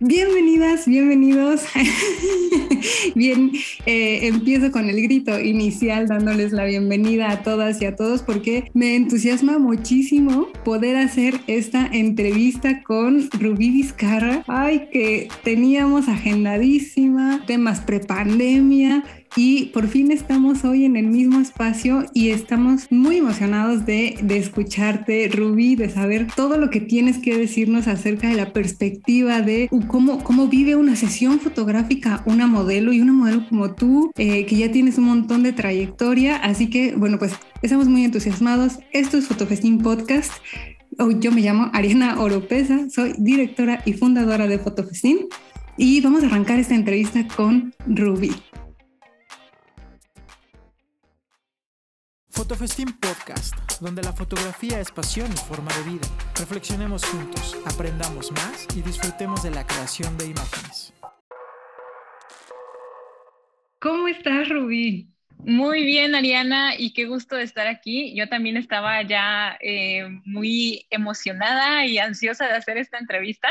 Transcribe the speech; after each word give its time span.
Bienvenidas, 0.00 0.86
bienvenidos. 0.86 1.62
Bien, 3.14 3.50
eh, 3.86 4.26
empiezo 4.26 4.70
con 4.70 4.90
el 4.90 5.00
grito 5.00 5.40
inicial 5.40 6.06
dándoles 6.06 6.52
la 6.52 6.66
bienvenida 6.66 7.30
a 7.30 7.42
todas 7.42 7.80
y 7.80 7.86
a 7.86 7.96
todos 7.96 8.20
porque 8.20 8.70
me 8.74 8.94
entusiasma 8.94 9.58
muchísimo 9.58 10.48
poder 10.66 10.96
hacer 10.96 11.40
esta 11.46 11.86
entrevista 11.86 12.82
con 12.82 13.30
Rubí 13.40 13.70
Vizcarra. 13.70 14.44
Ay, 14.46 14.88
que 14.92 15.28
teníamos 15.42 16.08
agendadísima, 16.08 17.44
temas 17.46 17.80
prepandemia 17.80 19.02
y 19.36 19.66
por 19.66 19.86
fin 19.86 20.10
estamos 20.10 20.64
hoy 20.64 20.86
en 20.86 20.96
el 20.96 21.06
mismo 21.06 21.40
espacio 21.40 22.06
y 22.14 22.30
estamos 22.30 22.86
muy 22.90 23.18
emocionados 23.18 23.84
de, 23.84 24.18
escucharte, 24.30 25.28
Rubí, 25.28 25.76
de 25.76 25.90
saber 25.90 26.26
todo 26.34 26.56
lo 26.56 26.70
que 26.70 26.80
tienes 26.80 27.18
que 27.18 27.36
decirnos 27.36 27.86
acerca 27.86 28.28
de 28.28 28.34
la 28.34 28.52
perspectiva 28.54 29.42
de 29.42 29.68
cómo, 29.88 30.24
cómo 30.24 30.48
vive 30.48 30.74
una 30.74 30.96
sesión 30.96 31.38
fotográfica 31.38 32.22
una 32.24 32.46
modelo 32.46 32.92
y 32.92 33.00
una 33.00 33.12
modelo 33.12 33.46
como 33.48 33.74
tú, 33.74 34.10
eh, 34.16 34.46
que 34.46 34.56
ya 34.56 34.72
tienes 34.72 34.96
un 34.96 35.04
montón 35.04 35.42
de 35.42 35.52
trayectoria. 35.52 36.36
Así 36.36 36.70
que, 36.70 36.94
bueno, 36.96 37.18
pues 37.18 37.34
estamos 37.62 37.88
muy 37.88 38.04
entusiasmados. 38.04 38.78
Esto 38.92 39.18
es 39.18 39.26
Fotofestín 39.26 39.78
Podcast. 39.78 40.32
Yo 41.20 41.30
me 41.30 41.42
llamo 41.42 41.70
Ariana 41.74 42.18
Oropesa, 42.20 42.88
soy 42.88 43.14
directora 43.18 43.82
y 43.84 43.92
fundadora 43.92 44.46
de 44.46 44.58
Fotofestín 44.58 45.26
y 45.76 46.00
vamos 46.00 46.22
a 46.22 46.26
arrancar 46.26 46.58
esta 46.58 46.74
entrevista 46.74 47.26
con 47.28 47.74
Rubí. 47.86 48.32
Fotofestín 52.36 52.92
Podcast, 52.92 53.54
donde 53.80 54.02
la 54.02 54.12
fotografía 54.12 54.78
es 54.78 54.92
pasión 54.92 55.32
y 55.32 55.36
forma 55.38 55.74
de 55.78 55.92
vida. 55.92 56.06
Reflexionemos 56.38 57.02
juntos, 57.06 57.56
aprendamos 57.64 58.30
más 58.30 58.68
y 58.76 58.82
disfrutemos 58.82 59.42
de 59.42 59.52
la 59.52 59.66
creación 59.66 60.18
de 60.18 60.26
imágenes. 60.26 60.92
¿Cómo 63.80 64.06
estás, 64.08 64.50
Rubí? 64.50 65.08
Muy 65.38 65.86
bien, 65.86 66.14
Ariana, 66.14 66.74
y 66.76 66.92
qué 66.92 67.06
gusto 67.06 67.36
de 67.36 67.44
estar 67.44 67.66
aquí. 67.66 68.14
Yo 68.14 68.28
también 68.28 68.58
estaba 68.58 69.00
ya 69.00 69.56
eh, 69.62 70.06
muy 70.26 70.86
emocionada 70.90 71.86
y 71.86 71.96
ansiosa 71.96 72.48
de 72.48 72.52
hacer 72.52 72.76
esta 72.76 72.98
entrevista 72.98 73.48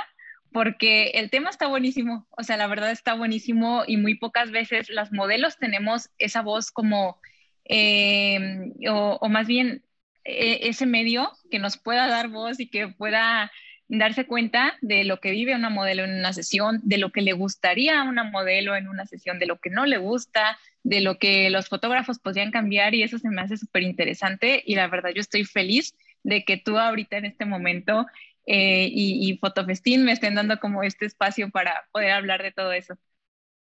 porque 0.52 1.08
el 1.16 1.32
tema 1.32 1.50
está 1.50 1.66
buenísimo, 1.66 2.28
o 2.30 2.44
sea, 2.44 2.56
la 2.56 2.68
verdad 2.68 2.92
está 2.92 3.16
buenísimo 3.16 3.84
y 3.88 3.98
muy 3.98 4.14
pocas 4.14 4.52
veces 4.52 4.90
las 4.92 5.12
modelos 5.12 5.58
tenemos 5.58 6.12
esa 6.20 6.44
voz 6.44 6.70
como 6.70 7.20
eh, 7.66 8.74
o, 8.90 9.30
más 9.30 9.48
bien 9.48 9.84
e, 10.24 10.70
ese 10.70 10.86
medio 10.86 11.32
que 11.50 11.60
nos 11.60 11.78
pueda 11.78 12.08
dar 12.08 12.30
voz 12.30 12.60
y 12.60 12.70
que 12.70 12.88
pueda 12.88 13.52
darse 13.88 14.26
cuenta 14.26 14.78
de 14.82 15.04
lo 15.04 15.20
que 15.20 15.32
vive 15.32 15.56
una 15.56 15.70
modelo 15.70 16.04
en 16.04 16.14
una 16.14 16.34
sesión, 16.34 16.80
de 16.84 16.98
lo 16.98 17.12
que 17.12 17.22
le 17.22 17.34
gustaría 17.34 18.02
a 18.02 18.04
una 18.04 18.24
modelo 18.24 18.76
en 18.76 18.88
una 18.88 19.06
sesión, 19.06 19.38
de 19.40 19.46
lo 19.46 19.60
que 19.60 19.70
no 19.70 19.86
le 19.86 19.98
gusta, 19.98 20.58
de 20.84 21.02
lo 21.02 21.20
que 21.20 21.50
los 21.50 21.70
fotógrafos 21.70 22.20
podrían 22.20 22.52
cambiar 22.52 22.96
y 22.96 23.04
eso 23.04 23.20
se 23.20 23.30
me 23.30 23.42
hace 23.42 23.58
súper 23.58 23.84
interesante 23.84 24.64
y 24.66 24.76
la 24.76 24.88
verdad 24.88 25.12
yo 25.14 25.22
estoy 25.22 25.46
feliz 25.46 25.96
de 26.24 26.44
que 26.46 26.58
tú 26.58 26.80
ahorita 26.80 27.18
en 27.18 27.26
este 27.26 27.46
momento 27.46 28.08
eh, 28.48 28.88
y, 28.92 29.30
y 29.30 29.38
Fotofestín 29.38 30.04
me 30.04 30.12
estén 30.12 30.36
dando 30.36 30.60
como 30.60 30.84
este 30.84 31.06
espacio 31.06 31.50
para 31.52 31.86
poder 31.92 32.12
hablar 32.12 32.42
de 32.44 32.52
todo 32.52 32.72
eso 32.72 32.98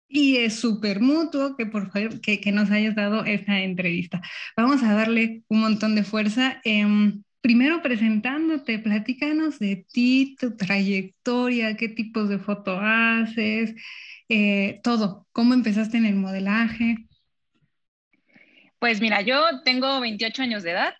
y 0.07 0.37
es 0.37 0.59
súper 0.59 1.01
mutuo 1.01 1.55
que 1.57 1.65
por 1.65 1.91
favor 1.91 2.21
que, 2.21 2.51
nos 2.51 2.71
hayas 2.71 2.95
dado 2.95 3.25
esta 3.25 3.59
entrevista. 3.61 4.21
Vamos 4.55 4.83
a 4.83 4.93
darle 4.93 5.43
un 5.47 5.61
montón 5.61 5.95
de 5.95 6.03
fuerza. 6.03 6.61
Em, 6.63 7.23
primero 7.41 7.81
presentándote, 7.81 8.79
platícanos 8.79 9.59
de 9.59 9.85
ti, 9.91 10.35
tu 10.39 10.55
trayectoria, 10.55 11.75
qué 11.77 11.89
tipos 11.89 12.29
de 12.29 12.39
foto 12.39 12.79
haces, 12.81 13.75
eh, 14.29 14.79
todo, 14.83 15.27
cómo 15.31 15.53
empezaste 15.53 15.97
en 15.97 16.05
el 16.05 16.15
modelaje. 16.15 16.97
Pues 18.79 19.01
mira, 19.01 19.21
yo 19.21 19.61
tengo 19.63 19.99
28 19.99 20.43
años 20.43 20.63
de 20.63 20.71
edad 20.71 20.93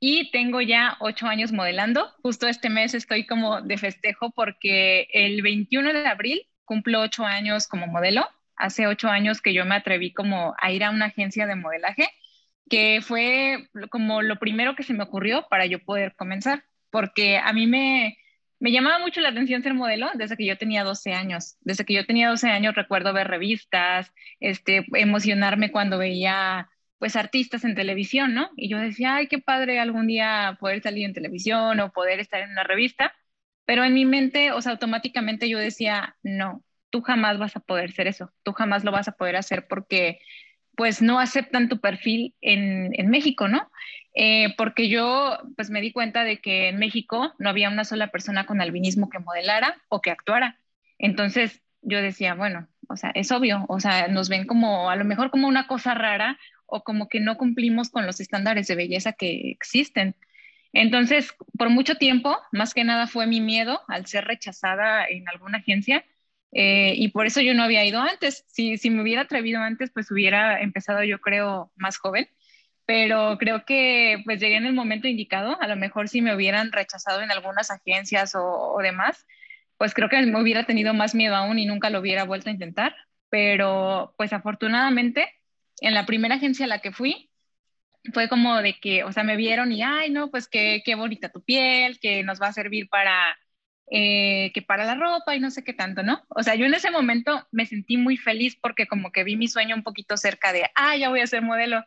y 0.00 0.30
tengo 0.30 0.60
ya 0.60 0.96
8 1.00 1.26
años 1.26 1.52
modelando. 1.52 2.10
Justo 2.22 2.48
este 2.48 2.68
mes 2.70 2.94
estoy 2.94 3.26
como 3.26 3.62
de 3.62 3.78
festejo 3.78 4.30
porque 4.30 5.08
el 5.12 5.42
21 5.42 5.92
de 5.92 6.06
abril 6.06 6.42
cumplo 6.64 7.00
8 7.00 7.24
años 7.24 7.66
como 7.68 7.86
modelo 7.86 8.28
hace 8.56 8.86
ocho 8.86 9.08
años 9.08 9.40
que 9.40 9.54
yo 9.54 9.64
me 9.64 9.74
atreví 9.74 10.12
como 10.12 10.54
a 10.58 10.72
ir 10.72 10.84
a 10.84 10.90
una 10.90 11.06
agencia 11.06 11.46
de 11.46 11.56
modelaje, 11.56 12.08
que 12.68 13.00
fue 13.02 13.68
como 13.90 14.22
lo 14.22 14.38
primero 14.38 14.76
que 14.76 14.82
se 14.82 14.94
me 14.94 15.04
ocurrió 15.04 15.46
para 15.50 15.66
yo 15.66 15.80
poder 15.84 16.14
comenzar, 16.16 16.64
porque 16.90 17.38
a 17.38 17.52
mí 17.52 17.66
me, 17.66 18.16
me 18.60 18.72
llamaba 18.72 18.98
mucho 19.00 19.20
la 19.20 19.30
atención 19.30 19.62
ser 19.62 19.74
modelo 19.74 20.08
desde 20.14 20.36
que 20.36 20.46
yo 20.46 20.56
tenía 20.56 20.84
12 20.84 21.12
años. 21.12 21.56
Desde 21.60 21.84
que 21.84 21.94
yo 21.94 22.06
tenía 22.06 22.28
12 22.28 22.48
años 22.48 22.74
recuerdo 22.74 23.12
ver 23.12 23.28
revistas, 23.28 24.12
este, 24.40 24.86
emocionarme 24.94 25.72
cuando 25.72 25.98
veía 25.98 26.68
pues 26.98 27.16
artistas 27.16 27.64
en 27.64 27.74
televisión, 27.74 28.32
¿no? 28.34 28.50
Y 28.56 28.68
yo 28.68 28.78
decía, 28.78 29.16
ay, 29.16 29.26
qué 29.26 29.38
padre 29.40 29.80
algún 29.80 30.06
día 30.06 30.56
poder 30.60 30.80
salir 30.82 31.04
en 31.04 31.12
televisión 31.12 31.80
o 31.80 31.90
poder 31.92 32.20
estar 32.20 32.40
en 32.42 32.50
una 32.52 32.62
revista, 32.62 33.12
pero 33.64 33.82
en 33.84 33.94
mi 33.94 34.04
mente, 34.04 34.52
o 34.52 34.62
sea, 34.62 34.72
automáticamente 34.72 35.48
yo 35.48 35.58
decía, 35.58 36.16
no, 36.22 36.62
tú 36.92 37.00
jamás 37.00 37.38
vas 37.38 37.56
a 37.56 37.60
poder 37.60 37.90
ser 37.90 38.06
eso, 38.06 38.30
tú 38.44 38.52
jamás 38.52 38.84
lo 38.84 38.92
vas 38.92 39.08
a 39.08 39.16
poder 39.16 39.34
hacer 39.36 39.66
porque 39.66 40.20
pues 40.76 41.02
no 41.02 41.18
aceptan 41.18 41.68
tu 41.68 41.80
perfil 41.80 42.34
en, 42.40 43.10
México, 43.10 43.48
¿no? 43.48 43.70
Eh, 44.14 44.54
porque 44.56 44.88
yo 44.88 45.38
pues 45.56 45.70
me 45.70 45.80
di 45.80 45.90
cuenta 45.90 46.22
de 46.22 46.40
que 46.40 46.68
en 46.68 46.78
México 46.78 47.34
no 47.38 47.48
había 47.48 47.70
una 47.70 47.84
sola 47.84 48.08
persona 48.08 48.46
con 48.46 48.60
albinismo 48.60 49.08
que 49.08 49.18
modelara 49.18 49.82
o 49.88 50.00
que 50.00 50.10
actuara. 50.10 50.58
Entonces 50.98 51.62
yo 51.80 52.00
decía, 52.00 52.34
bueno, 52.34 52.68
o 52.88 52.96
sea, 52.96 53.10
es 53.14 53.32
obvio, 53.32 53.64
o 53.68 53.80
sea, 53.80 54.08
nos 54.08 54.28
ven 54.28 54.46
como 54.46 54.90
a 54.90 54.96
lo 54.96 55.04
mejor 55.04 55.30
como 55.30 55.48
una 55.48 55.66
cosa 55.66 55.94
rara 55.94 56.38
o 56.66 56.84
como 56.84 57.08
que 57.08 57.20
no 57.20 57.36
cumplimos 57.36 57.90
con 57.90 58.06
los 58.06 58.20
estándares 58.20 58.66
de 58.66 58.76
belleza 58.76 59.12
que 59.12 59.50
existen. 59.50 60.14
Entonces, 60.74 61.34
por 61.58 61.70
mucho 61.70 61.96
tiempo, 61.96 62.38
más 62.50 62.74
que 62.74 62.84
nada 62.84 63.06
fue 63.06 63.26
mi 63.26 63.40
miedo 63.40 63.80
al 63.88 64.06
ser 64.06 64.24
rechazada 64.24 65.06
en 65.06 65.28
alguna 65.28 65.58
agencia, 65.58 66.04
eh, 66.52 66.94
y 66.96 67.08
por 67.08 67.26
eso 67.26 67.40
yo 67.40 67.54
no 67.54 67.62
había 67.62 67.84
ido 67.84 68.00
antes. 68.00 68.44
Si, 68.48 68.76
si 68.78 68.90
me 68.90 69.02
hubiera 69.02 69.22
atrevido 69.22 69.60
antes, 69.60 69.90
pues 69.92 70.10
hubiera 70.10 70.60
empezado 70.60 71.02
yo 71.02 71.20
creo 71.20 71.72
más 71.76 71.98
joven. 71.98 72.28
Pero 72.86 73.38
creo 73.38 73.64
que 73.64 74.22
pues 74.24 74.40
llegué 74.40 74.56
en 74.56 74.66
el 74.66 74.74
momento 74.74 75.08
indicado. 75.08 75.58
A 75.60 75.68
lo 75.68 75.76
mejor 75.76 76.08
si 76.08 76.20
me 76.20 76.34
hubieran 76.34 76.72
rechazado 76.72 77.22
en 77.22 77.30
algunas 77.30 77.70
agencias 77.70 78.34
o, 78.34 78.44
o 78.44 78.78
demás, 78.82 79.26
pues 79.78 79.94
creo 79.94 80.08
que 80.08 80.20
me 80.22 80.40
hubiera 80.40 80.64
tenido 80.64 80.94
más 80.94 81.14
miedo 81.14 81.34
aún 81.36 81.58
y 81.58 81.66
nunca 81.66 81.90
lo 81.90 82.00
hubiera 82.00 82.24
vuelto 82.24 82.50
a 82.50 82.52
intentar. 82.52 82.94
Pero 83.30 84.14
pues 84.18 84.32
afortunadamente 84.32 85.28
en 85.80 85.94
la 85.94 86.06
primera 86.06 86.36
agencia 86.36 86.66
a 86.66 86.68
la 86.68 86.80
que 86.80 86.92
fui, 86.92 87.30
fue 88.12 88.28
como 88.28 88.60
de 88.62 88.78
que, 88.80 89.04
o 89.04 89.12
sea, 89.12 89.22
me 89.22 89.36
vieron 89.36 89.72
y, 89.72 89.82
ay, 89.82 90.10
no, 90.10 90.30
pues 90.30 90.48
qué, 90.48 90.82
qué 90.84 90.94
bonita 90.94 91.30
tu 91.30 91.42
piel, 91.42 91.98
que 92.00 92.22
nos 92.24 92.40
va 92.40 92.48
a 92.48 92.52
servir 92.52 92.88
para 92.88 93.36
eh, 93.94 94.52
que 94.54 94.62
para 94.62 94.84
la 94.86 94.94
ropa 94.94 95.36
y 95.36 95.40
no 95.40 95.50
sé 95.50 95.64
qué 95.64 95.74
tanto, 95.74 96.02
¿no? 96.02 96.24
O 96.30 96.42
sea, 96.42 96.54
yo 96.54 96.64
en 96.64 96.72
ese 96.72 96.90
momento 96.90 97.46
me 97.52 97.66
sentí 97.66 97.98
muy 97.98 98.16
feliz 98.16 98.56
porque 98.56 98.86
como 98.86 99.12
que 99.12 99.22
vi 99.22 99.36
mi 99.36 99.48
sueño 99.48 99.76
un 99.76 99.82
poquito 99.82 100.16
cerca 100.16 100.52
de, 100.54 100.70
ah, 100.74 100.96
ya 100.96 101.10
voy 101.10 101.20
a 101.20 101.26
ser 101.26 101.42
modelo. 101.42 101.84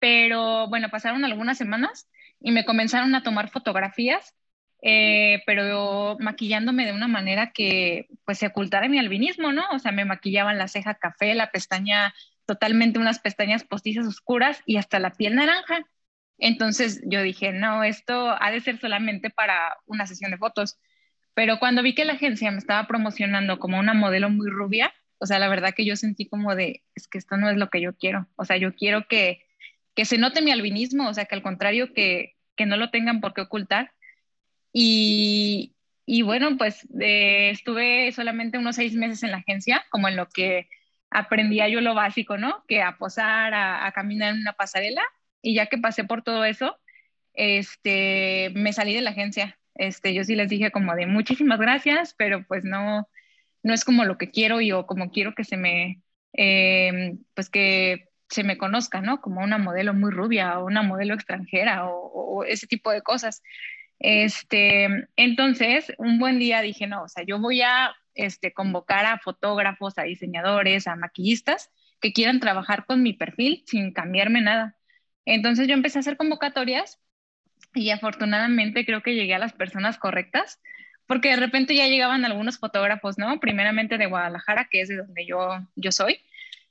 Pero 0.00 0.68
bueno, 0.68 0.88
pasaron 0.90 1.24
algunas 1.24 1.56
semanas 1.58 2.08
y 2.40 2.50
me 2.50 2.64
comenzaron 2.64 3.14
a 3.14 3.22
tomar 3.22 3.48
fotografías, 3.50 4.34
eh, 4.82 5.42
pero 5.46 6.16
maquillándome 6.20 6.84
de 6.84 6.92
una 6.92 7.06
manera 7.08 7.52
que 7.52 8.08
pues 8.24 8.38
se 8.38 8.48
ocultara 8.48 8.88
mi 8.88 8.98
albinismo, 8.98 9.52
¿no? 9.52 9.64
O 9.72 9.78
sea, 9.78 9.92
me 9.92 10.04
maquillaban 10.04 10.58
la 10.58 10.66
ceja 10.68 10.94
café, 10.94 11.34
la 11.36 11.52
pestaña 11.52 12.12
totalmente 12.44 12.98
unas 12.98 13.20
pestañas 13.20 13.62
postizas 13.64 14.06
oscuras 14.06 14.62
y 14.66 14.78
hasta 14.78 14.98
la 14.98 15.12
piel 15.12 15.36
naranja. 15.36 15.86
Entonces 16.38 17.02
yo 17.06 17.22
dije, 17.22 17.52
no, 17.52 17.84
esto 17.84 18.36
ha 18.40 18.50
de 18.50 18.60
ser 18.60 18.80
solamente 18.80 19.30
para 19.30 19.76
una 19.86 20.06
sesión 20.08 20.32
de 20.32 20.38
fotos. 20.38 20.78
Pero 21.36 21.58
cuando 21.58 21.82
vi 21.82 21.94
que 21.94 22.06
la 22.06 22.14
agencia 22.14 22.50
me 22.50 22.56
estaba 22.56 22.86
promocionando 22.86 23.58
como 23.58 23.78
una 23.78 23.92
modelo 23.92 24.30
muy 24.30 24.48
rubia, 24.48 24.94
o 25.18 25.26
sea, 25.26 25.38
la 25.38 25.50
verdad 25.50 25.74
que 25.76 25.84
yo 25.84 25.94
sentí 25.94 26.26
como 26.26 26.54
de, 26.54 26.82
es 26.94 27.08
que 27.08 27.18
esto 27.18 27.36
no 27.36 27.50
es 27.50 27.58
lo 27.58 27.68
que 27.68 27.82
yo 27.82 27.94
quiero. 27.94 28.26
O 28.36 28.46
sea, 28.46 28.56
yo 28.56 28.74
quiero 28.74 29.06
que, 29.06 29.44
que 29.94 30.06
se 30.06 30.16
note 30.16 30.40
mi 30.40 30.50
albinismo, 30.50 31.06
o 31.06 31.12
sea, 31.12 31.26
que 31.26 31.34
al 31.34 31.42
contrario, 31.42 31.92
que, 31.92 32.36
que 32.56 32.64
no 32.64 32.78
lo 32.78 32.90
tengan 32.90 33.20
por 33.20 33.34
qué 33.34 33.42
ocultar. 33.42 33.92
Y, 34.72 35.74
y 36.06 36.22
bueno, 36.22 36.56
pues 36.56 36.88
eh, 37.00 37.50
estuve 37.50 38.10
solamente 38.12 38.56
unos 38.56 38.76
seis 38.76 38.94
meses 38.94 39.22
en 39.22 39.32
la 39.32 39.38
agencia, 39.38 39.84
como 39.90 40.08
en 40.08 40.16
lo 40.16 40.30
que 40.30 40.70
aprendía 41.10 41.68
yo 41.68 41.82
lo 41.82 41.94
básico, 41.94 42.38
¿no? 42.38 42.64
Que 42.66 42.80
a 42.80 42.96
posar, 42.96 43.52
a, 43.52 43.84
a 43.86 43.92
caminar 43.92 44.32
en 44.34 44.40
una 44.40 44.54
pasarela. 44.54 45.02
Y 45.42 45.54
ya 45.54 45.66
que 45.66 45.76
pasé 45.76 46.04
por 46.04 46.22
todo 46.22 46.46
eso, 46.46 46.78
este, 47.34 48.52
me 48.54 48.72
salí 48.72 48.94
de 48.94 49.02
la 49.02 49.10
agencia 49.10 49.58
este, 49.78 50.14
yo 50.14 50.24
sí 50.24 50.34
les 50.34 50.48
dije 50.48 50.70
como 50.70 50.94
de 50.94 51.06
muchísimas 51.06 51.60
gracias, 51.60 52.14
pero 52.16 52.44
pues 52.46 52.64
no, 52.64 53.08
no 53.62 53.74
es 53.74 53.84
como 53.84 54.04
lo 54.04 54.18
que 54.18 54.30
quiero 54.30 54.60
y 54.60 54.72
o 54.72 54.86
como 54.86 55.10
quiero 55.10 55.34
que 55.34 55.44
se 55.44 55.56
me, 55.56 56.02
eh, 56.32 57.16
pues 57.34 57.50
que 57.50 58.08
se 58.28 58.44
me 58.44 58.58
conozca, 58.58 59.00
¿no? 59.00 59.20
Como 59.20 59.42
una 59.42 59.58
modelo 59.58 59.94
muy 59.94 60.10
rubia 60.10 60.58
o 60.58 60.66
una 60.66 60.82
modelo 60.82 61.14
extranjera 61.14 61.86
o, 61.88 62.44
ese 62.44 62.66
tipo 62.66 62.90
de 62.90 63.02
cosas. 63.02 63.42
Este, 63.98 64.88
entonces, 65.16 65.92
un 65.98 66.18
buen 66.18 66.38
día 66.38 66.60
dije, 66.60 66.86
no, 66.86 67.04
o 67.04 67.08
sea, 67.08 67.24
yo 67.24 67.38
voy 67.40 67.62
a 67.62 67.94
este, 68.14 68.52
convocar 68.52 69.06
a 69.06 69.18
fotógrafos, 69.18 69.98
a 69.98 70.02
diseñadores, 70.02 70.86
a 70.86 70.96
maquillistas 70.96 71.70
que 72.00 72.12
quieran 72.12 72.40
trabajar 72.40 72.86
con 72.86 73.02
mi 73.02 73.14
perfil 73.14 73.64
sin 73.66 73.92
cambiarme 73.92 74.40
nada. 74.42 74.76
Entonces 75.24 75.68
yo 75.68 75.74
empecé 75.74 75.98
a 75.98 76.00
hacer 76.00 76.16
convocatorias 76.16 77.00
y 77.74 77.90
afortunadamente 77.90 78.84
creo 78.84 79.02
que 79.02 79.14
llegué 79.14 79.34
a 79.34 79.38
las 79.38 79.52
personas 79.52 79.98
correctas, 79.98 80.60
porque 81.06 81.30
de 81.30 81.36
repente 81.36 81.74
ya 81.74 81.86
llegaban 81.86 82.24
algunos 82.24 82.58
fotógrafos, 82.58 83.18
¿no? 83.18 83.38
Primeramente 83.38 83.98
de 83.98 84.06
Guadalajara, 84.06 84.68
que 84.70 84.80
es 84.80 84.88
de 84.88 84.96
donde 84.96 85.26
yo, 85.26 85.60
yo 85.76 85.92
soy, 85.92 86.20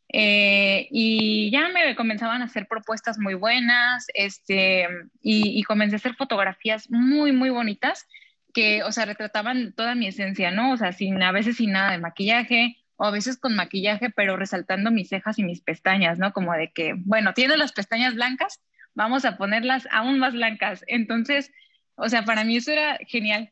eh, 0.09 0.87
y 0.91 1.49
ya 1.51 1.69
me 1.69 1.95
comenzaban 1.95 2.41
a 2.41 2.45
hacer 2.45 2.67
propuestas 2.67 3.17
muy 3.17 3.33
buenas, 3.33 4.07
este, 4.13 4.87
y, 5.21 5.59
y, 5.59 5.63
comencé 5.63 5.95
a 5.95 5.97
hacer 5.97 6.15
fotografías 6.15 6.89
muy, 6.89 7.31
muy 7.31 7.49
bonitas 7.49 8.07
que, 8.53 8.83
o 8.83 8.91
sea, 8.91 9.05
retrataban 9.05 9.73
toda 9.73 9.95
mi 9.95 10.07
esencia, 10.07 10.51
¿no? 10.51 10.71
O 10.71 10.77
sea, 10.77 10.93
sin, 10.93 11.21
a 11.21 11.31
veces 11.31 11.57
sin 11.57 11.71
nada 11.73 11.91
de 11.91 11.97
maquillaje, 11.97 12.77
o 12.97 13.05
a 13.05 13.11
veces 13.11 13.37
con 13.37 13.55
maquillaje, 13.55 14.09
pero 14.09 14.37
resaltando 14.37 14.91
mis 14.91 15.09
cejas 15.09 15.37
y 15.39 15.43
mis 15.43 15.61
pestañas, 15.61 16.17
¿no? 16.17 16.31
Como 16.33 16.53
de 16.53 16.71
que, 16.71 16.93
bueno, 16.97 17.33
tiene 17.33 17.57
las 17.57 17.73
pestañas 17.73 18.15
blancas, 18.15 18.61
vamos 18.95 19.25
a 19.25 19.37
ponerlas 19.37 19.87
aún 19.91 20.19
más 20.19 20.33
blancas. 20.33 20.83
Entonces, 20.87 21.51
o 21.95 22.09
sea, 22.09 22.25
para 22.25 22.43
mí 22.43 22.57
eso 22.57 22.71
era 22.71 22.97
genial. 23.07 23.51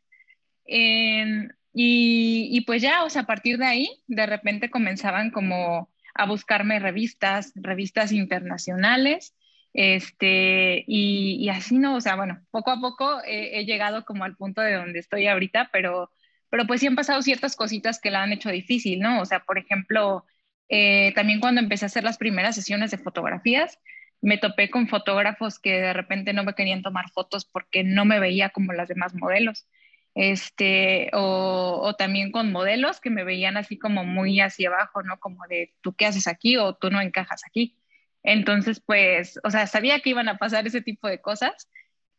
y, 1.74 2.62
pues 2.66 2.81
ya, 2.81 3.04
o 3.04 3.10
sea, 3.10 3.24
a 3.24 3.25
partir 3.25 3.57
de 3.57 3.66
ahí, 3.66 3.90
de 4.07 4.25
repente 4.25 4.69
comenzaban 4.69 5.31
como 5.31 5.90
a 6.16 6.25
buscarme 6.25 6.80
revistas, 6.80 7.51
revistas 7.56 8.12
internacionales, 8.12 9.36
este, 9.74 10.84
y, 10.88 11.38
y 11.40 11.50
así 11.50 11.80
no, 11.80 11.95
o 11.95 12.01
sea, 12.01 12.16
bueno, 12.16 12.45
poco 12.51 12.72
a 12.72 12.80
poco 12.80 13.22
he, 13.25 13.66
llegado 13.66 14.06
como 14.06 14.24
al 14.24 14.36
punto 14.38 14.62
de 14.62 14.74
donde 14.74 15.00
estoy 15.00 15.28
ahorita, 15.28 15.69
pero, 15.74 16.12
pero 16.50 16.68
pues 16.68 16.80
sí 16.81 16.88
han 16.88 16.95
pasado 16.95 17.22
ciertas 17.24 17.56
cositas 17.56 18.00
que 18.00 18.12
la 18.12 18.24
han 18.24 18.34
hecho 18.34 18.50
difícil, 18.51 19.00
¿no? 19.00 19.22
O 19.22 19.25
sea, 19.25 19.40
por 19.42 19.57
ejemplo, 19.57 20.25
eh, 20.69 21.12
también 21.16 21.40
cuando 21.40 21.62
empecé 21.62 21.86
a 21.86 21.88
hacer 21.88 22.04
las 22.04 22.18
primeras 22.18 22.56
sesiones 22.56 22.92
de 22.92 23.00
fotografías, 23.00 23.80
me 24.24 24.38
topé 24.38 24.70
con 24.70 24.88
fotógrafos 24.88 25.60
que 25.60 25.74
de 25.81 25.94
repente 25.94 26.31
no 26.34 26.46
me 26.46 26.56
querían 26.56 26.81
tomar 26.81 27.12
fotos 27.12 27.44
porque 27.46 27.84
no 27.84 28.06
me 28.06 28.22
veía 28.22 28.50
como 28.50 28.72
las 28.74 28.88
demás 28.88 29.14
modelos. 29.14 29.68
Este, 30.16 31.10
o, 31.14 31.94
también 31.98 32.31
con 32.31 32.52
modelos 32.52 33.02
que 33.02 33.10
me 33.10 33.25
veían 33.25 33.58
así 33.58 33.78
como 33.78 34.06
muy 34.06 34.40
hacia 34.40 34.70
abajo, 34.70 35.04
¿no? 35.04 35.20
Como 35.20 35.46
de, 35.50 35.74
¿tú 35.81 35.94
qué 35.96 36.06
haces 36.06 36.28
aquí? 36.28 36.56
o 36.58 36.75
tú 36.75 36.90
no 36.90 37.02
encajas 37.02 37.42
aquí. 37.46 37.78
Entonces, 38.24 38.81
pues, 38.86 39.40
o 39.44 39.52
sea, 39.52 39.68
sabía 39.68 40.00
que 40.00 40.12
iban 40.12 40.30
a 40.30 40.38
pasar 40.38 40.66
ese 40.68 40.81
tipo 40.81 41.08
de 41.10 41.22
cosas 41.22 41.69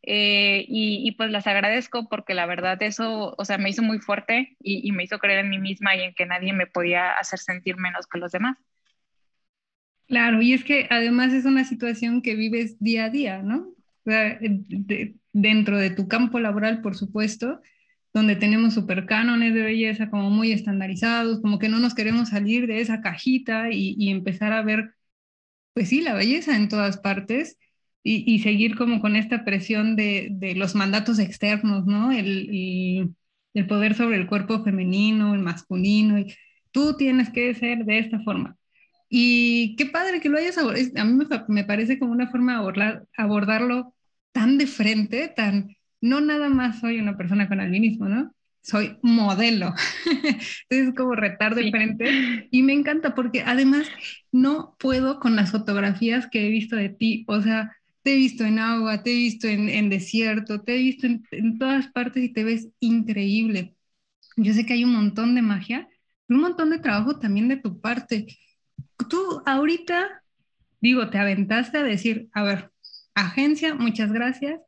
eh, 0.03 0.65
y, 0.67 1.11
pues 1.13 1.31
las 1.31 1.47
agradezco 1.47 2.07
porque 2.09 2.35
la 2.35 2.45
verdad 2.45 2.81
eso, 2.83 3.33
o 3.37 3.45
sea, 3.45 3.57
me 3.57 3.69
hizo 3.69 3.81
muy 3.83 3.99
fuerte 3.99 4.55
y 4.59 4.91
me 4.91 5.03
hizo 5.03 5.19
creer 5.19 5.39
en 5.39 5.49
mí 5.49 5.57
misma 5.59 5.95
y 5.95 6.03
en 6.03 6.13
que 6.13 6.27
nadie 6.27 6.53
me 6.53 6.67
podía 6.67 7.13
hacer 7.13 7.39
sentir 7.39 7.77
menos 7.77 8.07
que 8.07 8.19
los 8.19 8.31
demás. 8.31 8.57
Claro, 10.07 10.41
y 10.41 10.53
es 10.53 10.63
que 10.63 10.87
además 10.91 11.33
es 11.33 11.45
una 11.45 11.63
situación 11.65 12.21
que 12.21 12.35
vives 12.35 12.77
día 12.79 13.05
a 13.05 13.09
día, 13.09 13.41
¿no? 13.41 13.73
dentro 15.33 15.77
de 15.77 15.89
tu 15.91 16.07
campo 16.07 16.39
laboral, 16.39 16.81
por 16.81 16.95
supuesto, 16.95 17.61
donde 18.13 18.35
tenemos 18.35 18.73
super 18.73 19.05
cánones 19.05 19.53
de 19.53 19.63
belleza 19.63 20.09
como 20.09 20.29
muy 20.29 20.51
estandarizados, 20.51 21.41
como 21.41 21.59
que 21.59 21.69
no 21.69 21.79
nos 21.79 21.95
queremos 21.95 22.29
salir 22.29 22.67
de 22.67 22.79
esa 22.81 23.01
cajita 23.01 23.71
y, 23.71 23.95
y 23.97 24.09
empezar 24.11 24.53
a 24.53 24.61
ver, 24.63 24.93
pues 25.73 25.89
sí, 25.89 26.01
la 26.01 26.13
belleza 26.15 26.55
en 26.57 26.69
todas 26.69 26.97
partes 26.97 27.57
y, 28.03 28.23
y 28.33 28.39
seguir 28.39 28.75
como 28.77 29.01
con 29.01 29.15
esta 29.15 29.45
presión 29.45 29.95
de, 29.95 30.29
de 30.31 30.55
los 30.55 30.75
mandatos 30.75 31.19
externos, 31.19 31.85
¿no? 31.85 32.11
El, 32.11 32.49
el, 32.49 33.15
el, 33.55 33.67
poder 33.67 33.95
sobre 33.95 34.17
el 34.17 34.27
cuerpo 34.27 34.63
femenino, 34.63 35.33
el 35.35 35.41
masculino, 35.41 36.19
y 36.19 36.33
tú 36.71 36.97
tienes 36.97 37.29
que 37.31 37.53
ser 37.55 37.85
de 37.85 37.99
esta 37.99 38.19
forma 38.21 38.57
y 39.17 39.77
qué 39.77 39.85
padre 39.85 40.19
que 40.19 40.27
lo 40.27 40.37
hayas 40.37 40.57
abordado. 40.57 40.85
A 40.97 41.05
mí 41.05 41.25
me, 41.47 41.63
parece 41.63 41.97
como 41.97 42.11
una 42.11 42.27
forma 42.27 42.51
de 42.51 42.57
abordar, 42.57 43.07
abordarlo 43.15 43.95
tan 44.33 44.57
de 44.57 44.67
frente, 44.67 45.31
tan, 45.33 45.77
no 46.01 46.19
nada 46.19 46.49
más 46.49 46.81
soy 46.81 46.99
una 46.99 47.15
persona 47.15 47.47
con 47.47 47.61
albinismo, 47.61 48.09
¿no? 48.09 48.35
Soy 48.61 48.97
modelo. 49.01 49.73
Entonces 50.05 50.89
es 50.89 50.93
como 50.95 51.15
retar 51.15 51.55
de 51.55 51.71
frente 51.71 52.49
y 52.51 52.61
me 52.61 52.73
encanta 52.73 53.15
porque 53.15 53.41
además 53.43 53.87
no 54.33 54.75
puedo 54.79 55.21
con 55.21 55.37
las 55.37 55.51
fotografías 55.51 56.27
que 56.27 56.47
he 56.47 56.49
visto 56.49 56.75
de 56.75 56.89
ti, 56.89 57.23
o 57.29 57.41
sea, 57.41 57.73
te 58.03 58.15
he 58.15 58.17
visto 58.17 58.43
en 58.43 58.59
agua, 58.59 59.01
te 59.01 59.11
he 59.11 59.15
visto 59.15 59.47
en, 59.47 59.69
en 59.69 59.89
desierto, 59.89 60.59
te 60.59 60.75
he 60.75 60.79
visto 60.79 61.07
en, 61.07 61.23
en 61.31 61.57
todas 61.57 61.87
partes 61.87 62.21
y 62.21 62.33
te 62.33 62.43
ves 62.43 62.67
increíble. 62.81 63.75
Yo 64.35 64.51
sé 64.53 64.65
que 64.65 64.73
hay 64.73 64.83
un 64.83 64.91
montón 64.91 65.35
de 65.35 65.41
magia, 65.41 65.87
pero 66.27 66.37
un 66.37 66.43
montón 66.43 66.69
de 66.69 66.79
trabajo 66.79 67.17
también 67.17 67.47
de 67.47 67.55
tu 67.55 67.79
parte 67.79 68.27
tú 69.09 69.41
ahorita, 69.45 70.23
digo, 70.81 71.09
te 71.09 71.17
aventaste 71.17 71.77
a 71.79 71.83
decir, 71.83 72.29
a 72.33 72.43
ver, 72.43 72.71
agencia, 73.15 73.75
muchas 73.75 74.11
gracias, 74.11 74.59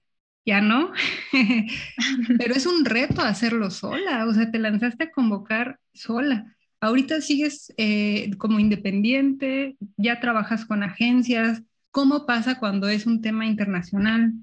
ya 0.45 0.61
no, 0.61 0.93
pero 2.37 2.55
es 2.55 2.65
un 2.65 2.85
reto 2.85 3.21
hacerlo 3.21 3.69
sola, 3.69 4.25
o 4.25 4.33
sea, 4.33 4.49
te 4.51 4.59
lanzaste 4.59 5.05
a 5.05 5.11
convocar 5.11 5.79
sola. 5.93 6.55
Ahorita 6.79 7.21
sigues 7.21 7.73
eh, 7.77 8.31
como 8.37 8.59
independiente, 8.59 9.77
ya 9.97 10.19
trabajas 10.19 10.65
con 10.65 10.83
agencias. 10.83 11.63
¿Cómo 11.91 12.25
pasa 12.27 12.59
cuando 12.59 12.87
es 12.87 13.07
un 13.07 13.21
tema 13.21 13.45
internacional? 13.47 14.33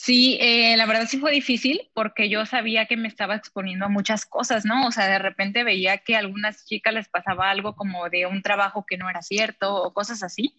Sí, 0.00 0.38
eh, 0.40 0.76
la 0.76 0.86
verdad 0.86 1.06
sí 1.08 1.18
fue 1.18 1.32
difícil 1.32 1.90
porque 1.92 2.28
yo 2.28 2.46
sabía 2.46 2.86
que 2.86 2.96
me 2.96 3.08
estaba 3.08 3.34
exponiendo 3.34 3.84
a 3.86 3.88
muchas 3.88 4.26
cosas, 4.26 4.64
¿no? 4.64 4.86
O 4.86 4.92
sea, 4.92 5.08
de 5.08 5.18
repente 5.18 5.64
veía 5.64 5.98
que 5.98 6.14
a 6.14 6.20
algunas 6.20 6.64
chicas 6.66 6.94
les 6.94 7.08
pasaba 7.08 7.50
algo 7.50 7.74
como 7.74 8.08
de 8.08 8.24
un 8.26 8.42
trabajo 8.42 8.86
que 8.86 8.96
no 8.96 9.10
era 9.10 9.22
cierto 9.22 9.74
o 9.74 9.92
cosas 9.92 10.22
así. 10.22 10.54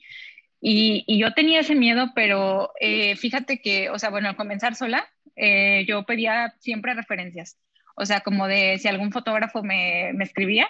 Y, 0.62 1.06
yo 1.20 1.34
tenía 1.34 1.62
ese 1.62 1.76
miedo, 1.76 2.12
pero 2.16 2.72
eh, 2.82 3.16
fíjate 3.16 3.62
que, 3.62 3.90
o 3.90 3.98
sea, 4.00 4.10
bueno, 4.10 4.28
al 4.30 4.36
comenzar 4.36 4.76
sola, 4.76 5.08
eh, 5.38 5.86
yo 5.88 6.06
pedía 6.06 6.54
siempre 6.60 6.94
referencias. 6.94 7.58
O 7.96 8.06
sea, 8.06 8.22
como 8.22 8.48
de 8.48 8.78
si 8.80 8.90
algún 8.90 9.12
fotógrafo 9.14 9.64
me, 9.64 10.12
me 10.16 10.26
escribía, 10.26 10.70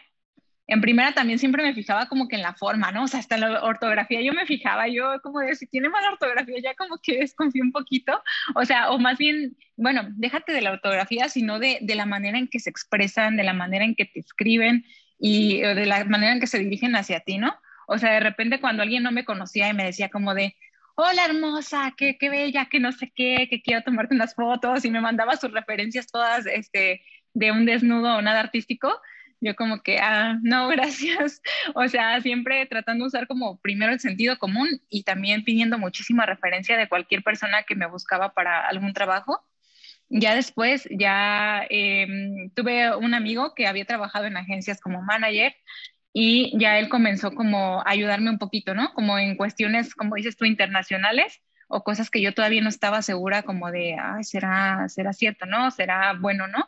en 0.69 0.81
primera 0.81 1.13
también 1.13 1.39
siempre 1.39 1.63
me 1.63 1.73
fijaba 1.73 2.07
como 2.07 2.27
que 2.27 2.35
en 2.35 2.43
la 2.43 2.53
forma, 2.53 2.91
¿no? 2.91 3.03
O 3.03 3.07
sea, 3.07 3.19
hasta 3.19 3.37
la 3.37 3.63
ortografía 3.63 4.21
yo 4.21 4.33
me 4.33 4.45
fijaba, 4.45 4.87
yo 4.87 5.19
como 5.21 5.39
de 5.39 5.55
si 5.55 5.65
tiene 5.67 5.89
mala 5.89 6.11
ortografía 6.11 6.57
ya 6.61 6.75
como 6.75 6.99
que 7.01 7.19
desconfío 7.19 7.63
un 7.63 7.71
poquito, 7.71 8.21
o 8.55 8.63
sea, 8.65 8.91
o 8.91 8.99
más 8.99 9.17
bien, 9.17 9.57
bueno, 9.77 10.03
déjate 10.11 10.53
de 10.53 10.61
la 10.61 10.71
ortografía, 10.71 11.27
sino 11.29 11.59
de, 11.59 11.79
de 11.81 11.95
la 11.95 12.05
manera 12.05 12.37
en 12.37 12.47
que 12.47 12.59
se 12.59 12.69
expresan, 12.69 13.35
de 13.35 13.43
la 13.43 13.53
manera 13.53 13.83
en 13.83 13.95
que 13.95 14.05
te 14.05 14.19
escriben 14.19 14.85
y 15.19 15.61
de 15.61 15.85
la 15.85 16.05
manera 16.05 16.33
en 16.33 16.39
que 16.39 16.47
se 16.47 16.59
dirigen 16.59 16.95
hacia 16.95 17.21
ti, 17.21 17.37
¿no? 17.37 17.55
O 17.87 17.97
sea, 17.97 18.11
de 18.13 18.19
repente 18.19 18.61
cuando 18.61 18.83
alguien 18.83 19.03
no 19.03 19.11
me 19.11 19.25
conocía 19.25 19.69
y 19.69 19.73
me 19.73 19.83
decía 19.83 20.09
como 20.09 20.35
de, 20.35 20.55
hola 20.95 21.25
hermosa, 21.25 21.93
qué, 21.97 22.17
qué 22.19 22.29
bella, 22.29 22.65
que 22.65 22.79
no 22.79 22.91
sé 22.91 23.11
qué, 23.15 23.47
que 23.49 23.61
quiero 23.61 23.83
tomarte 23.83 24.13
unas 24.13 24.35
fotos 24.35 24.85
y 24.85 24.91
me 24.91 25.01
mandaba 25.01 25.37
sus 25.37 25.51
referencias 25.51 26.07
todas 26.07 26.45
este, 26.45 27.01
de 27.33 27.51
un 27.51 27.65
desnudo 27.65 28.17
o 28.17 28.21
nada 28.21 28.41
artístico, 28.41 29.01
yo 29.41 29.55
como 29.55 29.81
que, 29.81 29.99
ah, 29.99 30.37
no, 30.41 30.67
gracias. 30.69 31.41
O 31.75 31.87
sea, 31.87 32.21
siempre 32.21 32.65
tratando 32.65 33.03
de 33.05 33.07
usar 33.07 33.27
como 33.27 33.59
primero 33.59 33.91
el 33.93 33.99
sentido 33.99 34.37
común 34.37 34.81
y 34.89 35.03
también 35.03 35.43
pidiendo 35.43 35.77
muchísima 35.77 36.25
referencia 36.25 36.77
de 36.77 36.89
cualquier 36.89 37.23
persona 37.23 37.63
que 37.63 37.75
me 37.75 37.87
buscaba 37.87 38.33
para 38.33 38.67
algún 38.67 38.93
trabajo. 38.93 39.45
Ya 40.09 40.35
después, 40.35 40.87
ya 40.91 41.65
em, 41.69 42.49
tuve 42.55 42.95
un 42.95 43.13
amigo 43.13 43.53
que 43.55 43.67
había 43.67 43.85
trabajado 43.85 44.25
en 44.25 44.37
agencias 44.37 44.81
como 44.81 45.01
manager 45.03 45.55
y 46.13 46.57
ya 46.59 46.79
él 46.79 46.89
comenzó 46.89 47.31
como 47.31 47.81
a 47.81 47.91
ayudarme 47.91 48.31
un 48.31 48.39
poquito, 48.39 48.73
¿no? 48.73 48.93
Como 48.93 49.19
en 49.19 49.35
cuestiones, 49.37 49.93
como 49.95 50.15
dices 50.15 50.35
tú, 50.35 50.45
internacionales 50.45 51.41
o 51.67 51.83
cosas 51.83 52.09
que 52.09 52.21
yo 52.21 52.33
todavía 52.33 52.61
no 52.63 52.69
estaba 52.69 53.01
segura 53.03 53.43
como 53.43 53.71
de, 53.71 53.95
ay, 54.01 54.23
¿será, 54.23 54.89
será 54.89 55.13
cierto, 55.13 55.45
no? 55.45 55.69
¿Será 55.71 56.13
bueno, 56.19 56.47
no? 56.47 56.67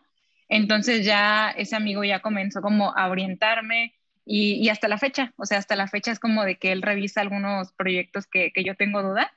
Entonces 0.51 1.05
ya 1.05 1.49
ese 1.51 1.77
amigo 1.77 2.03
ya 2.03 2.21
comenzó 2.21 2.61
como 2.61 2.93
a 2.97 3.07
orientarme 3.09 3.95
y, 4.25 4.67
hasta 4.69 4.89
la 4.89 4.97
fecha, 4.97 5.33
o 5.37 5.45
sea, 5.45 5.57
hasta 5.57 5.77
la 5.77 5.87
fecha 5.87 6.11
es 6.11 6.19
como 6.19 6.43
de 6.43 6.57
que 6.57 6.73
él 6.73 6.81
revisa 6.81 7.21
algunos 7.21 7.71
proyectos 7.73 8.27
que, 8.27 8.51
yo 8.65 8.75
tengo 8.75 9.01
duda. 9.01 9.31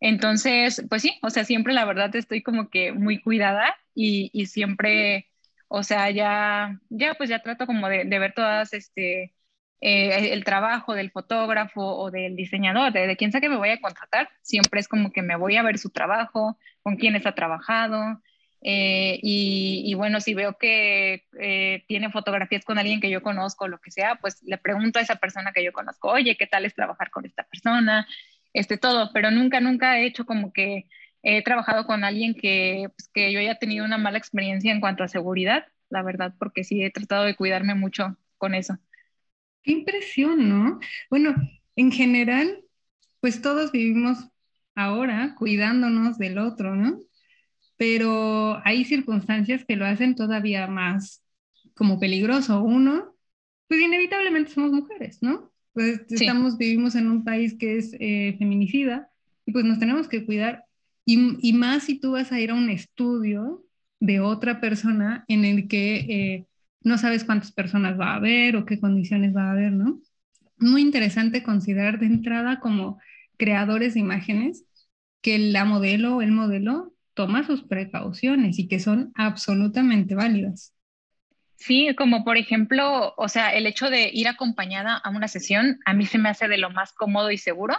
Entonces, 0.00 0.84
pues 0.90 1.02
sí, 1.02 1.18
o 1.22 1.30
sea, 1.30 1.44
siempre 1.44 1.72
la 1.74 1.86
verdad 1.86 2.14
estoy 2.14 2.42
como 2.42 2.68
que 2.70 2.92
muy 2.92 3.20
cuidada 3.22 3.76
y, 3.94 4.46
siempre, 4.46 5.28
o 5.68 5.82
sea, 5.82 6.10
ya, 6.10 6.78
ya 6.90 7.14
pues 7.14 7.30
ya 7.30 7.42
trato 7.42 7.66
como 7.66 7.88
de, 7.88 8.04
ver 8.04 8.34
todas, 8.34 8.74
este, 8.74 9.34
eh, 9.80 10.32
el 10.32 10.44
trabajo 10.44 10.94
del 10.94 11.10
fotógrafo 11.10 11.82
o 11.82 12.10
del 12.10 12.36
diseñador, 12.36 12.92
de, 12.92 13.06
de, 13.06 13.16
quien 13.16 13.32
sea 13.32 13.40
que 13.40 13.48
me 13.48 13.56
voy 13.56 13.70
a 13.70 13.80
contratar, 13.80 14.28
siempre 14.42 14.80
es 14.80 14.88
como 14.88 15.12
que 15.12 15.22
me 15.22 15.36
voy 15.36 15.56
a 15.56 15.62
ver 15.62 15.78
su 15.78 15.90
trabajo, 15.90 16.58
con 16.82 16.96
quiénes 16.96 17.26
ha 17.26 17.34
trabajado, 17.34 18.20
eh, 18.60 19.20
y, 19.22 19.94
bueno, 19.94 20.20
si 20.20 20.34
veo 20.34 20.58
que 20.58 21.24
eh, 21.38 21.84
tiene 21.86 22.10
fotografías 22.10 22.64
con 22.64 22.78
alguien 22.78 23.00
que 23.00 23.10
yo 23.10 23.22
conozco, 23.22 23.68
lo 23.68 23.78
que 23.80 23.90
sea, 23.90 24.16
pues 24.16 24.42
le 24.42 24.58
pregunto 24.58 24.98
a 24.98 25.02
esa 25.02 25.16
persona 25.16 25.52
que 25.52 25.64
yo 25.64 25.72
conozco, 25.72 26.08
oye, 26.10 26.36
¿qué 26.36 26.46
tal 26.46 26.64
es 26.64 26.74
trabajar 26.74 27.10
con 27.10 27.24
esta 27.24 27.44
persona? 27.44 28.06
Este 28.52 28.78
todo, 28.78 29.10
pero 29.12 29.30
nunca, 29.30 29.60
nunca 29.60 29.98
he 29.98 30.06
hecho 30.06 30.26
como 30.26 30.52
que 30.52 30.86
he 31.22 31.42
trabajado 31.42 31.86
con 31.86 32.04
alguien 32.04 32.34
que, 32.34 32.88
pues, 32.96 33.08
que 33.12 33.32
yo 33.32 33.40
haya 33.40 33.58
tenido 33.58 33.84
una 33.84 33.98
mala 33.98 34.18
experiencia 34.18 34.72
en 34.72 34.80
cuanto 34.80 35.04
a 35.04 35.08
seguridad. 35.08 35.66
la 35.90 36.02
verdad, 36.02 36.34
porque 36.38 36.64
sí 36.64 36.82
he 36.82 36.90
tratado 36.90 37.24
de 37.24 37.34
cuidarme 37.36 37.74
mucho 37.74 38.16
con 38.36 38.54
eso. 38.54 38.78
Qué 39.62 39.72
impresión, 39.72 40.48
¿no? 40.48 40.80
Bueno, 41.10 41.34
en 41.76 41.92
general, 41.92 42.62
pues 43.20 43.40
todos 43.40 43.72
vivimos 43.72 44.18
ahora 44.74 45.34
cuidándonos 45.36 46.18
del 46.18 46.38
otro, 46.38 46.74
¿no? 46.74 47.00
Pero 47.78 48.60
hay 48.66 48.84
circunstancias 48.84 49.64
que 49.64 49.76
lo 49.76 49.86
hacen 49.86 50.14
todavía 50.14 50.66
más 50.66 51.24
como 51.74 51.98
peligroso. 51.98 52.62
Uno, 52.62 53.14
pues 53.68 53.80
inevitablemente 53.80 54.50
somos 54.50 54.72
mujeres, 54.72 55.18
¿no? 55.22 55.50
Pues 55.72 56.00
estamos, 56.10 56.58
vivimos 56.58 56.96
en 56.96 57.08
un 57.08 57.24
país 57.24 57.56
que 57.58 57.78
es 57.78 57.94
eh, 58.00 58.34
feminicida 58.38 59.08
y 59.46 59.52
pues 59.52 59.64
nos 59.64 59.78
tenemos 59.78 60.08
que 60.08 60.26
cuidar. 60.26 60.64
Y, 61.06 61.38
y, 61.40 61.52
más 61.54 61.84
si 61.84 61.98
tú 61.98 62.12
vas 62.12 62.32
a 62.32 62.40
ir 62.40 62.50
a 62.50 62.54
un 62.54 62.68
estudio 62.68 63.64
de 64.00 64.20
otra 64.20 64.60
persona 64.60 65.24
en 65.28 65.44
el 65.44 65.68
que 65.68 65.96
eh, 65.96 66.46
no 66.82 66.98
sabes 66.98 67.24
cuántas 67.24 67.52
personas 67.52 67.98
va 67.98 68.12
a 68.12 68.16
haber 68.16 68.56
o 68.56 68.66
qué 68.66 68.80
condiciones 68.80 69.34
va 69.34 69.44
a 69.44 69.52
haber, 69.52 69.72
¿no? 69.72 70.00
Muy 70.58 70.82
interesante 70.82 71.42
considerar 71.42 71.98
de 71.98 72.06
entrada 72.06 72.60
como 72.60 72.98
creadores 73.36 73.94
de 73.94 74.00
imágenes 74.00 74.64
que 75.20 75.38
la 75.38 75.64
modelo 75.64 76.16
o 76.16 76.22
el 76.22 76.32
modelo 76.32 76.92
toma 77.18 77.42
sus 77.42 77.64
precauciones 77.64 78.60
y 78.60 78.68
que 78.68 78.78
son 78.78 79.10
absolutamente 79.16 80.14
válidas. 80.14 80.72
Sí, 81.56 81.92
como 81.96 82.22
por 82.22 82.36
ejemplo, 82.36 83.12
o 83.16 83.28
sea, 83.28 83.56
el 83.56 83.66
hecho 83.66 83.90
de 83.90 84.08
ir 84.12 84.28
acompañada 84.28 84.96
a 84.96 85.10
una 85.10 85.26
sesión, 85.26 85.80
a 85.84 85.94
mí 85.94 86.06
se 86.06 86.18
me 86.18 86.28
hace 86.28 86.46
de 86.46 86.58
lo 86.58 86.70
más 86.70 86.92
cómodo 86.92 87.32
y 87.32 87.36
seguro, 87.36 87.74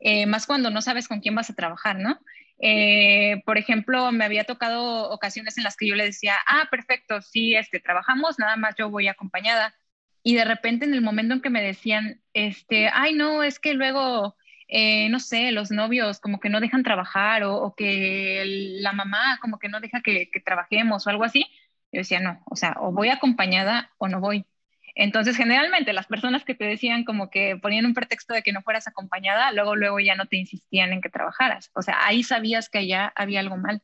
eh, 0.00 0.26
más 0.26 0.44
cuando 0.44 0.68
no 0.68 0.82
sabes 0.82 1.08
con 1.08 1.20
quién 1.20 1.34
vas 1.34 1.48
a 1.48 1.54
trabajar, 1.54 1.98
¿no? 1.98 2.20
Eh, 2.58 3.40
por 3.46 3.56
ejemplo, 3.56 4.12
me 4.12 4.26
había 4.26 4.44
tocado 4.44 5.08
ocasiones 5.08 5.56
en 5.56 5.64
las 5.64 5.78
que 5.78 5.88
yo 5.88 5.94
le 5.94 6.04
decía, 6.04 6.34
ah, 6.46 6.68
perfecto, 6.70 7.22
sí, 7.22 7.54
este, 7.54 7.80
trabajamos, 7.80 8.38
nada 8.38 8.56
más 8.56 8.74
yo 8.78 8.90
voy 8.90 9.08
acompañada. 9.08 9.74
Y 10.22 10.34
de 10.34 10.44
repente 10.44 10.84
en 10.84 10.92
el 10.92 11.00
momento 11.00 11.32
en 11.32 11.40
que 11.40 11.48
me 11.48 11.62
decían, 11.62 12.20
este, 12.34 12.90
ay, 12.92 13.14
no, 13.14 13.42
es 13.42 13.58
que 13.58 13.72
luego, 13.72 14.36
eh, 14.68 15.08
no 15.10 15.20
sé, 15.20 15.52
los 15.52 15.70
novios 15.70 16.20
como 16.20 16.40
que 16.40 16.48
no 16.50 16.60
dejan 16.60 16.82
trabajar 16.82 17.44
o, 17.44 17.74
que 17.76 18.44
la 18.80 18.92
mamá 18.92 19.38
como 19.40 19.58
que 19.58 19.68
no 19.68 19.80
deja 19.80 20.00
que, 20.02 20.30
que 20.30 20.40
trabajemos 20.40 21.06
o 21.06 21.10
algo 21.10 21.24
así, 21.24 21.46
yo 21.92 22.00
decía, 22.00 22.20
no, 22.20 22.42
o 22.46 22.56
sea, 22.56 22.76
o 22.80 22.92
voy 22.92 23.08
acompañada 23.08 23.92
o 23.98 24.08
no 24.08 24.20
voy. 24.20 24.46
Entonces, 24.94 25.36
generalmente 25.36 25.92
las 25.92 26.06
personas 26.06 26.44
que 26.44 26.54
te 26.54 26.64
decían 26.64 27.04
como 27.04 27.30
que 27.30 27.56
ponían 27.56 27.86
un 27.86 27.94
pretexto 27.94 28.34
de 28.34 28.42
que 28.42 28.52
no 28.52 28.62
fueras 28.62 28.86
acompañada, 28.86 29.50
luego, 29.52 29.74
luego 29.76 29.98
ya 30.00 30.14
no 30.14 30.26
te 30.26 30.36
insistían 30.36 30.92
en 30.92 31.00
que 31.00 31.08
trabajaras. 31.10 31.70
O 31.74 31.82
sea, 31.82 32.06
ahí 32.06 32.22
sabías 32.22 32.68
que 32.68 32.78
allá 32.78 33.12
había 33.16 33.40
algo 33.40 33.56
mal. 33.56 33.82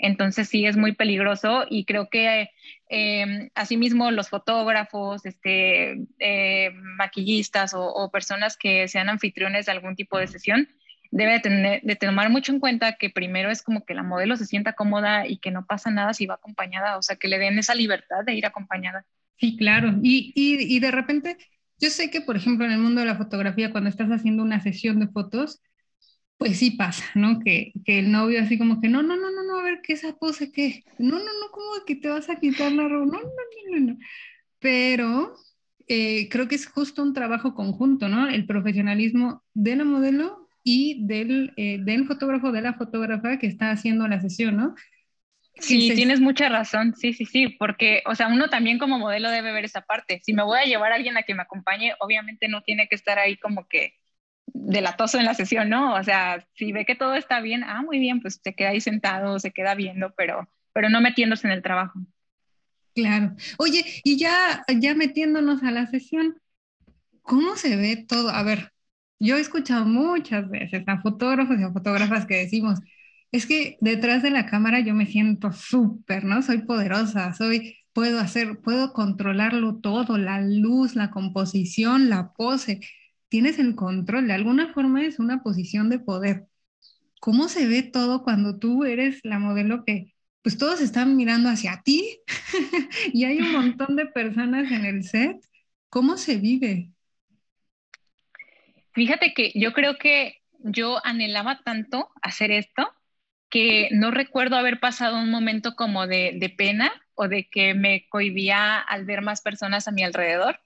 Entonces 0.00 0.48
sí 0.48 0.66
es 0.66 0.76
muy 0.76 0.92
peligroso 0.92 1.66
y 1.68 1.84
creo 1.84 2.08
que 2.08 2.50
eh, 2.88 3.50
asimismo 3.54 4.10
los 4.10 4.30
fotógrafos, 4.30 5.26
este, 5.26 6.06
eh, 6.18 6.70
maquillistas 6.96 7.72
o, 7.74 8.10
personas 8.10 8.56
que 8.56 8.88
sean 8.88 9.10
anfitriones 9.10 9.66
de 9.66 9.72
algún 9.72 9.94
tipo 9.94 10.18
de 10.18 10.26
sesión, 10.26 10.68
debe 11.10 11.38
tener, 11.40 11.82
de 11.82 11.96
tomar 11.96 12.30
mucho 12.30 12.52
en 12.52 12.60
cuenta 12.60 12.94
que 12.94 13.10
primero 13.10 13.50
es 13.50 13.62
como 13.62 13.84
que 13.84 13.94
la 13.94 14.02
modelo 14.02 14.36
se 14.36 14.46
sienta 14.46 14.72
cómoda 14.72 15.26
y 15.26 15.38
que 15.38 15.50
no 15.50 15.66
pasa 15.66 15.90
nada 15.90 16.14
si 16.14 16.26
va 16.26 16.34
acompañada, 16.34 16.96
o 16.96 17.02
sea, 17.02 17.16
que 17.16 17.28
le 17.28 17.38
den 17.38 17.58
esa 17.58 17.74
libertad 17.74 18.24
de 18.24 18.34
ir 18.34 18.46
acompañada. 18.46 19.04
Sí, 19.36 19.56
claro. 19.56 19.94
Y, 20.02 20.32
y, 20.34 20.74
y 20.74 20.80
de 20.80 20.90
repente, 20.90 21.36
yo 21.78 21.90
sé 21.90 22.10
que, 22.10 22.22
por 22.22 22.36
ejemplo, 22.36 22.64
en 22.64 22.72
el 22.72 22.78
mundo 22.78 23.00
de 23.00 23.06
la 23.06 23.16
fotografía, 23.16 23.70
cuando 23.70 23.90
estás 23.90 24.08
haciendo 24.08 24.42
una 24.42 24.60
sesión 24.60 24.98
de 24.98 25.08
fotos, 25.08 25.60
pues 26.40 26.58
sí 26.58 26.70
pasa, 26.70 27.04
¿no? 27.14 27.38
Que, 27.40 27.74
que, 27.84 27.98
el 27.98 28.10
novio 28.10 28.40
así 28.40 28.56
como 28.56 28.80
que, 28.80 28.88
no, 28.88 29.02
no, 29.02 29.14
no, 29.14 29.30
no, 29.30 29.42
no, 29.42 29.58
a 29.58 29.62
ver, 29.62 29.80
¿qué 29.82 29.92
esa 29.92 30.16
pose 30.16 30.50
qué? 30.50 30.84
No, 30.98 31.18
no, 31.18 31.24
no, 31.24 31.50
¿cómo 31.52 31.84
que 31.86 31.96
te 31.96 32.08
vas 32.08 32.30
a 32.30 32.40
quitar 32.40 32.72
la 32.72 32.88
ropa? 32.88 33.04
No, 33.04 33.20
no, 33.20 33.28
no, 33.28 33.78
no, 33.78 33.92
no. 33.92 33.98
Pero 34.58 35.34
eh, 35.86 36.30
creo 36.30 36.48
que 36.48 36.54
es 36.54 36.66
justo 36.66 37.02
un 37.02 37.12
trabajo 37.12 37.54
conjunto, 37.54 38.08
¿no? 38.08 38.26
El 38.26 38.46
profesionalismo 38.46 39.44
de 39.52 39.76
la 39.76 39.84
modelo 39.84 40.48
y 40.64 41.06
del, 41.06 41.52
eh, 41.58 41.76
del 41.82 42.06
fotógrafo, 42.06 42.52
de 42.52 42.62
la 42.62 42.72
fotógrafa 42.72 43.38
que 43.38 43.46
está 43.46 43.70
haciendo 43.70 44.08
la 44.08 44.22
sesión, 44.22 44.56
¿no? 44.56 44.74
Sí, 45.56 45.92
tienes 45.94 46.20
mucha 46.20 46.48
razón, 46.48 46.94
sí, 46.96 47.12
sí, 47.12 47.26
sí, 47.26 47.48
porque, 47.58 48.02
o 48.06 48.14
sea, 48.14 48.28
uno 48.28 48.48
también 48.48 48.78
como 48.78 48.98
modelo 48.98 49.30
debe 49.30 49.52
ver 49.52 49.66
esa 49.66 49.82
parte. 49.82 50.22
Si 50.22 50.32
me 50.32 50.42
voy 50.42 50.58
a 50.58 50.64
llevar 50.64 50.92
a 50.92 50.94
alguien 50.94 51.18
a 51.18 51.22
que 51.22 51.34
me 51.34 51.42
acompañe, 51.42 51.92
obviamente 52.00 52.48
no 52.48 52.62
tiene 52.62 52.88
que 52.88 52.94
estar 52.94 53.18
ahí 53.18 53.36
como 53.36 53.68
que 53.68 53.99
delatoso 54.46 55.18
en 55.18 55.24
la 55.24 55.34
sesión, 55.34 55.68
¿no? 55.68 55.94
O 55.94 56.02
sea, 56.02 56.46
si 56.54 56.72
ve 56.72 56.84
que 56.84 56.94
todo 56.94 57.14
está 57.14 57.40
bien, 57.40 57.64
ah, 57.64 57.82
muy 57.82 57.98
bien, 57.98 58.20
pues 58.20 58.40
se 58.42 58.54
queda 58.54 58.70
ahí 58.70 58.80
sentado, 58.80 59.38
se 59.38 59.52
queda 59.52 59.74
viendo, 59.74 60.12
pero, 60.16 60.48
pero 60.72 60.88
no 60.88 61.00
metiéndose 61.00 61.46
en 61.46 61.52
el 61.52 61.62
trabajo. 61.62 61.98
Claro. 62.94 63.34
Oye, 63.58 63.84
y 64.04 64.18
ya, 64.18 64.64
ya 64.80 64.94
metiéndonos 64.94 65.62
a 65.62 65.70
la 65.70 65.86
sesión, 65.86 66.36
¿cómo 67.22 67.56
se 67.56 67.76
ve 67.76 68.04
todo? 68.08 68.30
A 68.30 68.42
ver, 68.42 68.72
yo 69.18 69.36
he 69.36 69.40
escuchado 69.40 69.84
muchas 69.84 70.48
veces 70.50 70.82
a 70.86 71.00
fotógrafos 71.00 71.58
y 71.58 71.62
a 71.62 71.72
fotógrafas 71.72 72.26
que 72.26 72.36
decimos, 72.36 72.80
es 73.32 73.46
que 73.46 73.76
detrás 73.80 74.22
de 74.22 74.30
la 74.30 74.46
cámara 74.46 74.80
yo 74.80 74.94
me 74.94 75.06
siento 75.06 75.52
súper, 75.52 76.24
¿no? 76.24 76.42
Soy 76.42 76.62
poderosa, 76.62 77.32
soy, 77.32 77.76
puedo 77.92 78.18
hacer, 78.18 78.60
puedo 78.60 78.92
controlarlo 78.92 79.76
todo, 79.76 80.18
la 80.18 80.40
luz, 80.40 80.96
la 80.96 81.10
composición, 81.10 82.10
la 82.10 82.32
pose. 82.32 82.80
Tienes 83.30 83.58
el 83.58 83.74
control, 83.74 84.26
de 84.26 84.34
alguna 84.34 84.74
forma 84.74 85.04
es 85.04 85.18
una 85.18 85.42
posición 85.42 85.88
de 85.88 86.00
poder. 86.00 86.48
¿Cómo 87.20 87.48
se 87.48 87.66
ve 87.66 87.82
todo 87.82 88.22
cuando 88.22 88.58
tú 88.58 88.84
eres 88.84 89.20
la 89.22 89.38
modelo 89.38 89.84
que, 89.86 90.12
pues 90.42 90.58
todos 90.58 90.82
están 90.82 91.16
mirando 91.16 91.48
hacia 91.48 91.80
ti 91.82 92.18
y 93.14 93.24
hay 93.24 93.38
un 93.38 93.52
montón 93.52 93.96
de 93.96 94.04
personas 94.06 94.70
en 94.70 94.84
el 94.84 95.04
set? 95.04 95.38
¿Cómo 95.88 96.18
se 96.18 96.36
vive? 96.36 96.90
Fíjate 98.92 99.32
que 99.32 99.52
yo 99.54 99.72
creo 99.72 99.96
que 99.96 100.42
yo 100.58 101.00
anhelaba 101.06 101.60
tanto 101.64 102.10
hacer 102.22 102.50
esto 102.50 102.92
que 103.50 103.88
no 103.92 104.10
recuerdo 104.10 104.56
haber 104.56 104.80
pasado 104.80 105.18
un 105.18 105.30
momento 105.30 105.74
como 105.74 106.06
de, 106.06 106.54
pena 106.56 106.92
o 107.14 107.28
de 107.28 107.48
que 107.48 107.74
me 107.74 108.08
cohibía 108.08 108.78
al 108.78 109.04
ver 109.04 109.22
más 109.22 109.42
personas 109.42 109.88
a 109.88 109.92
mi 109.92 110.02
alrededor. 110.02 110.60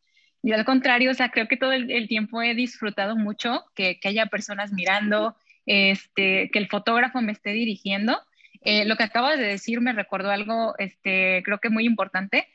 Y 0.45 0.53
al 0.53 0.65
contrario, 0.67 1.11
o 1.11 1.15
sea, 1.15 1.31
creo 1.31 1.49
que 1.49 1.57
todo 1.57 1.73
el, 1.73 2.09
tiempo 2.09 2.43
he 2.43 2.55
disfrutado 2.55 3.17
mucho 3.17 3.65
que, 3.75 3.99
haya 4.05 4.27
personas 4.27 4.73
mirando, 4.73 5.37
este, 5.67 6.51
que 6.53 6.59
el 6.59 6.69
fotógrafo 6.69 7.23
me 7.23 7.33
esté 7.33 7.51
dirigiendo. 7.53 8.21
Eh, 8.63 8.85
lo 8.85 8.97
que 8.97 9.05
acabas 9.05 9.39
de 9.39 9.47
decir 9.47 9.81
me 9.81 9.95
recordó 9.95 10.31
algo, 10.31 10.75
este, 10.79 11.43
creo 11.45 11.61
que 11.61 11.71
muy 11.71 11.87
importante. 11.87 12.47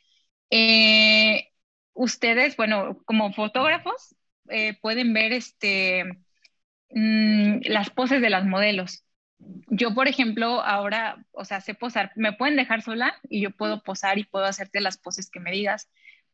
Eh, 0.52 1.50
ustedes, 1.94 2.56
bueno, 2.58 3.00
como 3.06 3.34
fotógrafos, 3.34 4.16
eh, 4.50 4.78
pueden 4.82 5.14
ver 5.14 5.34
este, 5.34 6.06
mm, 6.92 7.62
las 7.66 7.90
poses 7.90 8.22
de 8.22 8.30
las 8.30 8.46
modelos 8.46 9.04
yo, 9.70 9.94
por 9.94 10.08
ejemplo, 10.08 10.62
ahora, 10.62 11.26
o 11.32 11.46
sea, 11.46 11.62
sé 11.62 11.74
posar, 11.74 12.12
me 12.16 12.34
pueden 12.34 12.56
dejar 12.58 12.82
sola 12.82 13.16
y 13.30 13.42
yo 13.42 13.52
puedo 13.52 13.84
posar 13.84 14.18
y 14.20 14.26
puedo 14.26 14.46
hacerte 14.46 14.82
las 14.82 14.98
poses 14.98 15.30
que 15.30 15.40
me 15.40 15.52
digas, 15.52 15.90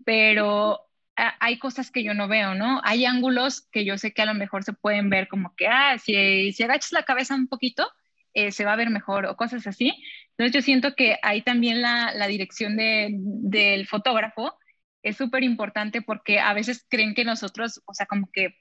pero 0.05 0.81
hay 1.15 1.59
cosas 1.59 1.91
que 1.91 2.03
yo 2.03 2.13
no 2.13 2.27
veo, 2.27 2.55
¿no? 2.55 2.81
Hay 2.83 3.05
ángulos 3.05 3.67
que 3.71 3.85
yo 3.85 3.97
sé 3.97 4.13
que 4.13 4.21
a 4.21 4.25
lo 4.25 4.33
mejor 4.33 4.63
se 4.63 4.73
pueden 4.73 5.09
ver 5.09 5.27
como 5.27 5.55
que, 5.55 5.67
ah, 5.67 5.97
si, 5.97 6.51
si 6.53 6.63
agachas 6.63 6.91
la 6.91 7.03
cabeza 7.03 7.35
un 7.35 7.47
poquito, 7.47 7.87
eh, 8.33 8.51
se 8.51 8.65
va 8.65 8.73
a 8.73 8.75
ver 8.75 8.89
mejor 8.89 9.25
o 9.25 9.37
cosas 9.37 9.65
así. 9.67 9.93
Entonces 10.31 10.53
yo 10.53 10.61
siento 10.61 10.95
que 10.95 11.17
ahí 11.23 11.41
también 11.41 11.81
la, 11.81 12.27
dirección 12.27 12.75
de, 12.77 13.09
del 13.11 13.87
fotógrafo 13.87 14.57
es 15.03 15.17
súper 15.17 15.43
importante 15.43 16.01
porque 16.01 16.39
a 16.39 16.53
veces 16.53 16.85
creen 16.89 17.15
que 17.15 17.23
nosotros, 17.23 17.81
o 17.85 17.93
sea, 17.93 18.05
como 18.07 18.29
que 18.31 18.55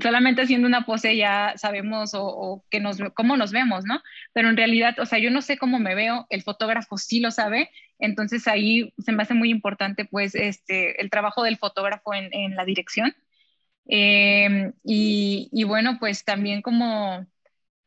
solamente 0.00 0.42
haciendo 0.42 0.66
una 0.66 0.86
pose 0.86 1.16
ya 1.16 1.54
sabemos 1.56 2.12
o, 2.14 2.64
que 2.70 2.80
nos, 2.80 2.98
cómo 3.14 3.36
nos 3.36 3.52
vemos, 3.52 3.84
¿no? 3.84 4.00
Pero 4.32 4.48
en 4.48 4.56
realidad, 4.56 4.98
o 4.98 5.06
sea, 5.06 5.18
yo 5.18 5.30
no 5.30 5.42
sé 5.42 5.58
cómo 5.58 5.78
me 5.78 5.94
veo, 5.94 6.26
el 6.30 6.42
fotógrafo 6.42 6.96
sí 6.96 7.20
lo 7.20 7.30
sabe, 7.30 7.70
entonces 7.98 8.48
ahí 8.48 8.94
se 8.98 9.12
me 9.12 9.22
hace 9.22 9.34
muy 9.34 9.50
importante 9.50 10.04
pues 10.04 10.34
este, 10.34 11.00
el 11.00 11.10
trabajo 11.10 11.42
del 11.42 11.58
fotógrafo 11.58 12.14
en, 12.14 12.32
en 12.32 12.56
la 12.56 12.64
dirección. 12.64 13.14
Em, 13.86 14.74
y, 14.84 15.48
y, 15.52 15.64
bueno, 15.64 15.96
pues 15.98 16.24
también 16.24 16.60
como 16.62 17.26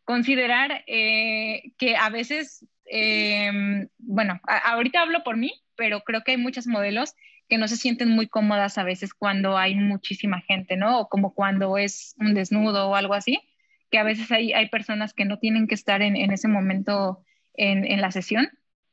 considerar 0.03 0.83
eh, 0.87 1.73
que 1.77 1.95
a 1.95 2.09
veces, 2.09 2.65
em, 2.85 3.87
bueno, 3.99 4.39
ahorita 4.45 5.01
hablo 5.01 5.23
por 5.23 5.37
mí, 5.37 5.53
pero 5.75 6.01
creo 6.01 6.23
que 6.23 6.31
hay 6.31 6.37
muchos 6.37 6.67
modelos 6.67 7.15
que 7.51 7.57
no 7.57 7.67
se 7.67 7.75
sienten 7.75 8.07
muy 8.07 8.29
cómodas 8.29 8.77
a 8.77 8.85
veces 8.85 9.13
cuando 9.13 9.57
hay 9.57 9.75
muchísima 9.75 10.39
gente, 10.39 10.77
¿no? 10.77 11.01
O 11.01 11.09
como 11.09 11.33
cuando 11.33 11.77
es 11.77 12.15
un 12.17 12.33
desnudo 12.33 12.87
o 12.87 12.95
algo 12.95 13.13
así, 13.13 13.41
que 13.89 13.97
a 13.97 14.05
veces 14.05 14.31
hay, 14.31 14.53
hay 14.53 14.69
personas 14.69 15.13
que 15.13 15.25
no 15.25 15.37
tienen 15.37 15.67
que 15.67 15.75
estar 15.75 16.01
en, 16.01 16.15
en 16.15 16.31
ese 16.31 16.47
momento 16.47 17.25
en, 17.53 17.83
en, 17.83 17.99
la 17.99 18.09
sesión 18.09 18.47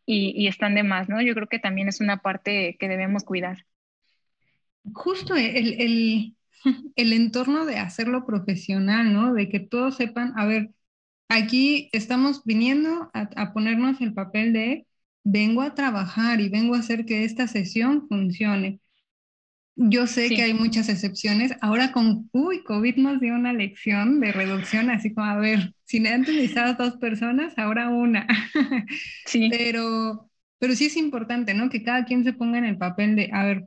y, 0.05 0.35
y, 0.37 0.49
están 0.49 0.75
de 0.75 0.83
más, 0.83 1.09
¿no? 1.09 1.23
Yo 1.23 1.37
creo 1.37 1.47
que 1.47 1.61
también 1.61 1.87
es 1.87 2.01
una 2.01 2.21
parte 2.21 2.77
que 2.81 2.89
debemos 2.89 3.23
cuidar. 3.23 3.65
Justo 4.93 5.37
el, 5.37 5.81
el, 5.81 6.37
el 6.97 7.13
entorno 7.13 7.65
de 7.65 7.79
hacerlo 7.79 8.27
profesional, 8.27 9.13
¿no? 9.13 9.35
De 9.35 9.49
que 9.49 9.61
todos 9.61 9.99
sepan, 9.99 10.33
a 10.37 10.47
ver, 10.47 10.71
aquí 11.29 11.91
estamos 11.93 12.43
viniendo 12.45 13.09
a, 13.15 13.31
a 13.37 13.53
ponernos 13.53 14.01
el 14.01 14.15
papel 14.15 14.53
de 14.53 14.88
vengo 15.31 15.61
a 15.61 15.75
trabajar 15.75 16.41
y 16.41 16.49
vengo 16.49 16.75
a 16.75 16.79
hacer 16.79 17.05
que 17.05 17.25
esta 17.25 17.47
sesión 17.49 18.09
funcione. 18.09 18.81
Yo 19.77 20.07
sé 20.07 20.29
que 20.29 20.43
hay 20.43 20.55
muchas 20.55 20.89
excepciones. 20.89 21.55
Ahora 21.61 21.93
con, 21.93 22.29
uy, 22.33 22.65
COVID 22.65 22.97
nos 22.97 23.21
dio 23.21 23.35
una 23.35 23.53
lección 23.53 24.21
de 24.21 24.33
reducción, 24.33 24.91
así 24.91 25.13
como, 25.13 25.27
a 25.27 25.37
ver, 25.37 25.75
si 25.85 26.05
antes 26.05 26.35
necesitabas 26.35 26.79
dos 26.79 26.97
personas, 26.97 27.57
ahora 27.59 27.89
una. 27.91 28.27
Sí. 29.27 29.49
pero, 29.51 30.31
pero 30.59 30.75
sí 30.75 30.87
es 30.87 30.97
importante, 30.97 31.53
¿no? 31.53 31.69
Que 31.69 31.83
cada 31.83 32.07
quien 32.07 32.25
se 32.25 32.33
ponga 32.33 32.59
en 32.59 32.65
el 32.65 32.79
papel 32.79 33.15
de, 33.15 33.31
a 33.33 33.45
ver, 33.45 33.67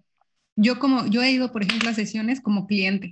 yo 0.55 0.79
como, 0.79 1.05
yo 1.07 1.21
he 1.21 1.31
ido, 1.31 1.51
por 1.51 1.63
ejemplo, 1.63 1.89
a 1.89 1.93
sesiones 1.93 2.41
como 2.41 2.65
cliente. 2.65 3.11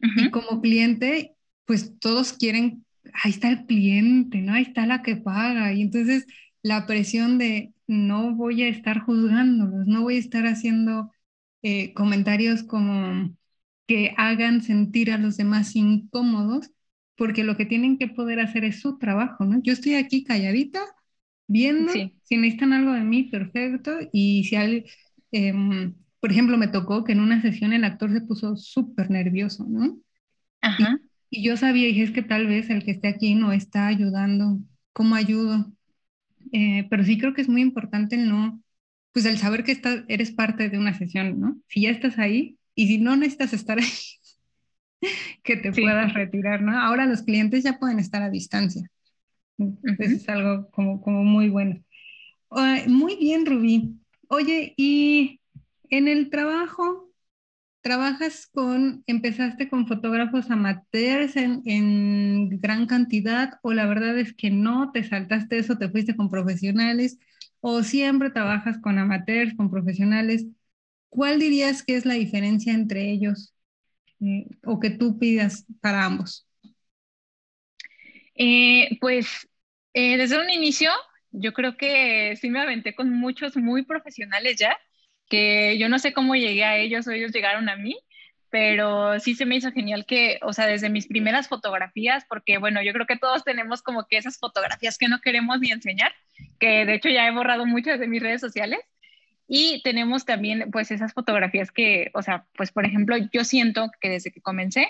Y 0.00 0.30
como 0.30 0.60
cliente, 0.60 1.32
pues 1.64 1.98
todos 1.98 2.34
quieren, 2.34 2.84
ahí 3.22 3.30
está 3.30 3.48
el 3.48 3.64
cliente, 3.64 4.42
¿no? 4.42 4.52
Ahí 4.52 4.64
está 4.64 4.84
la 4.84 5.02
que 5.02 5.16
paga. 5.16 5.72
Y 5.72 5.80
entonces 5.80 6.26
la 6.64 6.86
presión 6.86 7.38
de 7.38 7.72
no 7.86 8.34
voy 8.34 8.62
a 8.62 8.68
estar 8.68 8.98
juzgándolos, 9.00 9.86
no 9.86 10.02
voy 10.02 10.16
a 10.16 10.18
estar 10.18 10.46
haciendo 10.46 11.12
eh, 11.62 11.92
comentarios 11.92 12.62
como 12.62 13.36
que 13.86 14.14
hagan 14.16 14.62
sentir 14.62 15.12
a 15.12 15.18
los 15.18 15.36
demás 15.36 15.76
incómodos, 15.76 16.70
porque 17.16 17.44
lo 17.44 17.56
que 17.58 17.66
tienen 17.66 17.98
que 17.98 18.08
poder 18.08 18.40
hacer 18.40 18.64
es 18.64 18.80
su 18.80 18.98
trabajo, 18.98 19.44
¿no? 19.44 19.62
Yo 19.62 19.74
estoy 19.74 19.94
aquí 19.94 20.24
calladita, 20.24 20.80
viendo, 21.46 21.92
si 21.92 22.36
necesitan 22.38 22.72
algo 22.72 22.92
de 22.92 23.02
mí, 23.02 23.24
perfecto, 23.24 23.92
y 24.10 24.44
si 24.44 24.56
alguien, 24.56 24.84
em, 25.32 25.94
por 26.18 26.32
ejemplo, 26.32 26.56
me 26.56 26.68
tocó 26.68 27.04
que 27.04 27.12
en 27.12 27.20
una 27.20 27.42
sesión 27.42 27.74
el 27.74 27.84
actor 27.84 28.10
se 28.10 28.22
puso 28.22 28.56
súper 28.56 29.10
nervioso, 29.10 29.66
¿no? 29.68 29.98
Ajá. 30.62 30.98
Y, 31.28 31.44
yo 31.44 31.58
sabía, 31.58 31.88
dije, 31.88 32.04
es 32.04 32.10
que 32.10 32.22
tal 32.22 32.46
vez 32.46 32.70
el 32.70 32.84
que 32.84 32.92
esté 32.92 33.08
aquí 33.08 33.34
no 33.34 33.52
está 33.52 33.86
ayudando, 33.86 34.58
¿cómo 34.94 35.14
ayudo? 35.14 35.70
Eh, 36.56 36.86
pero 36.88 37.02
sí 37.02 37.18
creo 37.18 37.34
que 37.34 37.40
es 37.40 37.48
muy 37.48 37.62
importante 37.62 38.14
el 38.14 38.28
no 38.28 38.62
pues 39.14 39.26
el 39.26 39.38
saber 39.38 39.62
que 39.62 39.70
estás, 39.70 40.02
eres 40.08 40.32
parte 40.32 40.68
de 40.68 40.76
una 40.76 40.92
sesión, 40.92 41.40
¿no? 41.40 41.56
Si 41.68 41.82
ya 41.82 41.90
estás 41.90 42.18
ahí 42.18 42.58
y 42.74 42.88
si 42.88 42.98
no 42.98 43.14
necesitas 43.14 43.52
estar 43.52 43.78
ahí, 43.78 43.86
que 45.44 45.56
te 45.56 45.70
puedas 45.70 46.12
retirar, 46.12 46.62
¿no? 46.62 46.76
Ahora 46.76 47.06
los 47.06 47.22
clientes 47.22 47.62
ya 47.62 47.78
pueden 47.78 48.00
estar 48.00 48.22
a 48.22 48.28
distancia. 48.28 48.90
Entonces 49.56 50.10
es 50.10 50.28
algo 50.28 50.68
como, 50.72 51.00
como 51.00 51.22
muy 51.22 51.48
bueno. 51.48 51.80
muy 52.88 53.14
bien, 53.14 53.46
Rubí. 53.46 53.94
Oye, 54.26 54.74
y 54.76 55.40
en 55.90 56.08
el 56.08 56.28
trabajo, 56.28 57.03
¿trabajas 57.84 58.46
con, 58.46 59.04
empezaste 59.06 59.68
con 59.68 59.86
fotógrafos 59.86 60.50
amateurs 60.50 61.36
en, 61.36 62.48
gran 62.58 62.86
cantidad 62.86 63.60
o 63.62 63.74
la 63.74 63.86
verdad 63.86 64.18
es 64.18 64.32
que 64.32 64.50
no, 64.50 64.90
te 64.90 65.04
saltaste 65.04 65.58
eso, 65.58 65.78
te 65.78 65.90
fuiste 65.90 66.16
con 66.16 66.30
profesionales? 66.30 67.18
o 67.66 67.82
siempre 67.82 68.28
trabajas 68.28 68.76
con 68.78 68.98
amateurs, 68.98 69.54
con 69.54 69.70
profesionales? 69.70 70.44
¿Cuál 71.08 71.38
dirías 71.38 71.82
que 71.82 71.96
es 71.96 72.04
la 72.04 72.12
diferencia 72.12 72.74
entre 72.74 73.10
ellos 73.10 73.54
eh, 74.20 74.44
o 74.64 74.78
que 74.78 74.90
tú 74.90 75.18
pidas 75.18 75.64
para 75.80 76.04
ambos? 76.04 76.46
Eh, 78.34 78.98
pues 79.00 79.48
eh, 79.94 80.18
desde 80.18 80.38
un 80.38 80.50
inicio, 80.50 80.90
yo 81.30 81.54
creo 81.54 81.78
que 81.78 82.36
sí 82.38 82.50
me 82.50 82.60
aventé 82.60 82.94
con 82.94 83.10
muchos 83.10 83.56
muy 83.56 83.82
profesionales 83.86 84.56
ya, 84.58 84.76
que 85.28 85.78
yo 85.78 85.88
no 85.88 85.98
sé 85.98 86.12
cómo 86.12 86.34
llegué 86.34 86.64
a 86.64 86.76
ellos 86.76 87.06
o 87.06 87.12
ellos 87.12 87.32
llegaron 87.32 87.68
a 87.68 87.76
mí, 87.76 87.96
pero 88.50 89.18
sí 89.18 89.34
se 89.34 89.46
me 89.46 89.56
hizo 89.56 89.72
genial 89.72 90.06
que, 90.06 90.38
o 90.42 90.52
sea, 90.52 90.66
desde 90.66 90.88
mis 90.88 91.08
primeras 91.08 91.48
fotografías, 91.48 92.24
porque 92.28 92.58
bueno, 92.58 92.82
yo 92.82 92.92
creo 92.92 93.06
que 93.06 93.16
todos 93.16 93.42
tenemos 93.42 93.82
como 93.82 94.06
que 94.06 94.16
esas 94.16 94.38
fotografías 94.38 94.96
que 94.96 95.08
no 95.08 95.20
queremos 95.20 95.58
ni 95.58 95.72
enseñar, 95.72 96.12
que 96.60 96.86
de 96.86 96.94
hecho 96.94 97.08
ya 97.08 97.26
he 97.26 97.32
borrado 97.32 97.66
muchas 97.66 97.98
de 97.98 98.06
mis 98.06 98.22
redes 98.22 98.40
sociales, 98.40 98.80
y 99.46 99.82
tenemos 99.82 100.24
también 100.24 100.70
pues 100.70 100.90
esas 100.90 101.12
fotografías 101.12 101.70
que, 101.70 102.10
o 102.14 102.22
sea, 102.22 102.46
pues 102.56 102.70
por 102.70 102.86
ejemplo, 102.86 103.16
yo 103.32 103.44
siento 103.44 103.90
que 104.00 104.08
desde 104.08 104.30
que 104.30 104.40
comencé, 104.40 104.88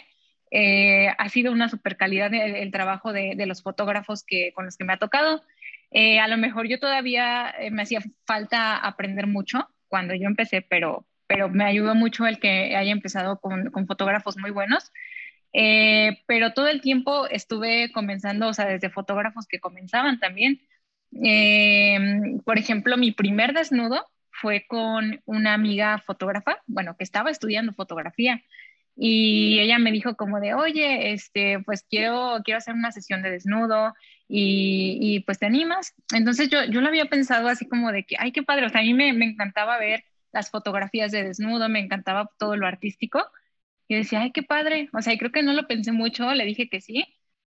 eh, 0.50 1.08
ha 1.18 1.28
sido 1.30 1.50
una 1.50 1.68
super 1.68 1.96
calidad 1.96 2.32
el, 2.32 2.70
trabajo 2.70 3.12
de, 3.12 3.34
de, 3.34 3.46
los 3.46 3.62
fotógrafos 3.62 4.22
que, 4.24 4.52
con 4.54 4.66
los 4.66 4.76
que 4.76 4.84
me 4.84 4.92
ha 4.92 4.98
tocado. 4.98 5.42
Eh, 5.90 6.20
a 6.20 6.28
lo 6.28 6.36
mejor 6.36 6.68
yo 6.68 6.78
todavía 6.78 7.52
eh, 7.58 7.70
me 7.70 7.82
hacía 7.82 8.00
falta 8.26 8.76
aprender 8.76 9.26
mucho 9.26 9.68
cuando 9.94 10.12
yo 10.14 10.26
empecé, 10.26 10.60
pero 10.60 11.06
pero 11.28 11.48
me 11.48 11.64
ayudó 11.64 11.94
mucho 11.94 12.26
el 12.26 12.40
que 12.40 12.74
haya 12.76 12.90
empezado 12.90 13.40
con, 13.40 13.70
con 13.70 13.86
fotógrafos 13.86 14.36
muy 14.36 14.50
buenos. 14.50 14.92
Eh, 15.52 16.18
pero 16.26 16.52
todo 16.52 16.66
el 16.66 16.80
tiempo 16.80 17.28
estuve 17.28 17.92
comenzando, 17.92 18.48
o 18.48 18.52
sea, 18.52 18.66
desde 18.66 18.90
fotógrafos 18.90 19.46
que 19.46 19.60
comenzaban 19.60 20.18
también. 20.18 20.60
Eh, 21.24 22.40
por 22.44 22.58
ejemplo, 22.58 22.96
mi 22.96 23.12
primer 23.12 23.54
desnudo 23.54 24.04
fue 24.32 24.66
con 24.66 25.22
una 25.26 25.54
amiga 25.54 25.98
fotógrafa, 25.98 26.58
bueno, 26.66 26.96
que 26.96 27.04
estaba 27.04 27.30
estudiando 27.30 27.72
fotografía. 27.72 28.42
Y 28.96 29.60
ella 29.60 29.78
me 29.78 29.92
dijo 29.92 30.16
como 30.16 30.40
de, 30.40 30.54
oye, 30.54 31.12
este, 31.12 31.60
pues 31.60 31.86
quiero, 31.88 32.40
quiero 32.44 32.58
hacer 32.58 32.74
una 32.74 32.92
sesión 32.92 33.22
de 33.22 33.30
desnudo 33.30 33.94
y, 34.28 34.98
y 35.00 35.20
pues 35.20 35.38
te 35.38 35.46
animas. 35.46 35.94
Entonces 36.14 36.48
yo, 36.50 36.64
yo 36.64 36.80
lo 36.80 36.88
había 36.88 37.06
pensado 37.06 37.48
así 37.48 37.68
como 37.68 37.92
de 37.92 38.04
que, 38.04 38.16
ay, 38.18 38.32
qué 38.32 38.42
padre, 38.42 38.66
o 38.66 38.68
sea, 38.70 38.80
a 38.80 38.84
mí 38.84 38.94
me, 38.94 39.12
me 39.12 39.26
encantaba 39.26 39.78
ver 39.78 40.04
las 40.32 40.50
fotografías 40.50 41.12
de 41.12 41.22
desnudo, 41.24 41.68
me 41.68 41.80
encantaba 41.80 42.30
todo 42.38 42.56
lo 42.56 42.66
artístico. 42.66 43.24
Y 43.88 43.96
decía, 43.96 44.22
ay, 44.22 44.32
qué 44.32 44.42
padre. 44.42 44.88
O 44.92 45.02
sea, 45.02 45.12
y 45.12 45.18
creo 45.18 45.32
que 45.32 45.42
no 45.42 45.52
lo 45.52 45.66
pensé 45.66 45.92
mucho, 45.92 46.32
le 46.34 46.44
dije 46.44 46.68
que 46.68 46.80
sí. 46.80 47.04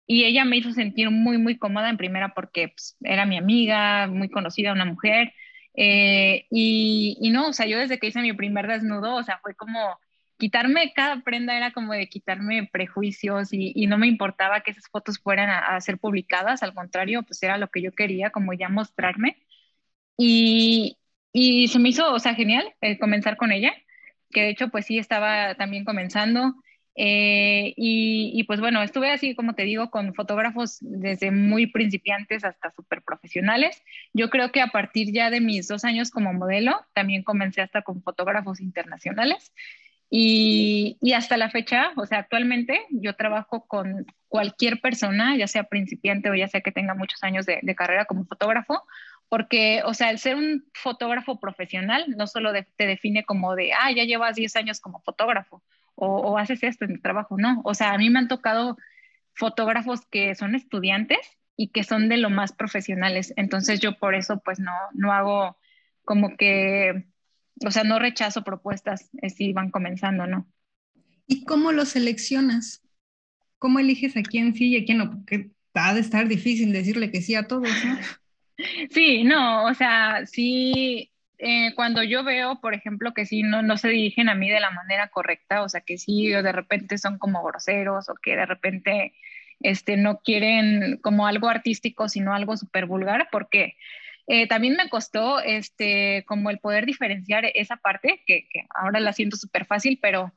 Y 0.08 0.26
ella 0.26 0.46
me 0.46 0.58
hizo 0.58 0.72
sentir 0.72 1.10
muy, 1.12 1.38
muy 1.38 1.58
cómoda 1.58 1.90
en 1.90 1.98
primera 1.98 2.34
porque 2.34 2.70
pues, 2.70 2.98
era 3.02 3.26
mi 3.26 3.38
amiga, 3.38 4.08
muy 4.08 4.30
conocida, 4.30 4.74
una 4.74 4.86
mujer. 4.86 5.34
Eh, 5.74 6.46
y, 6.52 7.18
y, 7.22 7.30
no, 7.32 7.50
o 7.50 7.54
sea, 7.54 7.66
yo 7.68 7.80
desde 7.80 8.00
que 8.00 8.08
hice 8.08 8.22
mi 8.22 8.34
primer 8.34 8.68
desnudo, 8.68 9.16
o 9.16 9.24
sea, 9.24 9.40
fue 9.42 9.56
como 9.56 10.00
quitarme 10.38 10.94
cada 10.94 11.22
prenda, 11.24 11.56
era 11.58 11.72
como 11.72 11.94
de 11.94 12.08
quitarme 12.08 12.68
prejuicios 12.72 13.54
y, 13.54 13.72
y 13.76 13.88
no 13.88 13.98
me 13.98 14.08
importaba 14.08 14.62
que 14.62 14.72
esas 14.72 14.88
fotos 14.90 15.20
fueran 15.20 15.50
a, 15.50 15.60
a, 15.76 15.82
ser 15.82 15.98
publicadas, 16.00 16.64
al 16.64 16.74
contrario, 16.74 17.24
pues 17.24 17.42
era 17.44 17.58
lo 17.58 17.70
que 17.70 17.82
yo 17.82 17.94
quería, 17.94 18.32
como 18.32 18.54
ya 18.54 18.70
mostrarme. 18.70 19.38
Y, 20.18 20.98
y 21.34 21.68
se 21.68 21.80
me 21.80 21.90
hizo, 21.90 22.14
o 22.14 22.20
sea, 22.20 22.36
genial 22.36 22.74
eh, 22.82 22.98
comenzar 23.00 23.38
con 23.38 23.52
ella, 23.52 23.74
que 24.32 24.42
de 24.44 24.50
hecho, 24.50 24.70
pues 24.70 24.86
sí, 24.86 24.98
estaba 24.98 25.56
también 25.56 25.86
comenzando. 25.86 26.56
Eh, 26.98 27.74
y, 27.76 28.32
y, 28.34 28.44
pues 28.46 28.62
bueno, 28.62 28.82
estuve 28.82 29.12
así, 29.12 29.36
como 29.36 29.54
te 29.54 29.64
digo, 29.64 29.90
con 29.92 30.14
fotógrafos 30.14 30.78
desde 30.82 31.32
muy 31.32 31.68
principiantes 31.68 32.46
hasta 32.46 32.72
súper 32.72 33.02
profesionales. 33.04 33.82
Yo 34.14 34.30
creo 34.30 34.52
que 34.52 34.62
a 34.62 34.68
partir 34.68 35.12
ya 35.14 35.30
de 35.30 35.42
mis 35.42 35.68
dos 35.68 35.84
años 35.84 36.10
como 36.12 36.34
modelo, 36.34 36.80
también 36.94 37.24
comencé 37.24 37.62
hasta 37.62 37.82
con 37.82 38.02
fotógrafos 38.02 38.62
internacionales. 38.62 39.52
Y, 40.10 40.98
y, 41.02 41.14
hasta 41.14 41.36
la 41.36 41.50
fecha, 41.50 41.92
o 41.98 42.06
sea, 42.06 42.20
actualmente 42.20 42.86
yo 42.92 43.16
trabajo 43.16 43.66
con 43.68 44.06
cualquier 44.28 44.80
persona, 44.80 45.36
ya 45.36 45.48
sea 45.48 45.64
principiante 45.64 46.30
o 46.30 46.36
ya 46.36 46.48
sea 46.48 46.62
que 46.62 46.72
tenga 46.72 46.94
muchos 46.94 47.24
años 47.24 47.46
de, 47.46 47.60
de 47.62 47.76
carrera 47.76 48.06
como 48.06 48.26
fotógrafo, 48.26 48.84
porque, 49.30 49.82
o 49.86 49.94
sea, 49.94 50.12
el 50.12 50.20
ser 50.20 50.36
un 50.36 50.66
fotógrafo 50.74 51.40
profesional 51.40 52.06
no 52.16 52.28
solo 52.28 52.52
te 52.54 52.88
define 52.88 53.26
como 53.26 53.56
de, 53.56 53.74
ah, 53.74 53.92
ya 53.92 54.04
llevas 54.04 54.36
10 54.36 54.56
años 54.56 54.80
como 54.80 55.02
fotógrafo 55.02 55.64
o, 55.96 56.38
haces 56.38 56.64
esto 56.64 56.86
en 56.86 56.92
el 56.92 57.02
trabajo, 57.02 57.38
no. 57.38 57.62
O 57.64 57.74
sea, 57.74 57.94
a 57.94 57.98
mí 57.98 58.10
me 58.10 58.20
han 58.20 58.28
tocado 58.28 58.78
fotógrafos 59.34 60.06
que 60.06 60.36
son 60.36 60.56
estudiantes 60.56 61.20
y 61.58 61.70
que 61.70 61.84
son 61.84 62.10
de 62.10 62.18
lo 62.18 62.30
más 62.30 62.52
profesionales. 62.54 63.34
Entonces 63.38 63.80
yo 63.80 63.98
por 63.98 64.16
eso 64.16 64.42
pues 64.44 64.60
no, 64.60 64.72
no 64.94 65.14
hago 65.14 65.58
como 66.04 66.36
que, 66.38 67.06
o 67.66 67.72
sea, 67.72 67.84
no 67.84 68.00
rechazo 68.00 68.44
propuestas 68.44 69.10
eh, 69.22 69.30
si 69.30 69.54
van 69.54 69.72
comenzando, 69.72 70.28
¿no? 70.28 70.48
¿Y 71.28 71.46
cómo 71.46 71.72
lo 71.72 71.86
seleccionas? 71.86 72.84
¿Cómo 73.58 73.80
eliges 73.80 74.18
a 74.18 74.22
quién 74.22 74.56
sí 74.56 74.70
y 74.70 74.78
a 74.78 74.86
quién 74.86 74.98
no? 75.00 75.10
Porque 75.10 75.52
ha 75.74 75.94
de 75.94 76.02
estar 76.02 76.28
difícil 76.28 76.72
decirle 76.72 77.12
que 77.12 77.22
sí 77.22 77.36
a 77.36 77.48
todos, 77.48 77.70
¿no? 77.86 77.98
Sí, 78.90 79.26
no, 79.26 79.66
o 79.66 79.74
sea, 79.74 80.26
sí, 80.26 81.12
eh, 81.40 81.74
cuando 81.76 82.04
yo 82.04 82.24
veo, 82.24 82.62
por 82.62 82.74
ejemplo, 82.74 83.14
que 83.14 83.26
sí 83.26 83.44
no, 83.44 83.62
no 83.62 83.76
se 83.76 83.90
dirigen 83.90 84.30
a 84.30 84.36
mí 84.36 84.50
de 84.50 84.62
la 84.62 84.72
manera 84.72 85.10
correcta, 85.10 85.62
o 85.62 85.68
sea, 85.68 85.82
que 85.82 85.98
sí 85.98 86.28
de 86.30 86.52
repente 86.54 86.98
son 86.98 87.18
como 87.18 87.44
groseros 87.44 88.08
o 88.08 88.16
que 88.16 88.38
de 88.38 88.46
repente 88.46 89.14
este, 89.60 89.98
no 89.98 90.22
quieren 90.22 90.98
como 91.02 91.28
algo 91.28 91.50
artístico, 91.50 92.08
sino 92.08 92.34
algo 92.34 92.56
súper 92.56 92.86
vulgar, 92.86 93.28
porque 93.32 93.76
eh, 94.28 94.48
también 94.48 94.76
me 94.76 94.90
costó 94.90 95.40
este, 95.40 96.24
como 96.28 96.50
el 96.50 96.60
poder 96.60 96.86
diferenciar 96.86 97.46
esa 97.56 97.78
parte, 97.78 98.24
que, 98.26 98.48
que 98.50 98.62
ahora 98.76 99.00
la 99.00 99.14
siento 99.14 99.38
súper 99.38 99.66
fácil, 99.66 100.00
pero, 100.02 100.34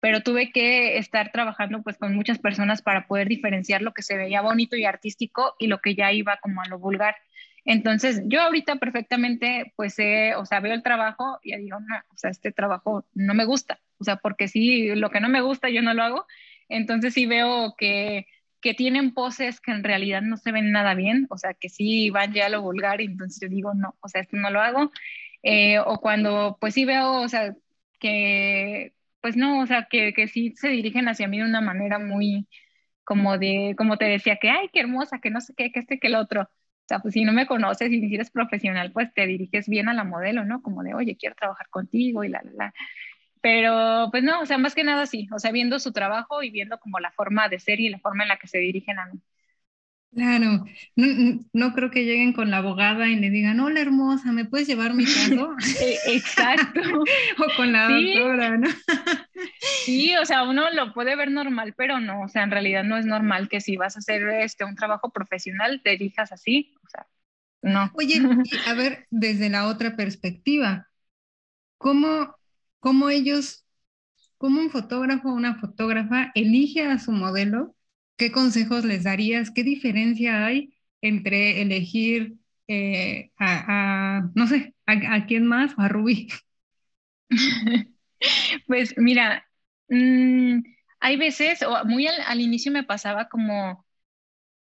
pero 0.00 0.22
tuve 0.22 0.52
que 0.52 0.98
estar 0.98 1.32
trabajando 1.32 1.82
pues 1.82 1.98
con 1.98 2.14
muchas 2.14 2.38
personas 2.38 2.82
para 2.82 3.06
poder 3.06 3.28
diferenciar 3.28 3.82
lo 3.82 3.92
que 3.94 4.02
se 4.02 4.16
veía 4.16 4.42
bonito 4.42 4.76
y 4.76 4.84
artístico 4.84 5.54
y 5.58 5.66
lo 5.68 5.80
que 5.80 5.94
ya 5.94 6.12
iba 6.12 6.38
como 6.42 6.62
a 6.62 6.68
lo 6.68 6.78
vulgar. 6.78 7.16
Entonces, 7.64 8.22
yo 8.26 8.40
ahorita 8.42 8.76
perfectamente, 8.76 9.72
pues, 9.76 9.96
o 10.36 10.46
sea, 10.46 10.60
veo 10.60 10.72
el 10.74 10.82
trabajo 10.82 11.38
y 11.42 11.54
digo, 11.56 11.78
no, 11.80 11.96
o 12.12 12.16
sea, 12.16 12.30
este 12.30 12.52
trabajo 12.52 13.06
no 13.14 13.34
me 13.34 13.44
gusta, 13.44 13.80
o 13.98 14.04
sea, 14.04 14.16
porque 14.16 14.48
sí, 14.48 14.94
lo 14.94 15.10
que 15.10 15.20
no 15.20 15.28
me 15.28 15.42
gusta 15.42 15.68
yo 15.68 15.82
no 15.82 15.92
lo 15.94 16.02
hago, 16.02 16.26
entonces 16.68 17.12
sí 17.14 17.26
veo 17.26 17.74
que, 17.76 18.26
que 18.60 18.74
tienen 18.74 19.14
poses 19.14 19.60
que 19.60 19.72
en 19.72 19.84
realidad 19.84 20.22
no 20.22 20.36
se 20.36 20.52
ven 20.52 20.72
nada 20.72 20.94
bien, 20.94 21.26
o 21.30 21.38
sea, 21.38 21.54
que 21.54 21.68
sí 21.68 22.10
van 22.10 22.32
ya 22.34 22.46
a 22.46 22.48
lo 22.50 22.62
vulgar 22.62 23.00
y 23.00 23.06
entonces 23.06 23.40
yo 23.42 23.48
digo, 23.48 23.74
no, 23.74 23.96
o 24.00 24.08
sea, 24.08 24.20
esto 24.22 24.36
no 24.36 24.50
lo 24.50 24.60
hago. 24.60 24.90
Eh, 25.42 25.78
o 25.80 26.00
cuando 26.00 26.58
pues 26.60 26.74
sí 26.74 26.84
veo, 26.84 27.22
o 27.22 27.28
sea, 27.28 27.54
que 27.98 28.94
pues 29.20 29.36
no, 29.36 29.60
o 29.62 29.66
sea, 29.66 29.86
que, 29.90 30.12
que 30.14 30.28
sí 30.28 30.54
se 30.56 30.68
dirigen 30.68 31.08
hacia 31.08 31.28
mí 31.28 31.38
de 31.38 31.44
una 31.44 31.60
manera 31.60 31.98
muy 31.98 32.48
como 33.04 33.38
de, 33.38 33.74
como 33.76 33.96
te 33.98 34.04
decía, 34.06 34.36
que 34.40 34.50
ay, 34.50 34.68
qué 34.72 34.80
hermosa, 34.80 35.20
que 35.20 35.30
no 35.30 35.40
sé 35.40 35.54
qué, 35.56 35.72
que 35.72 35.80
este, 35.80 35.98
que 35.98 36.08
el 36.08 36.14
otro. 36.16 36.42
O 36.42 36.48
sea, 36.88 37.00
pues 37.00 37.14
si 37.14 37.24
no 37.24 37.32
me 37.32 37.46
conoces 37.46 37.90
y 37.92 38.00
si 38.00 38.14
eres 38.14 38.30
profesional, 38.30 38.92
pues 38.92 39.12
te 39.14 39.26
diriges 39.26 39.68
bien 39.68 39.88
a 39.88 39.94
la 39.94 40.04
modelo, 40.04 40.44
¿no? 40.44 40.62
Como 40.62 40.82
de, 40.82 40.94
oye, 40.94 41.16
quiero 41.16 41.34
trabajar 41.36 41.68
contigo 41.70 42.24
y 42.24 42.28
la, 42.28 42.42
la, 42.44 42.52
la. 42.52 42.74
Pero 43.40 44.08
pues 44.10 44.22
no, 44.22 44.40
o 44.40 44.46
sea, 44.46 44.58
más 44.58 44.74
que 44.74 44.84
nada 44.84 45.06
sí, 45.06 45.28
o 45.32 45.38
sea, 45.38 45.52
viendo 45.52 45.78
su 45.78 45.92
trabajo 45.92 46.42
y 46.42 46.50
viendo 46.50 46.78
como 46.78 47.00
la 47.00 47.10
forma 47.12 47.48
de 47.48 47.58
ser 47.58 47.80
y 47.80 47.88
la 47.88 47.98
forma 47.98 48.24
en 48.24 48.28
la 48.28 48.38
que 48.38 48.48
se 48.48 48.58
dirigen 48.58 48.98
a 48.98 49.06
mí. 49.06 49.20
Claro, 50.12 50.64
no, 50.96 51.40
no, 51.52 51.72
creo 51.72 51.92
que 51.92 52.04
lleguen 52.04 52.32
con 52.32 52.50
la 52.50 52.56
abogada 52.56 53.06
y 53.06 53.14
le 53.14 53.30
digan, 53.30 53.60
hola 53.60 53.80
hermosa, 53.80 54.32
¿me 54.32 54.44
puedes 54.44 54.66
llevar 54.66 54.92
mi 54.92 55.04
caso? 55.04 55.54
E, 55.80 56.16
exacto. 56.16 56.80
o 57.38 57.56
con 57.56 57.72
la 57.72 57.88
doctora, 57.88 58.58
¿no? 58.58 58.68
sí, 59.84 60.16
o 60.16 60.26
sea, 60.26 60.42
uno 60.42 60.68
lo 60.72 60.92
puede 60.92 61.14
ver 61.14 61.30
normal, 61.30 61.74
pero 61.76 62.00
no, 62.00 62.22
o 62.22 62.28
sea, 62.28 62.42
en 62.42 62.50
realidad 62.50 62.82
no 62.82 62.96
es 62.96 63.06
normal 63.06 63.48
que 63.48 63.60
si 63.60 63.76
vas 63.76 63.94
a 63.94 64.00
hacer 64.00 64.28
este, 64.40 64.64
un 64.64 64.74
trabajo 64.74 65.10
profesional 65.10 65.80
te 65.82 65.90
dirijas 65.90 66.32
así, 66.32 66.74
o 66.84 66.88
sea, 66.88 67.06
no. 67.62 67.90
Oye, 67.94 68.20
a 68.66 68.74
ver, 68.74 69.06
desde 69.10 69.48
la 69.48 69.68
otra 69.68 69.94
perspectiva, 69.94 70.88
¿cómo, 71.78 72.34
cómo 72.80 73.10
ellos, 73.10 73.66
cómo 74.38 74.60
un 74.60 74.70
fotógrafo 74.70 75.28
o 75.30 75.34
una 75.34 75.56
fotógrafa 75.60 76.32
elige 76.34 76.84
a 76.84 76.98
su 76.98 77.12
modelo? 77.12 77.76
¿Qué 78.16 78.32
consejos 78.32 78.84
les 78.84 79.04
darías? 79.04 79.50
¿Qué 79.50 79.62
diferencia 79.62 80.44
hay 80.46 80.74
entre 81.00 81.62
elegir 81.62 82.34
eh, 82.68 83.30
a, 83.38 84.30
no 84.34 84.46
sé, 84.46 84.74
a, 84.86 85.26
quién 85.26 85.46
más 85.46 85.72
a 85.78 85.88
Rubí? 85.88 86.28
pues 88.66 88.94
mira, 88.96 89.46
mm, 89.88 90.60
hay 91.00 91.16
veces, 91.16 91.62
o 91.62 91.84
muy 91.84 92.06
al, 92.06 92.40
inicio 92.40 92.72
me 92.72 92.84
pasaba 92.84 93.28
como 93.28 93.86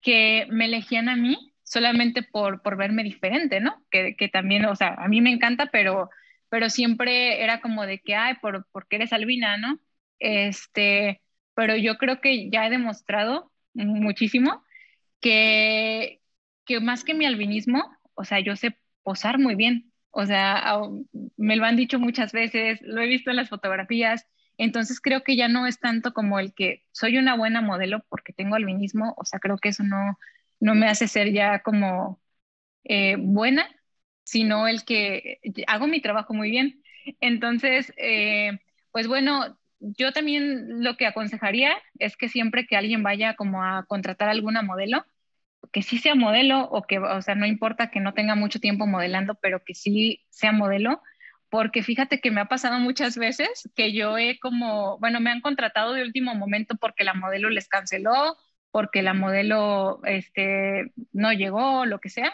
que 0.02 0.48
me 0.50 0.66
elegían 0.66 1.10
a 1.10 1.16
mí 1.16 1.54
solamente 1.64 2.24
por, 2.24 2.62
por 2.62 2.78
verme 2.78 3.04
diferente, 3.04 3.60
¿no? 3.62 3.84
Que, 3.90 4.16
que, 4.16 4.30
también, 4.30 4.66
o 4.66 4.76
sea, 4.76 4.96
a 4.96 5.08
mí 5.08 5.22
me 5.22 5.32
encanta, 5.32 5.68
pero, 5.72 6.10
pero 6.54 6.70
siempre 6.70 7.44
era 7.44 7.62
como 7.62 7.88
de 7.88 8.00
que, 8.00 8.14
ay, 8.14 8.36
por, 8.40 8.68
porque 8.72 8.98
eres 8.98 9.12
albina, 9.12 9.58
¿no? 9.58 9.80
Este, 10.20 11.24
pero 11.56 11.76
yo 11.76 11.98
creo 11.98 12.22
que 12.22 12.52
ya 12.52 12.68
he 12.68 12.70
demostrado 12.70 13.52
muchísimo 13.74 14.64
que, 15.20 16.22
que 16.66 16.80
más 16.80 17.04
que 17.04 17.16
mi 17.16 17.26
albinismo, 17.26 17.98
o 18.14 18.24
sea, 18.24 18.40
yo 18.40 18.56
sé 18.56 18.78
posar 19.02 19.40
muy 19.40 19.56
bien. 19.56 19.92
O 20.12 20.28
sea, 20.28 20.78
me 21.38 21.56
lo 21.56 21.66
han 21.66 21.76
dicho 21.76 21.98
muchas 22.00 22.34
veces, 22.34 22.80
lo 22.84 23.02
he 23.02 23.08
visto 23.08 23.32
en 23.32 23.38
las 23.38 23.50
fotografías, 23.50 24.28
entonces 24.60 25.02
creo 25.02 25.24
que 25.24 25.36
ya 25.36 25.48
no 25.48 25.66
es 25.68 25.80
tanto 25.80 26.14
como 26.14 26.38
el 26.40 26.54
que 26.54 26.86
soy 26.92 27.18
una 27.18 27.36
buena 27.36 27.62
modelo 27.62 28.06
porque 28.10 28.32
tengo 28.34 28.56
albinismo, 28.56 29.16
o 29.18 29.26
sea, 29.26 29.40
creo 29.40 29.58
que 29.58 29.70
eso 29.70 29.84
no, 29.84 30.20
no 30.60 30.76
me 30.76 30.88
hace 30.88 31.08
ser 31.08 31.34
ya 31.34 31.64
como 31.64 32.22
eh, 32.86 33.18
buena, 33.20 33.68
sino 34.24 34.68
el 34.68 34.84
que 34.86 35.40
hago 35.68 35.88
mi 35.88 36.02
trabajo 36.02 36.34
muy 36.34 36.50
bien. 36.50 36.82
Entonces, 37.22 37.94
eh, 37.98 38.60
pues 38.92 39.08
bueno, 39.08 39.58
yo 39.80 40.12
también 40.14 40.84
lo 40.84 40.96
que 40.98 41.06
aconsejaría 41.08 41.76
es 42.00 42.16
que 42.18 42.30
siempre 42.30 42.66
que 42.66 42.78
alguien 42.78 43.04
vaya 43.04 43.36
como 43.36 43.64
a 43.64 43.86
contratar 43.88 44.30
alguna 44.30 44.62
modelo, 44.62 45.06
que 45.72 45.82
sí 45.82 45.98
sea 45.98 46.16
modelo 46.16 46.70
o 46.70 46.84
que, 46.84 47.00
o 47.00 47.22
sea, 47.22 47.36
no 47.36 47.46
importa 47.46 47.90
que 47.92 48.00
no 48.00 48.14
tenga 48.14 48.36
mucho 48.36 48.60
tiempo 48.60 48.88
modelando, 48.88 49.36
pero 49.36 49.64
que 49.64 49.74
sí 49.76 50.26
sea 50.30 50.52
modelo, 50.52 51.02
porque 51.50 51.84
fíjate 51.84 52.20
que 52.20 52.32
me 52.32 52.42
ha 52.42 52.46
pasado 52.46 52.80
muchas 52.80 53.18
veces 53.18 53.70
que 53.76 53.94
yo 53.94 54.18
he 54.18 54.40
como, 54.40 54.98
bueno, 55.00 55.20
me 55.20 55.32
han 55.32 55.42
contratado 55.42 55.94
de 55.94 56.04
último 56.04 56.36
momento 56.36 56.76
porque 56.78 57.04
la 57.04 57.14
modelo 57.14 57.50
les 57.50 57.68
canceló, 57.68 58.38
porque 58.72 59.02
la 59.04 59.14
modelo 59.14 60.02
este, 60.06 60.92
no 61.12 61.32
llegó, 61.34 61.86
lo 61.86 62.00
que 62.00 62.10
sea. 62.10 62.34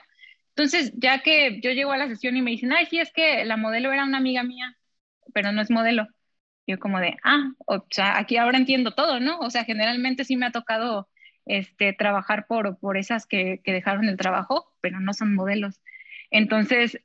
Entonces, 0.60 0.94
ya 0.98 1.22
que 1.24 1.62
yo 1.62 1.72
llego 1.72 1.92
a 1.94 1.98
la 1.98 2.08
sesión 2.10 2.36
y 2.38 2.42
me 2.42 2.52
dicen, 2.52 2.74
ay, 2.74 2.86
sí, 2.88 3.00
es 3.00 3.12
que 3.14 3.46
la 3.46 3.58
modelo 3.58 3.94
era 3.94 4.04
una 4.06 4.18
amiga 4.18 4.44
mía, 4.44 4.78
pero 5.34 5.52
no 5.52 5.62
es 5.62 5.72
modelo 5.72 6.08
yo 6.68 6.80
como 6.80 7.00
de, 7.00 7.18
ah, 7.24 7.52
o 7.66 7.86
sea, 7.90 8.18
aquí 8.20 8.38
ahora 8.38 8.58
entiendo 8.58 8.92
todo, 8.92 9.20
¿no? 9.20 9.40
O 9.40 9.50
sea, 9.50 9.66
generalmente 9.66 10.24
sí 10.26 10.38
me 10.38 10.46
ha 10.46 10.52
tocado 10.52 11.10
este, 11.46 11.94
trabajar 11.94 12.46
por, 12.48 12.78
por 12.80 12.98
esas 12.98 13.26
que, 13.26 13.62
que 13.64 13.74
dejaron 13.74 14.06
el 14.08 14.18
trabajo, 14.18 14.72
pero 14.82 15.00
no 15.00 15.14
son 15.14 15.34
modelos. 15.34 15.82
Entonces, 16.32 17.02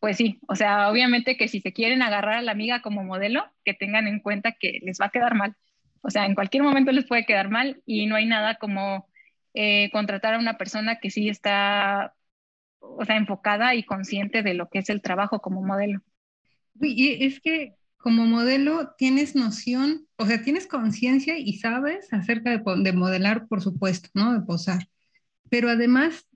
pues 0.00 0.16
sí, 0.16 0.40
o 0.48 0.56
sea, 0.56 0.90
obviamente 0.90 1.36
que 1.36 1.48
si 1.48 1.60
se 1.60 1.72
quieren 1.72 2.02
agarrar 2.02 2.36
a 2.38 2.42
la 2.42 2.52
amiga 2.52 2.82
como 2.82 3.04
modelo, 3.04 3.44
que 3.64 3.74
tengan 3.74 4.06
en 4.08 4.20
cuenta 4.20 4.52
que 4.52 4.78
les 4.82 5.00
va 5.00 5.06
a 5.06 5.10
quedar 5.10 5.34
mal. 5.34 5.56
O 6.02 6.10
sea, 6.10 6.26
en 6.26 6.34
cualquier 6.34 6.62
momento 6.62 6.92
les 6.92 7.06
puede 7.06 7.26
quedar 7.26 7.50
mal 7.50 7.82
y 7.86 8.06
no 8.06 8.16
hay 8.16 8.26
nada 8.26 8.56
como 8.56 9.08
eh, 9.54 9.90
contratar 9.92 10.34
a 10.34 10.38
una 10.38 10.56
persona 10.58 11.00
que 11.00 11.10
sí 11.10 11.28
está, 11.28 12.14
o 12.80 13.04
sea, 13.04 13.16
enfocada 13.16 13.74
y 13.74 13.84
consciente 13.84 14.42
de 14.42 14.54
lo 14.54 14.68
que 14.68 14.80
es 14.80 14.90
el 14.90 15.02
trabajo 15.02 15.40
como 15.40 15.62
modelo. 15.62 16.00
Y 16.80 17.24
es 17.24 17.40
que 17.40 17.74
como 17.96 18.24
modelo 18.26 18.94
tienes 18.96 19.34
noción, 19.34 20.06
o 20.16 20.26
sea, 20.26 20.42
tienes 20.42 20.66
conciencia 20.66 21.38
y 21.38 21.54
sabes 21.58 22.12
acerca 22.12 22.50
de, 22.50 22.92
modelar, 22.92 23.46
por 23.46 23.60
supuesto, 23.60 24.08
¿no? 24.14 24.32
De 24.32 24.40
posar, 24.40 24.88
pero 25.50 25.68
además 25.68 26.26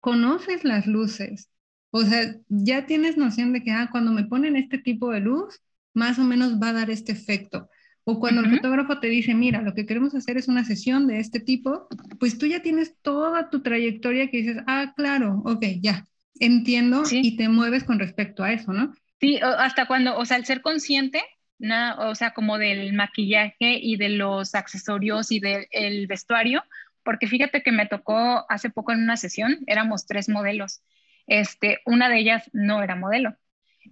conoces 0.00 0.64
las 0.64 0.86
luces, 0.86 1.50
o 1.90 2.02
sea, 2.02 2.34
ya 2.48 2.86
tienes 2.86 3.16
noción 3.16 3.52
de 3.52 3.62
que, 3.62 3.70
ah, 3.70 3.88
cuando 3.92 4.12
me 4.12 4.24
ponen 4.24 4.56
este 4.56 4.78
tipo 4.78 5.10
de 5.12 5.20
luz, 5.20 5.60
más 5.94 6.18
o 6.18 6.24
menos 6.24 6.60
va 6.60 6.70
a 6.70 6.72
dar 6.72 6.90
este 6.90 7.12
efecto. 7.12 7.68
O 8.04 8.18
cuando 8.18 8.40
el 8.40 8.50
fotógrafo 8.50 8.98
te 8.98 9.06
dice, 9.06 9.32
mira, 9.32 9.62
lo 9.62 9.74
que 9.74 9.86
queremos 9.86 10.14
hacer 10.14 10.36
es 10.36 10.48
una 10.48 10.64
sesión 10.64 11.06
de 11.06 11.20
este 11.20 11.38
tipo, 11.38 11.86
pues 12.18 12.36
tú 12.36 12.46
ya 12.46 12.60
tienes 12.60 12.96
toda 13.00 13.48
tu 13.48 13.62
trayectoria 13.62 14.28
que 14.28 14.38
dices, 14.38 14.56
ah, 14.66 14.92
claro, 14.96 15.40
ok, 15.44 15.64
ya, 15.80 16.04
entiendo 16.40 17.04
y 17.10 17.36
te 17.36 17.48
mueves 17.48 17.84
con 17.84 18.00
respecto 18.00 18.42
a 18.42 18.52
eso, 18.52 18.72
¿no? 18.72 18.92
Sí, 19.20 19.38
hasta 19.40 19.86
cuando, 19.86 20.18
o 20.18 20.24
sea, 20.24 20.36
el 20.36 20.44
ser 20.44 20.62
consciente, 20.62 21.22
nada, 21.58 22.08
o 22.08 22.14
sea, 22.16 22.34
como 22.34 22.58
del 22.58 22.92
maquillaje 22.92 23.78
y 23.80 23.96
de 23.96 24.08
los 24.08 24.56
accesorios 24.56 25.30
y 25.30 25.38
del 25.38 26.08
vestuario, 26.08 26.64
porque 27.04 27.28
fíjate 27.28 27.62
que 27.62 27.70
me 27.70 27.86
tocó 27.86 28.44
hace 28.48 28.68
poco 28.68 28.90
en 28.90 29.02
una 29.02 29.16
sesión, 29.16 29.58
éramos 29.68 30.06
tres 30.06 30.28
modelos, 30.28 30.82
este, 31.28 31.80
una 31.86 32.08
de 32.08 32.18
ellas 32.18 32.50
no 32.52 32.82
era 32.82 32.96
modelo. 32.96 33.36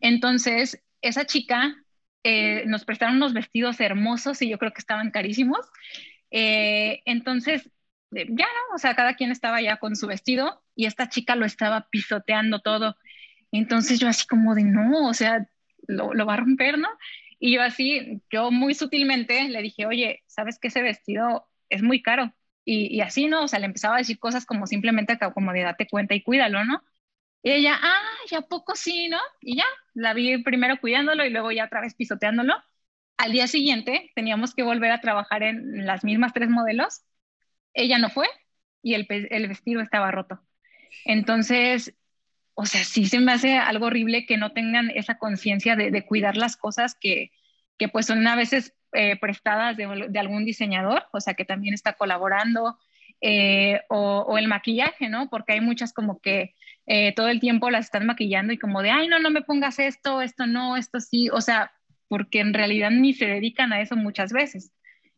Entonces, 0.00 0.82
esa 1.00 1.26
chica 1.26 1.76
eh, 2.24 2.64
nos 2.66 2.84
prestaron 2.84 3.16
unos 3.16 3.32
vestidos 3.34 3.80
hermosos 3.80 4.42
y 4.42 4.48
yo 4.48 4.58
creo 4.58 4.72
que 4.72 4.80
estaban 4.80 5.10
carísimos. 5.10 5.66
Eh, 6.30 7.02
entonces, 7.06 7.70
eh, 8.14 8.26
ya 8.28 8.46
no, 8.46 8.74
o 8.74 8.78
sea, 8.78 8.94
cada 8.94 9.14
quien 9.14 9.30
estaba 9.30 9.60
ya 9.60 9.78
con 9.78 9.96
su 9.96 10.06
vestido 10.06 10.62
y 10.74 10.86
esta 10.86 11.08
chica 11.08 11.36
lo 11.36 11.46
estaba 11.46 11.88
pisoteando 11.90 12.60
todo 12.60 12.96
entonces 13.52 13.98
yo 13.98 14.08
así 14.08 14.26
como 14.26 14.54
de, 14.54 14.64
no, 14.64 15.08
o 15.08 15.14
sea, 15.14 15.48
lo, 15.86 16.14
lo 16.14 16.26
va 16.26 16.34
a 16.34 16.36
romper, 16.38 16.78
¿no? 16.78 16.88
Y 17.38 17.54
yo 17.54 17.62
así, 17.62 18.22
yo 18.30 18.50
muy 18.50 18.74
sutilmente 18.74 19.48
le 19.48 19.62
dije, 19.62 19.86
oye, 19.86 20.22
¿sabes 20.26 20.58
que 20.58 20.68
ese 20.68 20.82
vestido 20.82 21.48
es 21.68 21.82
muy 21.82 22.02
caro? 22.02 22.34
Y, 22.64 22.94
y, 22.94 23.00
así, 23.00 23.26
¿no? 23.26 23.44
O 23.44 23.48
sea, 23.48 23.58
le 23.58 23.66
empezaba 23.66 23.96
a 23.96 23.98
decir 23.98 24.18
cosas 24.18 24.46
como 24.46 24.66
simplemente 24.66 25.18
como 25.34 25.52
de 25.52 25.62
date 25.62 25.88
cuenta 25.88 26.14
y 26.14 26.22
cuídalo, 26.22 26.64
¿no? 26.64 26.82
Y 27.42 27.52
ella, 27.52 27.78
ah, 27.82 28.02
ya 28.30 28.42
poco 28.42 28.76
sí, 28.76 29.08
¿no? 29.08 29.18
Y 29.40 29.56
ya, 29.56 29.64
la 29.94 30.14
vi 30.14 30.42
primero 30.42 30.80
cuidándolo 30.80 31.24
y 31.24 31.30
luego 31.30 31.52
ya 31.52 31.64
otra 31.64 31.80
vez 31.80 31.94
pisoteándolo. 31.94 32.54
Al 33.16 33.32
día 33.32 33.46
siguiente 33.46 34.10
teníamos 34.14 34.54
que 34.54 34.62
volver 34.62 34.92
a 34.92 35.00
trabajar 35.00 35.42
en 35.42 35.86
las 35.86 36.04
mismas 36.04 36.32
tres 36.32 36.48
modelos. 36.48 37.02
Ella 37.74 37.98
no 37.98 38.10
fue 38.10 38.26
y 38.82 38.94
el, 38.94 39.06
vestido 39.48 39.80
estaba 39.80 40.10
roto. 40.10 40.40
Entonces, 41.04 41.94
o 42.54 42.66
sea, 42.66 42.84
sí 42.84 43.06
se 43.06 43.20
me 43.20 43.32
hace 43.32 43.58
algo 43.58 43.86
horrible 43.86 44.26
que 44.26 44.36
no 44.36 44.52
tengan 44.52 44.90
esa 44.90 45.18
conciencia 45.18 45.76
de, 45.76 46.06
cuidar 46.06 46.36
las 46.36 46.56
cosas 46.56 46.96
que, 46.98 47.30
que 47.78 47.88
pues 47.88 48.06
son 48.06 48.26
a 48.26 48.36
veces 48.36 48.74
eh, 48.92 49.16
prestadas 49.16 49.76
de, 49.76 49.84
algún 50.18 50.44
diseñador, 50.44 51.04
o 51.12 51.20
sea, 51.20 51.34
que 51.34 51.44
también 51.44 51.74
está 51.74 51.92
colaborando, 51.94 52.78
eh, 53.20 53.82
o, 53.88 54.38
el 54.38 54.48
maquillaje, 54.48 55.08
¿no? 55.08 55.28
Porque 55.30 55.52
hay 55.52 55.60
muchas 55.60 55.92
como 55.92 56.20
que 56.20 56.54
eh, 56.92 57.14
todo 57.14 57.28
el 57.28 57.38
tiempo 57.38 57.70
las 57.70 57.84
están 57.84 58.04
maquillando 58.04 58.52
y 58.52 58.58
como 58.58 58.82
de, 58.82 58.90
ay, 58.90 59.06
no, 59.06 59.20
no 59.20 59.30
me 59.30 59.42
pongas 59.42 59.78
esto, 59.78 60.22
esto 60.22 60.48
no, 60.48 60.76
esto 60.76 60.98
sí, 60.98 61.28
o 61.30 61.40
sea, 61.40 61.70
porque 62.08 62.40
en 62.40 62.52
realidad 62.52 62.90
ni 62.90 63.14
se 63.14 63.26
dedican 63.26 63.72
a 63.72 63.80
eso 63.80 63.94
muchas 63.94 64.32
veces. 64.32 64.72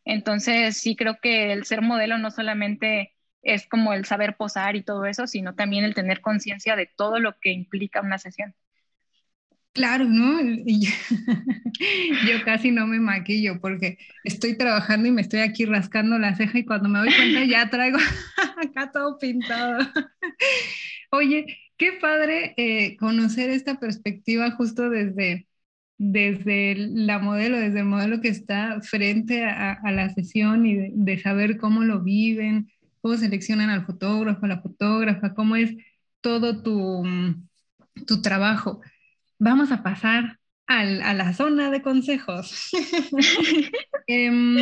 Entonces, 0.05 0.77
sí 0.77 0.95
creo 0.95 1.17
que 1.19 1.51
el 1.51 1.65
ser 1.65 1.81
modelo 1.81 2.19
no 2.19 2.29
solamente 2.29 3.15
es 3.41 3.67
como 3.67 3.91
el 3.93 4.05
saber 4.05 4.35
posar 4.37 4.75
y 4.75 4.83
todo 4.83 5.07
eso, 5.07 5.25
sino 5.25 5.55
también 5.55 5.83
el 5.83 5.95
tener 5.95 6.21
conciencia 6.21 6.75
de 6.75 6.87
todo 6.95 7.17
lo 7.17 7.39
que 7.41 7.51
implica 7.51 8.01
una 8.01 8.19
sesión. 8.19 8.53
Claro, 9.71 10.05
¿no? 10.05 10.39
yo, 12.27 12.43
casi 12.45 12.69
no 12.69 12.85
me 12.85 12.99
maquillo 12.99 13.59
porque 13.59 13.97
estoy 14.23 14.55
trabajando 14.55 15.07
y 15.07 15.11
me 15.11 15.23
estoy 15.23 15.39
aquí 15.39 15.65
rascando 15.65 16.19
la 16.19 16.35
ceja 16.35 16.59
y 16.59 16.65
cuando 16.65 16.87
me 16.87 16.99
doy 16.99 17.11
cuenta 17.15 17.45
ya 17.45 17.67
traigo 17.71 17.97
acá 18.61 18.91
todo 18.91 19.17
pintado. 19.17 19.79
Oye, 21.09 21.62
qué 21.77 21.93
padre 21.93 22.53
eh, 22.57 22.97
conocer 22.97 23.49
esta 23.49 23.79
perspectiva 23.79 24.51
justo 24.51 24.89
desde, 24.89 25.47
desde 25.97 26.75
la 26.75 27.19
modelo, 27.19 27.57
desde 27.59 27.79
el 27.79 27.85
modelo 27.85 28.21
que 28.21 28.29
está 28.29 28.81
frente 28.81 29.45
a, 29.45 29.79
la 29.91 30.09
sesión 30.09 30.65
y 30.65 30.91
de, 30.91 31.19
saber 31.19 31.57
cómo 31.57 31.83
lo 31.83 32.01
viven, 32.01 32.71
cómo 33.01 33.17
seleccionan 33.17 33.69
al 33.69 33.85
fotógrafo, 33.85 34.45
a 34.45 34.49
la 34.49 34.61
fotógrafa, 34.61 35.33
cómo 35.33 35.55
es 35.55 35.75
todo 36.21 36.63
tu, 36.63 37.03
tu 38.07 38.21
trabajo 38.21 38.81
vamos 39.43 39.71
a 39.71 39.83
pasar 39.83 40.39
a 40.67 41.13
la 41.13 41.33
zona 41.33 41.69
de 41.69 41.81
consejos. 41.81 42.71
Em, 44.07 44.57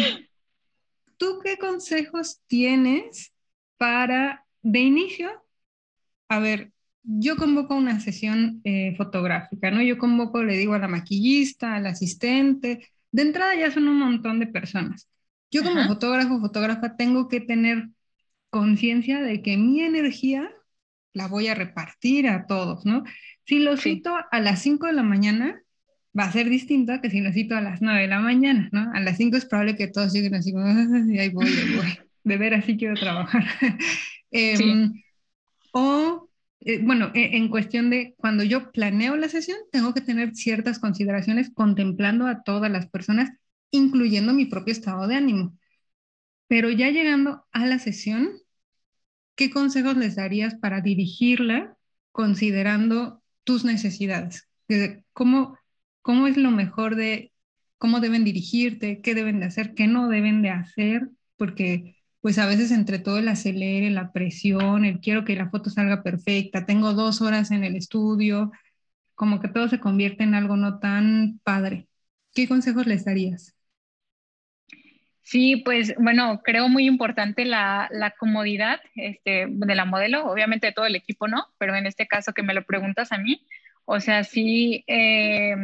¿Tú 1.17 1.39
qué 1.43 1.58
consejos 1.58 2.41
tienes 2.47 3.34
para, 3.78 4.45
de 4.62 4.80
inicio, 4.80 5.30
a 6.30 6.39
ver, 6.39 6.71
yo 7.04 7.36
convoco 7.36 7.76
una 7.76 8.00
sesión 8.00 8.62
eh, 8.64 8.96
fotográfica, 8.96 9.72
¿no? 9.72 9.82
Yo 9.82 9.98
convoco, 9.98 10.44
le 10.44 10.58
digo 10.58 10.74
a 10.74 10.80
la 10.80 10.88
maquillista, 10.88 11.76
al 11.76 11.88
asistente, 11.88 12.88
de 13.12 13.22
entrada 13.22 13.56
ya 13.56 13.72
son 13.72 13.88
un 13.88 14.00
montón 14.00 14.40
de 14.40 14.48
personas. 14.48 15.08
Yo 15.50 15.64
como 15.64 15.84
fotógrafo, 15.86 16.40
fotógrafa, 16.40 16.96
tengo 16.96 17.28
que 17.28 17.42
tener 17.42 17.90
conciencia 18.50 19.22
de 19.22 19.42
que 19.42 19.58
mi 19.58 19.82
energía 19.82 20.50
la 21.14 21.28
voy 21.28 21.48
a 21.48 21.56
repartir 21.56 22.28
a 22.30 22.46
todos, 22.46 22.86
¿no? 22.86 23.04
Si 23.46 23.60
lo 23.60 23.76
cito 23.76 24.16
a 24.32 24.40
las 24.40 24.62
5 24.62 24.88
de 24.88 24.94
la 24.94 25.04
mañana, 25.04 25.62
va 26.18 26.26
a 26.26 26.32
ser 26.32 26.50
distinto 26.50 26.94
que 27.02 27.10
si 27.10 27.22
lo 27.22 27.32
cito 27.34 27.56
a 27.56 27.62
las 27.62 27.82
9 27.82 28.02
de 28.02 28.08
la 28.08 28.20
mañana, 28.20 28.70
¿no? 28.72 28.92
A 28.94 29.00
las 29.02 29.18
5 29.18 29.38
es 29.38 29.46
probable 29.46 29.76
que 29.76 29.88
todos 29.88 30.14
sigan 30.14 30.36
así 30.36 30.52
ahí 31.20 31.30
voy, 31.30 31.48
ahí 31.48 31.76
voy. 31.76 32.00
De 32.24 32.38
ver 32.38 32.54
así 32.54 32.78
quiero 32.78 32.96
trabajar. 32.96 33.44
Em, 34.34 34.94
o, 35.74 36.30
eh, 36.62 36.80
bueno, 36.84 37.12
e, 37.13 37.38
en 37.38 37.50
cuestión 37.50 37.89
de 37.89 38.15
cuando 38.17 38.43
yo 38.43 38.71
planeo 38.71 39.15
la 39.17 39.30
sesión, 39.30 39.58
tengo 39.71 39.93
que 39.93 40.02
tener 40.02 40.36
ciertas 40.36 40.80
consideraciones 40.80 41.52
contemplando 41.54 42.28
a 42.28 42.43
todas 42.43 42.71
las 42.71 42.88
personas, 42.89 43.32
incluyendo 43.71 44.34
mi 44.34 44.45
propio 44.45 44.71
estado 44.71 45.08
de 45.08 45.15
ánimo. 45.15 45.58
Pero 46.47 46.69
ya 46.69 46.89
llegando 46.89 47.45
a 47.52 47.65
la 47.65 47.80
sesión, 47.80 48.30
¿qué 49.36 49.50
consejos 49.50 49.97
les 49.97 50.15
darías 50.15 50.56
para 50.56 50.82
dirigirla 50.82 51.78
considerando 52.12 53.24
tus 53.43 53.65
necesidades, 53.65 54.47
cómo, 55.13 55.58
cómo 56.02 56.28
es 56.28 56.38
lo 56.38 56.52
mejor 56.52 56.95
de 56.95 57.32
cómo 57.78 58.00
deben 58.00 58.24
dirigirte, 58.24 59.02
qué 59.02 59.15
deben 59.15 59.39
de 59.39 59.47
hacer, 59.47 59.74
qué 59.74 59.88
no 59.88 60.10
deben 60.10 60.41
de 60.41 60.52
hacer, 60.52 61.10
porque 61.38 62.01
pues 62.22 62.38
a 62.38 62.46
veces 62.46 62.72
entre 62.72 63.00
todo 63.00 63.18
el 63.20 63.28
acelere, 63.28 63.90
la 63.90 64.12
presión, 64.12 64.86
el 64.86 65.00
quiero 65.00 65.26
que 65.26 65.36
la 65.36 65.50
foto 65.50 65.70
salga 65.70 66.04
perfecta, 66.04 66.66
tengo 66.66 66.94
dos 66.94 67.22
horas 67.22 67.52
en 67.52 67.64
el 67.64 67.76
estudio, 67.76 68.52
como 69.16 69.40
que 69.40 69.50
todo 69.50 69.68
se 69.68 69.80
convierte 69.80 70.24
en 70.24 70.36
algo 70.36 70.58
no 70.58 70.80
tan 70.80 71.40
padre. 71.44 71.88
¿Qué 72.34 72.48
consejos 72.48 72.88
les 72.88 73.06
darías? 73.06 73.56
Sí, 75.24 75.58
pues 75.64 75.94
bueno, 75.98 76.42
creo 76.44 76.68
muy 76.68 76.86
importante 76.88 77.46
la, 77.46 77.88
la, 77.92 78.12
comodidad 78.12 78.82
este, 78.96 79.46
de 79.48 79.76
la 79.76 79.86
modelo, 79.86 80.26
obviamente 80.26 80.68
de 80.68 80.74
todo 80.74 80.86
el 80.86 80.96
equipo 80.96 81.28
no, 81.28 81.46
pero 81.58 81.76
en 81.76 81.86
este 81.86 82.08
caso 82.08 82.34
que 82.34 82.44
me 82.44 82.54
lo 82.54 82.66
preguntas 82.66 83.12
a 83.12 83.18
mí, 83.18 83.46
o 83.86 84.00
sea, 84.00 84.24
sí, 84.24 84.84
eh, 84.88 85.56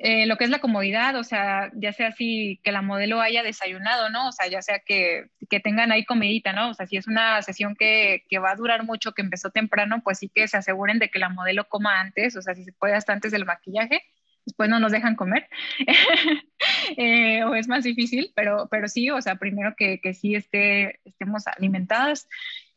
eh, 0.00 0.26
lo 0.26 0.36
que 0.36 0.44
es 0.44 0.50
la 0.50 0.60
comodidad, 0.60 1.16
o 1.16 1.24
sea, 1.24 1.70
ya 1.74 1.92
sea 1.92 2.08
así 2.08 2.60
que 2.62 2.72
la 2.72 2.82
modelo 2.82 3.20
haya 3.20 3.42
desayunado, 3.42 4.10
¿no? 4.10 4.28
O 4.28 4.32
sea, 4.32 4.48
ya 4.48 4.62
sea 4.62 4.80
que, 4.80 5.26
que 5.50 5.60
tengan 5.60 5.92
ahí 5.92 6.04
comidita, 6.04 6.52
¿no? 6.52 6.70
O 6.70 6.74
sea, 6.74 6.86
si 6.86 6.96
es 6.96 7.06
una 7.06 7.42
sesión 7.42 7.74
que, 7.76 8.24
que, 8.28 8.38
va 8.38 8.52
a 8.52 8.56
durar 8.56 8.84
mucho, 8.84 9.12
que 9.12 9.22
empezó 9.22 9.50
temprano, 9.50 10.00
pues 10.04 10.18
sí 10.18 10.30
que 10.32 10.46
se 10.48 10.56
aseguren 10.56 10.98
de 10.98 11.10
que 11.10 11.18
la 11.18 11.28
modelo 11.28 11.68
coma 11.68 12.00
antes, 12.00 12.36
o 12.36 12.42
sea, 12.42 12.54
si 12.54 12.64
se 12.64 12.72
puede 12.72 12.94
hasta 12.94 13.12
antes 13.12 13.32
del 13.32 13.44
maquillaje 13.44 14.02
después 14.48 14.70
no 14.70 14.80
nos 14.80 14.92
dejan 14.92 15.14
comer, 15.14 15.46
eh, 16.96 17.44
o 17.44 17.54
es 17.54 17.68
más 17.68 17.84
difícil, 17.84 18.32
pero, 18.34 18.66
pero 18.70 18.88
sí, 18.88 19.10
o 19.10 19.20
sea, 19.20 19.36
primero 19.36 19.74
que, 19.76 20.00
que 20.00 20.14
sí 20.14 20.34
esté, 20.34 21.00
estemos 21.04 21.46
alimentadas. 21.46 22.28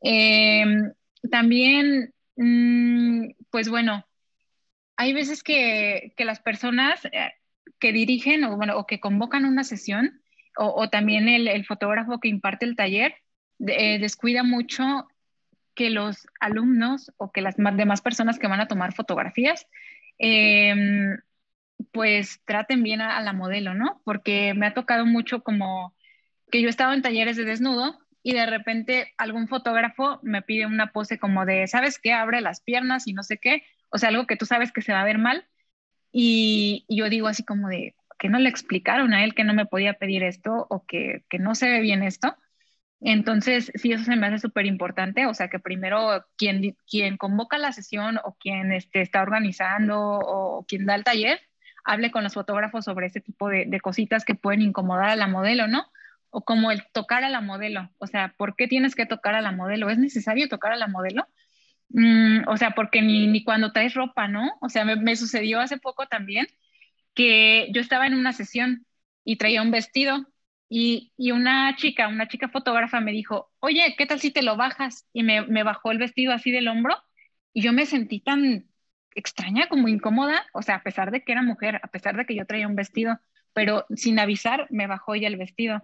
Em, 0.01 0.91
también, 1.29 2.13
mm, 2.35 3.29
pues 3.49 3.69
bueno, 3.69 4.05
hay 5.01 5.13
veces 5.13 5.41
que, 5.41 6.13
las 6.19 6.39
personas 6.41 7.03
eh, 7.05 7.31
que 7.79 7.91
dirigen 7.91 8.43
o, 8.43 8.55
bueno, 8.55 8.77
o 8.77 8.85
que 8.85 8.99
convocan 8.99 9.45
una 9.45 9.63
sesión, 9.63 10.21
o, 10.55 10.89
también 10.89 11.27
el, 11.27 11.65
fotógrafo 11.65 12.19
que 12.19 12.27
imparte 12.27 12.65
el 12.65 12.75
taller, 12.75 13.15
eh, 13.65 13.97
descuida 13.97 14.43
mucho 14.43 15.07
que 15.73 15.89
los 15.89 16.27
alumnos 16.39 17.11
o 17.17 17.31
que 17.31 17.41
las 17.41 17.55
demás 17.57 18.01
personas 18.01 18.37
que 18.37 18.47
van 18.47 18.59
a 18.59 18.67
tomar 18.67 18.93
fotografías 18.93 19.65
eh, 20.19 20.75
pues 21.91 22.39
traten 22.45 22.83
bien 22.83 23.01
a, 23.01 23.19
la 23.21 23.33
modelo, 23.33 23.73
¿no? 23.73 24.01
Porque 24.05 24.53
me 24.53 24.67
ha 24.67 24.75
tocado 24.75 25.07
mucho 25.07 25.41
como 25.41 25.95
que 26.51 26.61
yo 26.61 26.67
he 26.67 26.69
estado 26.69 26.93
en 26.93 27.01
talleres 27.01 27.37
de 27.37 27.45
desnudo 27.45 27.97
y 28.21 28.33
de 28.33 28.45
repente 28.45 29.13
algún 29.17 29.47
fotógrafo 29.47 30.19
me 30.21 30.43
pide 30.43 30.67
una 30.67 30.91
pose 30.91 31.17
como 31.17 31.45
de, 31.47 31.65
¿sabes 31.65 31.97
qué? 31.97 32.13
Abre 32.13 32.41
las 32.41 32.61
piernas 32.61 33.07
y 33.07 33.13
no 33.13 33.23
sé 33.23 33.39
qué, 33.39 33.63
o 33.91 33.97
sea, 33.97 34.09
algo 34.09 34.27
que 34.27 34.37
tú 34.37 34.45
sabes 34.45 34.71
que 34.71 34.81
se 34.81 34.93
va 34.93 35.01
a 35.01 35.05
ver 35.05 35.17
mal. 35.17 35.45
Y, 36.11 36.85
yo 36.89 37.09
digo 37.09 37.27
así 37.27 37.43
como 37.43 37.69
de, 37.69 37.95
que 38.19 38.29
no 38.29 38.39
le 38.39 38.49
explicaron 38.49 39.13
a 39.13 39.23
él 39.23 39.35
que 39.35 39.43
no 39.43 39.53
me 39.53 39.65
podía 39.65 39.93
pedir 39.93 40.23
esto 40.23 40.67
o 40.69 40.85
que, 40.85 41.23
que 41.29 41.39
no 41.39 41.55
se 41.55 41.69
ve 41.69 41.81
bien 41.81 42.03
esto. 42.03 42.35
Entonces, 43.01 43.71
sí, 43.75 43.91
eso 43.91 44.03
se 44.03 44.15
me 44.15 44.27
hace 44.27 44.39
súper 44.39 44.67
importante, 44.67 45.25
o 45.25 45.33
sea, 45.33 45.49
que 45.49 45.59
primero 45.59 46.23
quien, 46.37 46.77
quien 46.87 47.17
convoca 47.17 47.57
la 47.57 47.71
sesión 47.71 48.19
o 48.23 48.35
quien 48.35 48.71
este, 48.71 49.01
está 49.01 49.23
organizando 49.23 49.99
o 49.99 50.65
quien 50.67 50.85
da 50.85 50.93
el 50.95 51.03
taller, 51.03 51.41
hable 51.83 52.11
con 52.11 52.23
los 52.23 52.35
fotógrafos 52.35 52.85
sobre 52.85 53.07
ese 53.07 53.19
tipo 53.19 53.49
de, 53.49 53.79
cositas 53.81 54.23
que 54.23 54.35
pueden 54.35 54.61
incomodar 54.61 55.09
a 55.09 55.15
la 55.15 55.27
modelo, 55.27 55.67
¿no? 55.67 55.87
O 56.29 56.45
como 56.45 56.71
el 56.71 56.83
tocar 56.93 57.23
a 57.23 57.29
la 57.29 57.41
modelo, 57.41 57.89
o 57.97 58.07
sea, 58.07 58.35
¿por 58.37 58.55
qué 58.55 58.67
tienes 58.67 58.95
que 58.95 59.07
tocar 59.07 59.33
a 59.35 59.41
la 59.41 59.51
modelo? 59.51 59.89
¿Es 59.89 59.97
necesario 59.97 60.47
tocar 60.47 60.71
a 60.71 60.77
la 60.77 60.87
modelo? 60.87 61.27
Mm, 61.93 62.47
o 62.47 62.57
sea, 62.57 62.71
porque 62.71 63.01
ni, 63.01 63.27
ni, 63.27 63.43
cuando 63.43 63.71
traes 63.73 63.93
ropa, 63.93 64.27
¿no? 64.27 64.57
O 64.61 64.69
sea, 64.69 64.85
me, 64.85 65.15
sucedió 65.15 65.59
hace 65.59 65.77
poco 65.77 66.07
también 66.07 66.47
que 67.13 67.69
yo 67.73 67.81
estaba 67.81 68.07
en 68.07 68.15
una 68.15 68.33
sesión 68.33 68.85
y 69.25 69.37
traía 69.37 69.61
un 69.61 69.71
vestido 69.71 70.25
y, 70.69 71.13
y, 71.17 71.31
una 71.31 71.75
chica, 71.75 72.07
una 72.07 72.27
chica 72.27 72.49
fotógrafa 72.49 73.01
me 73.01 73.11
dijo, 73.11 73.51
oye, 73.59 73.95
¿qué 73.97 74.05
tal 74.05 74.19
si 74.19 74.31
te 74.31 74.41
lo 74.43 74.55
bajas? 74.57 75.07
Y 75.13 75.23
me, 75.23 75.41
me 75.47 75.63
bajó 75.63 75.91
el 75.91 75.97
vestido 75.99 76.33
así 76.33 76.51
del 76.51 76.67
hombro 76.69 76.97
y 77.53 77.61
yo 77.61 77.73
me 77.73 77.85
sentí 77.85 78.21
tan, 78.21 78.71
extraña, 79.15 79.67
como 79.67 79.87
incómoda, 79.87 80.45
o 80.53 80.61
sea, 80.61 80.75
a 80.75 80.83
pesar 80.83 81.11
de 81.11 81.23
que 81.23 81.31
era 81.31 81.41
mujer, 81.41 81.79
a 81.83 81.87
pesar 81.87 82.15
de 82.17 82.25
que 82.25 82.35
yo 82.35 82.45
traía 82.45 82.67
un 82.67 82.75
vestido, 82.75 83.19
pero 83.53 83.85
sin 83.95 84.19
avisar 84.19 84.67
me 84.69 84.87
bajó 84.87 85.15
ya 85.15 85.27
el 85.27 85.37
vestido. 85.37 85.81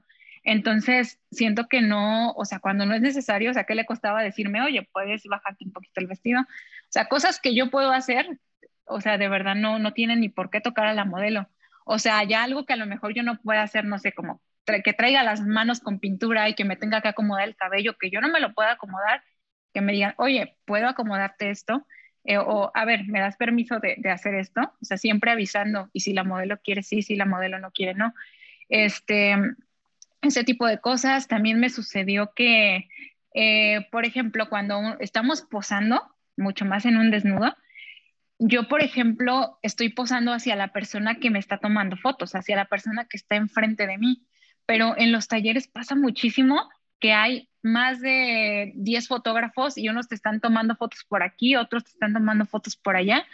Entonces, 0.49 1.19
siento 1.29 1.67
que 1.67 1.81
no, 1.81 2.31
o 2.31 2.45
sea, 2.45 2.60
cuando 2.60 2.86
no 2.86 2.95
es 2.95 3.01
necesario, 3.01 3.51
o 3.51 3.53
sea, 3.53 3.65
¿qué 3.65 3.75
le 3.75 3.86
costaba 3.86 4.23
decirme, 4.23 4.62
oye, 4.62 4.88
puedes 4.93 5.25
bajarte 5.25 5.65
un 5.65 5.73
poquito 5.73 5.99
el 5.99 6.07
vestido? 6.07 6.39
O 6.39 6.45
sea, 6.88 7.10
cosas 7.10 7.41
que 7.41 7.53
yo 7.53 7.69
puedo 7.69 7.91
hacer, 7.91 8.39
o 8.86 9.01
sea, 9.01 9.17
de 9.17 9.27
verdad 9.27 9.55
no, 9.55 9.77
no 9.77 9.91
tienen 9.91 10.21
ni 10.21 10.29
por 10.29 10.49
qué 10.49 10.62
tocar 10.62 10.88
a 10.88 10.93
la 10.93 11.03
modelo. 11.03 11.49
O 11.86 11.99
sea, 11.99 12.23
ya 12.23 12.43
algo 12.43 12.65
que 12.65 12.71
a 12.71 12.77
lo 12.77 12.86
mejor 12.86 13.13
yo 13.13 13.23
no 13.23 13.41
pueda 13.41 13.62
hacer, 13.62 13.83
no 13.83 13.99
sé, 13.99 14.13
como 14.13 14.41
que 14.86 14.93
traiga 14.93 15.21
las 15.23 15.41
manos 15.41 15.81
con 15.81 15.99
pintura 15.99 16.47
y 16.47 16.55
que 16.55 16.63
me 16.63 16.77
tenga 16.77 17.01
que 17.01 17.10
acomodar 17.10 17.45
el 17.45 17.57
cabello, 17.57 17.97
que 17.97 18.10
yo 18.10 18.21
no 18.21 18.29
me 18.29 18.39
lo 18.39 18.53
pueda 18.53 18.71
acomodar, 18.71 19.23
que 19.73 19.81
me 19.81 19.91
digan, 19.91 20.13
oye, 20.17 20.55
¿puedo 20.65 20.88
acomodarte 20.88 21.49
esto? 21.49 21.86
Eh, 22.23 22.38
o 22.38 22.71
a 22.73 22.86
ver, 22.86 23.05
¿me 23.07 23.19
das 23.19 23.36
permiso 23.36 23.79
de, 23.79 23.97
hacer 24.10 24.36
esto? 24.36 24.62
O 24.81 24.86
sea, 24.86 24.97
siempre 24.97 25.31
avisando, 25.31 25.89
y 25.91 25.99
si 26.01 26.13
la 26.13 26.23
modelo 26.23 26.57
quiere, 26.62 26.83
sí, 26.83 27.01
si 27.01 27.17
la 27.17 27.25
modelo 27.25 27.60
no 27.60 27.71
quiere, 27.71 27.95
no. 27.95 28.13
Este, 28.69 29.36
ese 30.21 30.43
tipo 30.43 30.65
de 30.67 30.80
cosas. 30.80 31.27
También 31.27 31.60
me 31.60 31.69
sucedió 31.69 32.32
que, 32.36 32.89
eh, 33.34 33.88
por 33.91 34.06
ejemplo, 34.06 34.49
cuando 34.49 34.97
estamos 34.99 35.41
posando, 35.41 36.01
mucho 36.36 36.65
más 36.65 36.86
en 36.86 36.97
un 36.97 37.12
desnudo, 37.12 37.56
yo, 38.39 38.67
por 38.67 38.82
ejemplo, 38.84 39.58
estoy 39.63 39.89
posando 39.89 40.32
hacia 40.32 40.56
la 40.56 40.71
persona 40.71 41.15
que 41.15 41.32
me 41.32 41.39
está 41.39 41.58
tomando 41.58 41.97
fotos, 41.97 42.36
hacia 42.36 42.56
la 42.56 42.65
persona 42.65 43.06
que 43.06 43.17
está 43.17 43.36
enfrente 43.36 43.88
de 43.88 43.97
mí, 43.97 44.27
pero 44.65 44.95
en 44.97 45.12
los 45.12 45.27
talleres 45.27 45.67
pasa 45.67 45.95
muchísimo 45.95 46.69
que 46.99 47.13
hay 47.13 47.49
más 47.63 47.99
de 47.99 48.73
10 48.75 49.08
fotógrafos 49.08 49.77
y 49.77 49.89
unos 49.89 50.08
te 50.08 50.15
están 50.15 50.39
tomando 50.39 50.75
fotos 50.75 51.03
por 51.08 51.23
aquí, 51.23 51.56
otros 51.56 51.84
te 51.84 51.91
están 51.91 52.13
tomando 52.13 52.45
fotos 52.45 52.75
por 52.75 52.95
allá. 52.95 53.25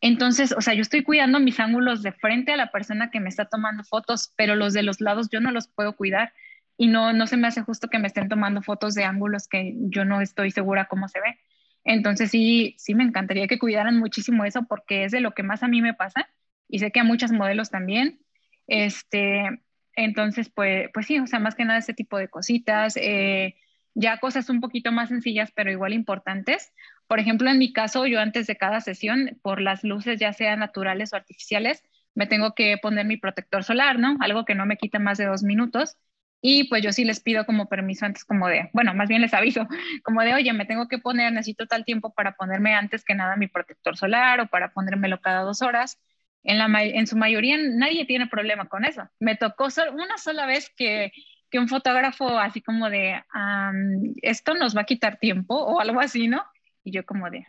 Entonces, 0.00 0.52
o 0.56 0.60
sea, 0.60 0.74
yo 0.74 0.82
estoy 0.82 1.02
cuidando 1.02 1.40
mis 1.40 1.60
ángulos 1.60 2.02
de 2.02 2.12
frente 2.12 2.52
a 2.52 2.56
la 2.56 2.70
persona 2.70 3.10
que 3.10 3.20
me 3.20 3.28
está 3.28 3.46
tomando 3.46 3.84
fotos, 3.84 4.32
pero 4.36 4.54
los 4.54 4.72
de 4.72 4.82
los 4.82 5.00
lados 5.00 5.28
yo 5.30 5.40
no 5.40 5.50
los 5.50 5.68
puedo 5.68 5.94
cuidar 5.96 6.32
y 6.76 6.86
no, 6.88 7.12
no 7.12 7.26
se 7.26 7.36
me 7.36 7.46
hace 7.48 7.60
justo 7.62 7.88
que 7.88 7.98
me 7.98 8.06
estén 8.06 8.28
tomando 8.28 8.62
fotos 8.62 8.94
de 8.94 9.04
ángulos 9.04 9.48
que 9.48 9.74
yo 9.76 10.04
no 10.06 10.20
estoy 10.22 10.50
segura 10.50 10.86
cómo 10.86 11.08
se 11.08 11.20
ve. 11.20 11.38
Entonces 11.84 12.30
sí, 12.30 12.74
sí 12.78 12.94
me 12.94 13.04
encantaría 13.04 13.46
que 13.48 13.58
cuidaran 13.58 13.98
muchísimo 13.98 14.44
eso 14.44 14.64
porque 14.66 15.04
es 15.04 15.12
de 15.12 15.20
lo 15.20 15.32
que 15.32 15.42
más 15.42 15.62
a 15.62 15.68
mí 15.68 15.82
me 15.82 15.94
pasa 15.94 16.28
y 16.68 16.78
sé 16.78 16.90
que 16.90 17.00
a 17.00 17.04
muchos 17.04 17.32
modelos 17.32 17.70
también. 17.70 18.20
Este, 18.66 19.62
entonces, 19.94 20.48
pues, 20.48 20.88
pues 20.94 21.06
sí, 21.06 21.18
o 21.18 21.26
sea, 21.26 21.40
más 21.40 21.54
que 21.54 21.64
nada 21.64 21.78
ese 21.78 21.94
tipo 21.94 22.16
de 22.18 22.28
cositas, 22.28 22.96
eh, 22.96 23.56
ya 23.94 24.18
cosas 24.18 24.48
un 24.48 24.60
poquito 24.60 24.92
más 24.92 25.08
sencillas, 25.08 25.52
pero 25.54 25.70
igual 25.70 25.92
importantes. 25.92 26.72
Por 27.10 27.18
ejemplo, 27.18 27.50
en 27.50 27.58
mi 27.58 27.72
caso, 27.72 28.06
yo 28.06 28.20
antes 28.20 28.46
de 28.46 28.56
cada 28.56 28.80
sesión, 28.80 29.36
por 29.42 29.60
las 29.60 29.82
luces, 29.82 30.20
ya 30.20 30.32
sean 30.32 30.60
naturales 30.60 31.12
o 31.12 31.16
artificiales, 31.16 31.82
me 32.14 32.28
tengo 32.28 32.54
que 32.54 32.78
poner 32.78 33.04
mi 33.04 33.16
protector 33.16 33.64
solar, 33.64 33.98
¿no? 33.98 34.16
Algo 34.20 34.44
que 34.44 34.54
no 34.54 34.64
me 34.64 34.76
quita 34.76 35.00
más 35.00 35.18
de 35.18 35.26
dos 35.26 35.42
minutos. 35.42 35.96
Y 36.40 36.68
pues 36.68 36.82
yo 36.84 36.92
sí 36.92 37.04
les 37.04 37.18
pido 37.20 37.46
como 37.46 37.68
permiso 37.68 38.06
antes 38.06 38.24
como 38.24 38.46
de, 38.48 38.70
bueno, 38.74 38.94
más 38.94 39.08
bien 39.08 39.22
les 39.22 39.34
aviso, 39.34 39.66
como 40.04 40.22
de, 40.22 40.34
oye, 40.34 40.52
me 40.52 40.66
tengo 40.66 40.86
que 40.88 40.98
poner, 40.98 41.32
necesito 41.32 41.66
tal 41.66 41.84
tiempo 41.84 42.14
para 42.14 42.36
ponerme 42.36 42.74
antes 42.76 43.04
que 43.04 43.14
nada 43.16 43.34
mi 43.36 43.48
protector 43.48 43.96
solar 43.96 44.40
o 44.40 44.46
para 44.46 44.72
ponérmelo 44.72 45.20
cada 45.20 45.42
dos 45.42 45.62
horas. 45.62 45.98
En, 46.44 46.58
la, 46.58 46.66
en 46.84 47.06
su 47.08 47.16
mayoría 47.16 47.56
nadie 47.58 48.06
tiene 48.06 48.28
problema 48.28 48.68
con 48.68 48.84
eso. 48.84 49.08
Me 49.18 49.34
tocó 49.36 49.66
una 49.92 50.16
sola 50.18 50.46
vez 50.46 50.70
que, 50.76 51.12
que 51.50 51.58
un 51.58 51.68
fotógrafo 51.68 52.38
así 52.38 52.62
como 52.62 52.88
de, 52.88 53.20
esto 54.22 54.54
nos 54.54 54.76
va 54.76 54.82
a 54.82 54.84
quitar 54.84 55.18
tiempo 55.18 55.56
o 55.56 55.80
algo 55.80 56.00
así, 56.00 56.28
¿no? 56.28 56.44
Y 56.82 56.92
yo 56.92 57.04
como 57.04 57.30
de, 57.30 57.44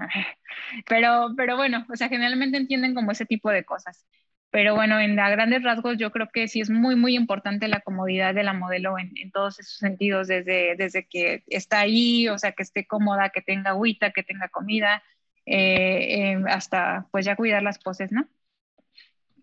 pero, 0.87 1.29
pero 1.37 1.55
bueno, 1.55 1.85
o 1.91 1.95
sea, 1.95 2.09
generalmente 2.09 2.57
entienden 2.57 2.93
como 2.93 3.11
ese 3.11 3.25
tipo 3.25 3.49
de 3.49 3.63
cosas. 3.63 4.05
Pero 4.51 4.75
bueno, 4.75 4.99
en 4.99 5.17
a 5.17 5.29
grandes 5.29 5.63
rasgos 5.63 5.97
yo 5.97 6.11
creo 6.11 6.29
que 6.31 6.49
sí 6.49 6.59
es 6.59 6.69
muy, 6.69 6.97
muy 6.97 7.15
importante 7.15 7.69
la 7.69 7.79
comodidad 7.79 8.35
de 8.35 8.43
la 8.43 8.53
modelo 8.53 8.99
en, 8.99 9.31
todos 9.31 9.59
esos 9.61 9.77
sentidos, 9.77 10.27
desde, 10.27 10.75
desde 10.75 11.07
que 11.07 11.43
está 11.47 11.79
ahí, 11.79 12.27
o 12.27 12.37
sea, 12.37 12.51
que 12.51 12.63
esté 12.63 12.85
cómoda, 12.85 13.29
que 13.29 13.41
tenga 13.41 13.71
agüita, 13.71 14.11
que 14.11 14.23
tenga 14.23 14.49
comida, 14.49 15.03
eh, 15.45 16.33
eh, 16.33 16.43
hasta 16.49 17.07
pues 17.11 17.25
ya 17.25 17.37
cuidar 17.37 17.63
las 17.63 17.79
poses, 17.79 18.11
¿no? 18.11 18.27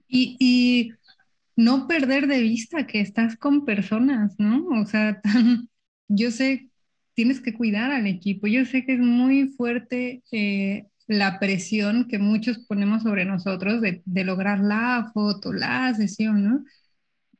Y, 0.08 0.36
y, 0.38 0.92
no 1.56 1.88
perder 1.88 2.28
de 2.28 2.40
vista 2.40 2.86
que 2.86 3.00
estás 3.00 3.36
con 3.36 3.64
personas, 3.64 4.38
¿no? 4.38 4.64
O 4.80 4.86
sea, 4.86 5.20
yo 6.08 6.30
sé, 6.30 6.67
tienes 7.18 7.40
que 7.40 7.52
cuidar 7.52 7.90
al 7.90 8.06
equipo, 8.06 8.46
yo 8.46 8.64
sé 8.64 8.84
que 8.84 8.94
es 8.94 9.00
muy 9.00 9.48
fuerte. 9.48 10.22
Eh, 10.30 10.86
la 11.08 11.40
presión 11.40 12.06
que 12.06 12.20
muchos 12.20 12.60
ponemos 12.60 13.02
sobre 13.02 13.24
nosotros 13.24 13.80
de, 13.80 14.24
lograr 14.24 14.60
la 14.60 15.10
foto, 15.12 15.52
la 15.52 15.92
sesión, 15.94 16.44
¿no? 16.44 16.64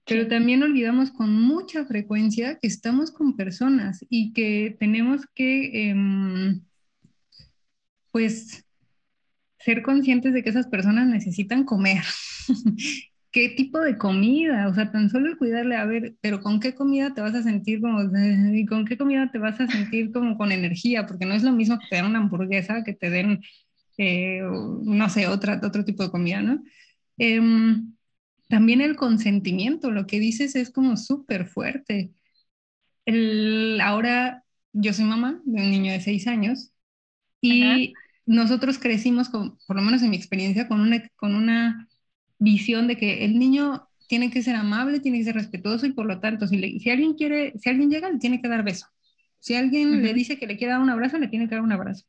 Pero 0.04 0.26
también 0.26 0.64
olvidamos 0.64 1.12
con 1.12 1.32
mucha 1.32 1.84
frecuencia 1.86 2.58
que 2.58 2.66
estamos 2.66 3.12
con 3.12 3.36
personas 3.36 4.04
y 4.10 4.32
que 4.32 4.76
tenemos 4.80 5.20
que, 5.32 5.90
em, 5.90 6.60
pues, 8.10 8.64
ser 9.60 9.82
conscientes 9.82 10.32
de 10.32 10.42
que 10.42 10.50
esas 10.50 10.66
personas 10.66 11.06
necesitan 11.06 11.62
comer. 11.62 12.02
¿Qué 13.30 13.50
tipo 13.50 13.80
de 13.80 13.98
comida? 13.98 14.68
O 14.68 14.74
sea, 14.74 14.90
tan 14.90 15.10
solo 15.10 15.28
el 15.28 15.36
cuidarle, 15.36 15.76
a 15.76 15.84
ver, 15.84 16.14
pero 16.20 16.40
¿con 16.40 16.60
qué 16.60 16.74
comida 16.74 17.14
te 17.14 17.20
vas 17.20 17.34
a 17.34 17.42
sentir 17.42 17.80
como, 17.80 18.00
y 18.54 18.66
con 18.66 18.84
qué 18.84 18.96
comida 18.96 19.30
te 19.30 19.38
vas 19.38 19.60
a 19.60 19.68
sentir 19.68 20.12
como 20.12 20.36
con 20.38 20.52
energía? 20.52 21.06
Porque 21.06 21.26
no 21.26 21.34
es 21.34 21.42
lo 21.42 21.52
mismo 21.52 21.78
que 21.78 21.86
te 21.90 21.96
den 21.96 22.06
una 22.06 22.20
hamburguesa, 22.20 22.84
que 22.84 22.94
te 22.94 23.10
den 23.10 23.40
eh, 23.98 24.40
no 24.42 25.10
sé, 25.10 25.26
otra, 25.26 25.60
otro 25.62 25.84
tipo 25.84 26.04
de 26.04 26.10
comida, 26.10 26.40
¿no? 26.40 26.62
Em, 27.18 27.94
también 28.48 28.80
el 28.80 28.96
consentimiento, 28.96 29.90
lo 29.90 30.06
que 30.06 30.20
dices 30.20 30.54
es 30.54 30.70
como 30.70 30.96
súper 30.96 31.48
fuerte. 31.48 32.12
El, 33.04 33.80
ahora 33.82 34.44
yo 34.72 34.92
soy 34.92 35.04
mamá 35.04 35.42
de 35.44 35.62
un 35.62 35.70
niño 35.70 35.92
de 35.92 36.00
seis 36.00 36.28
años 36.28 36.70
y 37.40 37.94
nosotros 38.24 38.78
crecimos, 38.78 39.28
con, 39.28 39.58
por 39.66 39.76
lo 39.76 39.82
menos 39.82 40.02
en 40.02 40.10
mi 40.10 40.16
experiencia, 40.16 40.68
con 40.68 40.80
una, 40.80 41.08
con 41.16 41.34
una 41.34 41.88
visión 42.38 42.86
de 42.86 42.96
que 42.96 43.24
el 43.24 43.38
niño 43.38 43.88
tiene 44.08 44.30
que 44.30 44.42
ser 44.42 44.56
amable, 44.56 45.00
tiene 45.00 45.18
que 45.18 45.24
ser 45.24 45.34
respetuoso 45.34 45.86
y 45.86 45.92
por 45.92 46.06
lo 46.06 46.20
tanto, 46.20 46.46
si, 46.46 46.80
si 46.80 46.90
alguien 46.90 47.14
quiere, 47.14 47.52
si 47.58 47.68
alguien 47.68 47.90
llega, 47.90 48.10
le 48.10 48.18
tiene 48.18 48.40
que 48.40 48.48
dar 48.48 48.64
beso. 48.64 48.86
Si 49.38 49.54
alguien 49.54 50.02
le 50.02 50.14
dice 50.14 50.38
que 50.38 50.46
le 50.46 50.56
quiere 50.56 50.72
dar 50.72 50.82
un 50.82 50.90
abrazo, 50.90 51.18
le 51.18 51.28
tiene 51.28 51.48
que 51.48 51.54
dar 51.54 51.62
un 51.62 51.72
abrazo. 51.72 52.04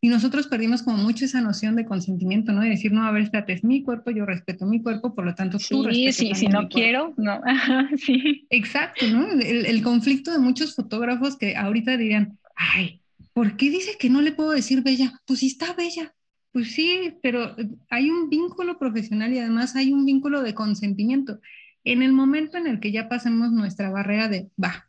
Y 0.00 0.08
nosotros 0.08 0.46
perdimos 0.46 0.82
como 0.82 0.98
mucho 0.98 1.24
esa 1.24 1.40
noción 1.40 1.74
de 1.74 1.84
consentimiento, 1.84 2.52
¿no? 2.52 2.60
De 2.60 2.68
decir, 2.68 2.92
no, 2.92 3.04
a 3.04 3.10
ver, 3.10 3.22
espérate, 3.22 3.52
es 3.52 3.64
mi 3.64 3.82
cuerpo, 3.82 4.12
yo 4.12 4.24
respeto 4.26 4.64
mi 4.64 4.80
cuerpo, 4.80 5.12
por 5.12 5.24
lo 5.24 5.34
tanto 5.34 5.58
tú 5.58 5.88
Sí, 5.90 6.12
sí, 6.12 6.34
si 6.34 6.46
no 6.46 6.68
quiero, 6.68 7.14
no. 7.16 7.40
sí. 7.96 8.46
Exacto, 8.50 9.06
¿no? 9.08 9.28
El, 9.32 9.66
el, 9.66 9.82
conflicto 9.82 10.30
de 10.30 10.38
muchos 10.38 10.76
fotógrafos 10.76 11.36
que 11.36 11.56
ahorita 11.56 11.96
dirían, 11.96 12.38
ay, 12.54 13.00
¿por 13.32 13.56
qué 13.56 13.70
dice 13.70 13.96
que 13.98 14.08
no 14.08 14.22
le 14.22 14.30
puedo 14.30 14.50
decir 14.50 14.82
bella? 14.82 15.20
Pues 15.26 15.40
sí 15.40 15.48
está 15.48 15.72
bella. 15.72 16.14
Pues 16.52 16.72
sí, 16.72 17.14
pero 17.22 17.54
hay 17.90 18.10
un 18.10 18.30
vínculo 18.30 18.78
profesional 18.78 19.32
y 19.32 19.38
además 19.38 19.76
hay 19.76 19.92
un 19.92 20.04
vínculo 20.04 20.42
de 20.42 20.54
consentimiento. 20.54 21.40
En 21.84 22.02
el 22.02 22.12
momento 22.12 22.56
en 22.56 22.66
el 22.66 22.80
que 22.80 22.92
ya 22.92 23.08
pasemos 23.08 23.52
nuestra 23.52 23.90
barrera 23.90 24.28
de, 24.28 24.48
va, 24.62 24.88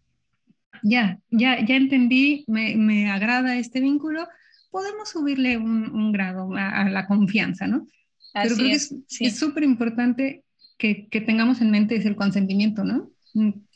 ya, 0.83 1.19
ya, 1.29 1.63
ya 1.65 1.75
entendí, 1.75 2.45
me, 2.47 2.75
me 2.75 3.11
agrada 3.11 3.57
este 3.57 3.81
vínculo, 3.81 4.27
podemos 4.71 5.09
subirle 5.09 5.57
un, 5.57 6.11
grado 6.11 6.49
a, 6.55 6.89
la 6.89 7.07
confianza, 7.07 7.67
¿no? 7.67 7.87
Pero 8.33 8.55
creo 8.55 8.67
es, 8.67 8.95
que 9.17 9.25
es 9.25 9.37
súper 9.37 9.63
importante 9.63 10.43
que, 10.77 11.07
que, 11.07 11.21
tengamos 11.21 11.61
en 11.61 11.71
mente 11.71 11.95
es 11.95 12.05
el 12.05 12.15
consentimiento, 12.15 12.83
¿no? 12.83 13.09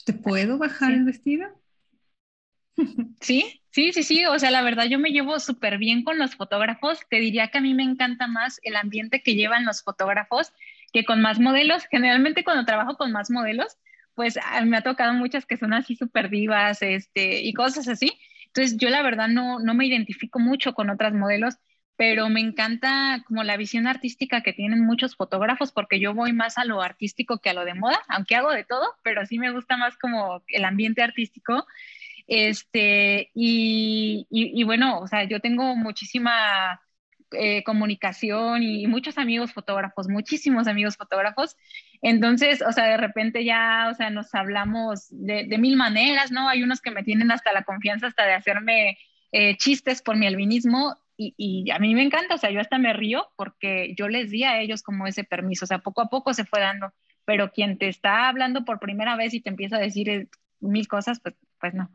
¿Te 0.06 0.14
puedo 0.14 0.58
bajar 0.58 0.94
el 0.94 1.06
vestido? 1.06 1.48
Sí, 3.22 3.62
sí, 3.72 3.94
sí, 3.94 4.04
sí. 4.04 4.26
O 4.26 4.38
sea, 4.40 4.52
la 4.52 4.62
verdad 4.62 4.86
yo 4.86 5.00
me 5.00 5.12
llevo 5.12 5.40
súper 5.40 5.78
bien 5.78 6.04
con 6.04 6.18
los 6.20 6.36
fotógrafos. 6.36 7.00
Te 7.10 7.18
diría 7.20 7.48
que 7.50 7.60
a 7.60 7.62
mí 7.62 7.74
me 7.74 7.84
encanta 7.84 8.28
más 8.28 8.60
el 8.64 8.76
ambiente 8.76 9.22
que 9.24 9.36
llevan 9.36 9.66
los 9.66 9.82
fotógrafos 9.84 10.52
que 10.92 11.06
con 11.06 11.22
más 11.22 11.40
modelos. 11.40 11.86
Generalmente 11.90 12.44
cuando 12.44 12.66
trabajo 12.66 12.98
con 12.98 13.12
más 13.12 13.32
modelos, 13.32 13.78
pues 14.14 14.38
ah, 14.44 14.64
me 14.66 14.78
ha 14.78 14.82
tocado 14.84 15.14
muchas 15.14 15.46
que 15.46 15.58
son 15.58 15.74
así 15.74 15.96
súper 15.96 16.30
divas 16.30 16.82
este, 16.82 17.42
y 17.42 17.54
cosas 17.54 17.88
así. 17.88 18.12
Entonces, 18.48 18.78
yo 18.78 18.90
la 18.90 19.02
verdad 19.02 19.28
no, 19.30 19.60
no 19.60 19.74
me 19.74 19.86
identifico 19.88 20.40
mucho 20.40 20.74
con 20.74 20.90
otras 20.92 21.14
modelos, 21.14 21.56
pero 21.96 22.30
me 22.30 22.40
encanta 22.42 23.24
como 23.28 23.44
la 23.44 23.58
visión 23.58 23.88
artística 23.88 24.42
que 24.42 24.54
tienen 24.54 24.82
muchos 24.86 25.16
fotógrafos, 25.16 25.72
porque 25.72 26.00
yo 26.00 26.14
voy 26.14 26.34
más 26.34 26.58
a 26.60 26.66
lo 26.66 26.82
artístico 26.82 27.40
que 27.40 27.50
a 27.50 27.54
lo 27.54 27.66
de 27.66 27.74
moda, 27.74 28.00
aunque 28.10 28.36
hago 28.36 28.52
de 28.52 28.64
todo, 28.66 28.96
pero 29.04 29.26
sí 29.26 29.40
me 29.40 29.52
gusta 29.52 29.78
más 29.78 29.98
como 29.98 30.44
el 30.48 30.66
ambiente 30.66 31.02
artístico. 31.02 31.66
Este, 32.28 33.32
y, 33.34 34.28
y 34.30 34.64
bueno, 34.64 35.00
o 35.00 35.08
sea, 35.08 35.26
yo 35.26 35.40
tengo 35.40 35.76
muchísima 35.76 36.80
eh, 37.36 37.64
comunicación 37.64 38.62
y 38.62 38.86
muchos 38.88 39.18
amigos 39.18 39.54
fotógrafos, 39.54 40.08
muchísimos 40.08 40.68
amigos 40.68 40.98
fotógrafos. 40.98 41.58
Entonces, 42.02 42.62
o 42.62 42.72
sea, 42.72 42.86
de 42.86 42.98
repente 42.98 43.44
ya, 43.44 43.88
o 43.92 43.96
sea, 43.96 44.10
nos 44.10 44.34
hablamos 44.36 45.08
de, 45.10 45.46
mil 45.58 45.76
maneras, 45.76 46.32
¿no? 46.32 46.48
Hay 46.48 46.64
unos 46.64 46.82
que 46.82 46.92
me 46.92 47.04
tienen 47.04 47.32
hasta 47.32 47.52
la 47.52 47.64
confianza, 47.64 48.08
hasta 48.08 48.26
de 48.26 48.34
hacerme 48.34 48.98
eh, 49.32 49.58
chistes 49.58 50.02
por 50.02 50.16
mi 50.16 50.28
albinismo 50.28 50.98
y, 51.18 51.34
y, 51.38 51.72
a 51.72 51.80
mí 51.80 51.96
me 51.96 52.04
encanta, 52.04 52.36
o 52.36 52.38
sea, 52.38 52.52
yo 52.52 52.60
hasta 52.60 52.78
me 52.78 52.94
río 52.94 53.28
porque 53.36 53.96
yo 53.98 54.08
les 54.10 54.30
di 54.32 54.44
a 54.44 54.60
ellos 54.60 54.84
como 54.84 55.08
ese 55.08 55.24
permiso, 55.24 55.66
o 55.66 55.68
sea, 55.68 55.80
poco 55.80 56.02
a 56.02 56.10
poco 56.10 56.34
se 56.34 56.46
fue 56.46 56.60
dando, 56.60 56.94
pero 57.26 57.52
quien 57.52 57.78
te 57.78 57.88
está 57.88 58.28
hablando 58.28 58.66
por 58.66 58.80
primera 58.80 59.16
vez 59.16 59.34
y 59.34 59.42
te 59.42 59.50
empieza 59.50 59.78
a 59.78 59.80
decir 59.80 60.10
eh, 60.10 60.28
mil 60.60 60.88
cosas, 60.88 61.20
pues, 61.20 61.36
pues 61.64 61.74
no. 61.74 61.90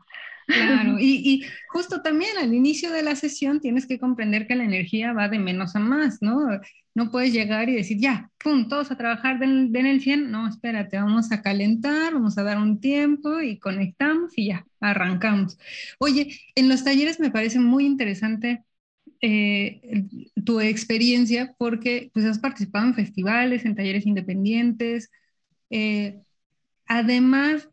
Claro, 0.47 0.97
y, 0.99 1.45
justo 1.67 2.01
también 2.01 2.31
al 2.39 2.55
inicio 2.55 2.91
de 2.91 3.03
la 3.03 3.15
sesión 3.15 3.59
tienes 3.61 3.85
que 3.85 3.99
comprender 3.99 4.47
que 4.47 4.55
la 4.55 4.63
energía 4.63 5.13
va 5.13 5.29
de 5.29 5.37
menos 5.37 5.75
a 5.75 5.79
más, 5.79 6.23
¿no? 6.23 6.39
No 6.95 7.11
puedes 7.11 7.31
llegar 7.33 7.69
y 7.69 7.75
decir, 7.75 7.99
ya, 7.99 8.31
pum, 8.43 8.67
todos 8.67 8.89
a 8.89 8.97
trabajar 8.97 9.37
den, 9.37 9.75
el 9.75 10.01
100. 10.01 10.31
No, 10.31 10.47
espérate, 10.47 10.97
vamos 10.97 11.31
a 11.31 11.43
calentar, 11.43 12.15
vamos 12.15 12.35
a 12.39 12.43
dar 12.43 12.57
un 12.57 12.81
tiempo 12.81 13.41
y 13.41 13.59
conectamos 13.59 14.35
y 14.35 14.47
ya, 14.47 14.65
arrancamos. 14.79 15.59
Oye, 15.99 16.35
en 16.55 16.67
los 16.67 16.83
talleres 16.83 17.19
me 17.19 17.29
parece 17.29 17.59
muy 17.59 17.85
interesante 17.85 18.63
eh, 19.21 20.07
tu 20.43 20.61
experiencia 20.61 21.53
porque 21.59 22.09
pues 22.11 22.25
has 22.25 22.39
participado 22.39 22.87
en 22.87 22.95
festivales, 22.95 23.65
en 23.65 23.75
talleres 23.75 24.07
independientes. 24.07 25.11
Eh, 25.69 26.23
además, 26.87 27.69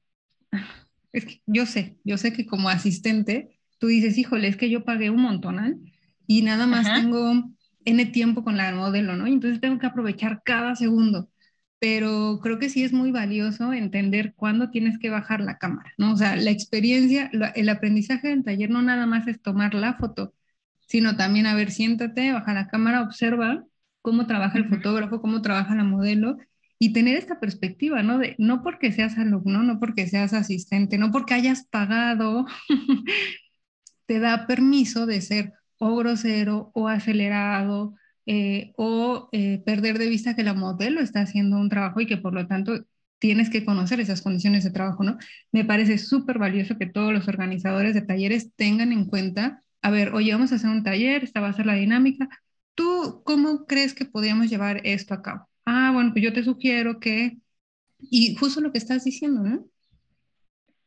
es 1.18 1.24
que 1.24 1.42
yo 1.46 1.66
sé, 1.66 1.96
yo 2.04 2.18
sé 2.18 2.32
que 2.32 2.46
como 2.46 2.68
asistente, 2.68 3.58
tú 3.78 3.86
dices, 3.86 4.18
híjole, 4.18 4.48
es 4.48 4.56
que 4.56 4.70
yo 4.70 4.84
pagué 4.84 5.10
un 5.10 5.22
montón 5.22 5.90
y 6.26 6.42
nada 6.42 6.66
más 6.66 6.92
tengo 6.92 7.50
N 7.84 8.06
tiempo 8.06 8.44
con 8.44 8.56
la 8.56 8.74
modelo, 8.74 9.16
¿no? 9.16 9.26
Y 9.26 9.32
entonces 9.32 9.60
tengo 9.60 9.78
que 9.78 9.86
aprovechar 9.86 10.42
cada 10.44 10.74
segundo. 10.74 11.30
Pero 11.78 12.40
creo 12.42 12.58
que 12.58 12.68
sí 12.68 12.84
es 12.84 12.92
muy 12.92 13.12
valioso 13.12 13.72
entender 13.72 14.34
cuándo 14.34 14.70
tienes 14.70 14.98
que 14.98 15.10
bajar 15.10 15.40
la 15.40 15.58
cámara, 15.58 15.92
¿no? 15.98 16.12
O 16.12 16.16
sea, 16.16 16.36
la 16.36 16.50
experiencia, 16.50 17.30
el 17.54 17.68
aprendizaje 17.68 18.28
del 18.28 18.44
taller 18.44 18.70
no 18.70 18.82
nada 18.82 19.06
más 19.06 19.26
es 19.28 19.40
tomar 19.40 19.74
la 19.74 19.94
foto, 19.94 20.34
sino 20.86 21.16
también, 21.16 21.46
a 21.46 21.54
ver, 21.54 21.70
siéntate, 21.70 22.32
baja 22.32 22.54
la 22.54 22.68
cámara, 22.68 23.02
observa 23.02 23.64
cómo 24.02 24.26
trabaja 24.26 24.58
el 24.58 24.68
fotógrafo, 24.68 25.20
cómo 25.20 25.42
trabaja 25.42 25.74
la 25.74 25.84
modelo 25.84 26.38
y 26.78 26.92
tener 26.92 27.16
esta 27.16 27.40
perspectiva, 27.40 28.02
¿no? 28.02 28.18
De 28.18 28.34
no 28.38 28.62
porque 28.62 28.92
seas 28.92 29.18
alumno, 29.18 29.62
no 29.62 29.80
porque 29.80 30.06
seas 30.08 30.32
asistente, 30.34 30.98
no 30.98 31.10
porque 31.10 31.34
hayas 31.34 31.66
pagado, 31.66 32.46
te 34.06 34.20
da 34.20 34.46
permiso 34.46 35.06
de 35.06 35.20
ser 35.20 35.52
o 35.78 35.96
grosero 35.96 36.70
o 36.74 36.88
acelerado 36.88 37.94
eh, 38.26 38.72
o 38.76 39.28
eh, 39.32 39.62
perder 39.64 39.98
de 39.98 40.08
vista 40.08 40.34
que 40.36 40.42
la 40.44 40.54
modelo 40.54 41.00
está 41.00 41.20
haciendo 41.20 41.58
un 41.58 41.68
trabajo 41.68 42.00
y 42.00 42.06
que 42.06 42.16
por 42.16 42.34
lo 42.34 42.46
tanto 42.46 42.84
tienes 43.18 43.50
que 43.50 43.64
conocer 43.64 44.00
esas 44.00 44.22
condiciones 44.22 44.64
de 44.64 44.70
trabajo, 44.70 45.02
¿no? 45.04 45.16
Me 45.52 45.64
parece 45.64 45.98
súper 45.98 46.38
valioso 46.38 46.76
que 46.78 46.86
todos 46.86 47.12
los 47.12 47.28
organizadores 47.28 47.94
de 47.94 48.02
talleres 48.02 48.52
tengan 48.56 48.92
en 48.92 49.06
cuenta, 49.06 49.62
a 49.82 49.90
ver, 49.90 50.12
oye, 50.14 50.32
vamos 50.32 50.52
a 50.52 50.56
hacer 50.56 50.70
un 50.70 50.82
taller, 50.82 51.24
esta 51.24 51.40
va 51.40 51.48
a 51.48 51.52
ser 51.52 51.66
la 51.66 51.74
dinámica. 51.74 52.28
¿Tú 52.74 53.22
cómo 53.24 53.66
crees 53.66 53.94
que 53.94 54.04
podríamos 54.04 54.50
llevar 54.50 54.80
esto 54.84 55.14
a 55.14 55.22
cabo? 55.22 55.48
Ah, 55.66 55.90
bueno, 55.92 56.12
pues 56.12 56.24
yo 56.24 56.32
te 56.32 56.44
sugiero 56.44 57.00
que, 57.00 57.38
y 57.98 58.36
justo 58.36 58.60
lo 58.60 58.72
que 58.72 58.78
estás 58.78 59.04
diciendo, 59.04 59.42
¿no? 59.42 59.66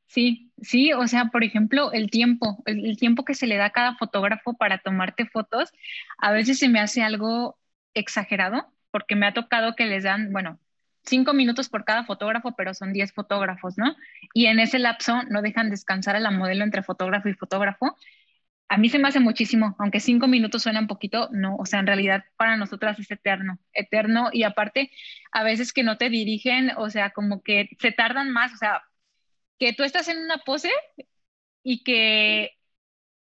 Sí, 0.08 0.52
sí, 0.62 0.92
o 0.94 1.08
sea, 1.08 1.26
por 1.26 1.44
ejemplo, 1.44 1.92
el 1.92 2.10
tiempo, 2.10 2.64
el, 2.66 2.98
tiempo 2.98 3.24
que 3.26 3.36
se 3.36 3.46
le 3.46 3.58
da 3.58 3.66
a 3.66 3.70
cada 3.72 3.96
fotógrafo 3.96 4.58
para 4.58 4.80
tomarte 4.80 5.28
fotos, 5.28 5.72
a 6.18 6.32
veces 6.32 6.58
se 6.58 6.68
me 6.68 6.80
hace 6.80 7.04
algo 7.04 7.60
exagerado, 7.94 8.74
porque 8.92 9.16
me 9.16 9.28
ha 9.28 9.34
tocado 9.34 9.76
que 9.76 9.86
les 9.86 10.04
dan, 10.04 10.32
bueno, 10.32 10.60
cinco 11.04 11.34
minutos 11.34 11.70
por 11.70 11.86
cada 11.86 12.06
fotógrafo, 12.06 12.56
pero 12.56 12.74
son 12.74 12.92
diez 12.94 13.14
fotógrafos, 13.14 13.78
¿no? 13.78 13.96
Y 14.34 14.48
en 14.48 14.60
ese 14.60 14.80
lapso 14.80 15.22
no 15.30 15.42
dejan 15.44 15.70
descansar 15.70 16.16
a 16.16 16.20
la 16.20 16.32
modelo 16.32 16.64
entre 16.64 16.84
fotógrafo 16.84 17.30
y 17.30 17.34
fotógrafo. 17.36 17.96
A 18.70 18.78
mí 18.78 18.90
se 18.90 19.00
me 19.00 19.08
hace 19.08 19.20
muchísimo, 19.20 19.76
aunque 19.80 20.00
cinco 20.00 20.28
minutos 20.28 20.64
suena 20.64 20.80
un 20.80 20.88
poquito, 20.88 21.30
no, 21.32 21.56
o 21.58 21.66
sea, 21.66 21.80
en 21.80 21.88
realidad 21.88 22.24
para 22.38 22.56
nosotras 22.58 23.00
es 23.00 23.10
eterno, 23.12 23.60
eterno, 23.74 24.30
y 24.32 24.44
aparte, 24.44 24.92
a 25.32 25.44
veces 25.44 25.74
que 25.74 25.84
no 25.84 25.98
te 25.98 26.10
dirigen, 26.10 26.72
o 26.78 26.90
sea, 26.90 27.10
como 27.12 27.42
que 27.42 27.70
se 27.80 27.92
tardan 27.92 28.32
más, 28.32 28.54
o 28.54 28.58
sea, 28.58 28.84
que 29.60 29.74
tú 29.74 29.84
estás 29.84 30.08
en 30.10 30.20
una 30.20 30.40
pose 30.40 30.72
y 31.64 31.84
que 31.84 32.52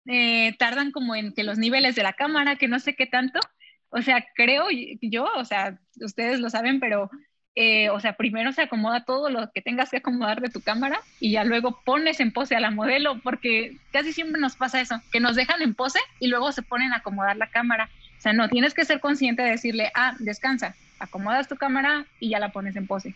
eh, 0.07 0.57
tardan 0.59 0.92
como 0.92 1.14
en 1.14 1.32
que 1.34 1.45
los 1.45 1.59
niveles 1.59 1.95
de 1.97 2.03
la 2.03 2.14
cámara, 2.14 2.57
que 2.57 2.68
no 2.68 2.78
sé 2.80 2.95
qué 2.97 3.07
tanto. 3.07 3.40
O 3.90 4.03
sea, 4.03 4.26
creo 4.34 4.66
yo, 5.01 5.24
o 5.36 5.45
sea, 5.45 5.78
ustedes 6.01 6.40
lo 6.40 6.51
saben, 6.51 6.80
pero, 6.80 7.11
eh, 7.57 7.88
o 7.90 8.00
sea, 8.00 8.14
primero 8.14 8.52
se 8.52 8.62
acomoda 8.62 9.05
todo 9.05 9.30
lo 9.30 9.50
que 9.52 9.62
tengas 9.62 9.90
que 9.90 9.98
acomodar 9.98 10.40
de 10.40 10.48
tu 10.48 10.61
cámara 10.61 11.00
y 11.20 11.30
ya 11.30 11.44
luego 11.44 11.80
pones 11.84 12.18
en 12.18 12.32
pose 12.32 12.57
a 12.57 12.61
la 12.61 12.72
modelo, 12.72 13.20
porque 13.20 13.76
casi 13.92 14.12
siempre 14.12 14.40
nos 14.40 14.57
pasa 14.57 14.80
eso, 14.80 15.00
que 15.12 15.20
nos 15.20 15.36
dejan 15.36 15.62
en 15.62 15.74
pose 15.74 16.00
y 16.18 16.26
luego 16.26 16.50
se 16.50 16.62
ponen 16.62 16.92
a 16.92 16.96
acomodar 16.96 17.36
la 17.36 17.46
cámara. 17.46 17.90
O 18.18 18.20
sea, 18.20 18.32
no, 18.32 18.48
tienes 18.48 18.74
que 18.74 18.84
ser 18.84 18.98
consciente 18.98 19.42
de 19.42 19.50
decirle, 19.50 19.92
ah, 19.94 20.16
descansa, 20.18 20.74
acomodas 20.98 21.46
tu 21.46 21.57
cámara 21.57 22.07
y 22.18 22.30
ya 22.30 22.40
la 22.40 22.50
pones 22.50 22.74
en 22.74 22.88
pose. 22.88 23.14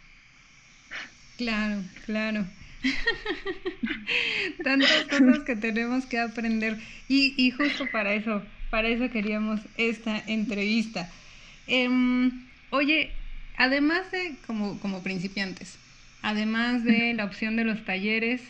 Claro, 1.36 1.82
claro. 2.07 2.45
Tantas 4.62 5.05
cosas 5.05 5.41
que 5.41 5.57
tenemos 5.57 6.07
que 6.07 6.20
aprender. 6.20 6.78
Y, 7.09 7.51
justo 7.51 7.86
para 7.91 8.12
eso, 8.12 8.43
para 8.70 8.86
eso 8.86 9.11
queríamos 9.11 9.61
esta 9.76 10.22
entrevista. 10.26 11.11
Em, 11.66 12.47
oye, 12.70 13.12
además 13.59 14.11
de 14.11 14.37
como, 14.47 14.81
como 14.81 15.03
principiantes, 15.03 15.77
además 16.23 16.85
de 16.85 17.13
la 17.13 17.27
opción 17.27 17.57
de 17.57 17.65
los 17.65 17.85
talleres, 17.85 18.41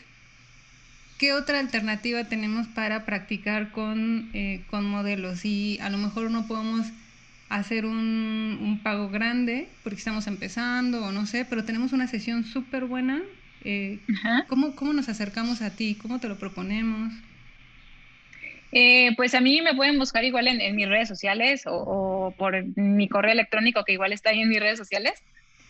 ¿qué 1.19 1.33
otra 1.33 1.59
alternativa 1.59 2.25
tenemos 2.25 2.69
para 2.69 3.05
practicar 3.05 3.73
con, 3.73 4.31
eh, 4.35 4.63
con 4.71 4.85
modelos? 4.85 5.45
Y 5.45 5.79
a 5.81 5.91
lo 5.91 5.99
mejor 5.99 6.31
no 6.31 6.47
podemos 6.47 6.87
hacer 7.49 7.87
un, 7.87 8.59
un, 8.61 8.79
pago 8.83 9.09
grande 9.09 9.69
porque 9.83 9.99
estamos 9.99 10.27
empezando 10.27 11.05
o 11.05 11.11
no 11.11 11.27
sé, 11.27 11.45
pero 11.45 11.65
tenemos 11.65 11.93
una 11.93 12.07
sesión 12.07 12.45
súper 12.45 12.85
buena 12.85 13.23
eh, 13.65 13.99
¿cómo, 14.49 14.75
¿cómo, 14.75 14.93
nos 14.93 15.09
acercamos 15.09 15.63
a 15.63 15.71
ti? 15.71 15.97
¿Cómo 16.01 16.21
te 16.21 16.29
lo 16.29 16.39
proponemos? 16.39 17.13
Eh, 18.73 19.15
pues 19.17 19.35
a 19.35 19.41
mí 19.41 19.63
me 19.63 19.75
pueden 19.75 19.99
buscar 19.99 20.25
igual 20.25 20.47
en, 20.49 20.77
mis 20.77 20.89
redes 20.89 21.09
sociales 21.09 21.63
o, 21.67 22.35
por 22.37 22.63
mi 22.77 23.09
correo 23.09 23.33
electrónico 23.33 23.85
que 23.85 23.95
igual 23.95 24.13
está 24.13 24.31
ahí 24.31 24.41
en 24.41 24.49
mis 24.49 24.61
redes 24.61 24.79
sociales. 24.79 25.15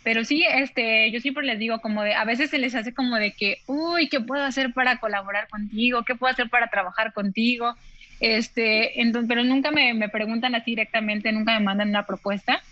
Pero 0.03 0.24
sí, 0.24 0.44
este, 0.49 1.11
yo 1.11 1.20
siempre 1.20 1.44
les 1.44 1.59
digo 1.59 1.80
como 1.80 2.03
de, 2.03 2.14
a 2.14 2.24
veces 2.24 2.51
se 2.51 2.59
les 2.59 2.74
hace 2.74 2.94
como 2.94 3.16
de 3.16 3.32
que, 3.32 3.59
uy, 3.66 4.09
¿qué 4.09 4.20
puedo 4.20 4.42
hacer 4.42 4.72
para 4.72 4.99
colaborar 4.99 5.49
contigo? 5.49 6.05
¿Qué 6.05 6.14
puedo 6.14 6.32
hacer 6.32 6.49
para 6.49 6.68
trabajar 6.68 7.12
contigo? 7.12 7.74
Este, 8.20 9.01
entonces, 9.01 9.28
pero 9.28 9.44
nunca 9.44 9.70
me, 9.70 9.94
me 9.94 10.09
preguntan 10.09 10.55
así 10.55 10.72
directamente, 10.72 11.30
nunca 11.32 11.59
me 11.59 11.64
mandan 11.64 11.90
una 11.90 12.07
propuesta. 12.07 12.62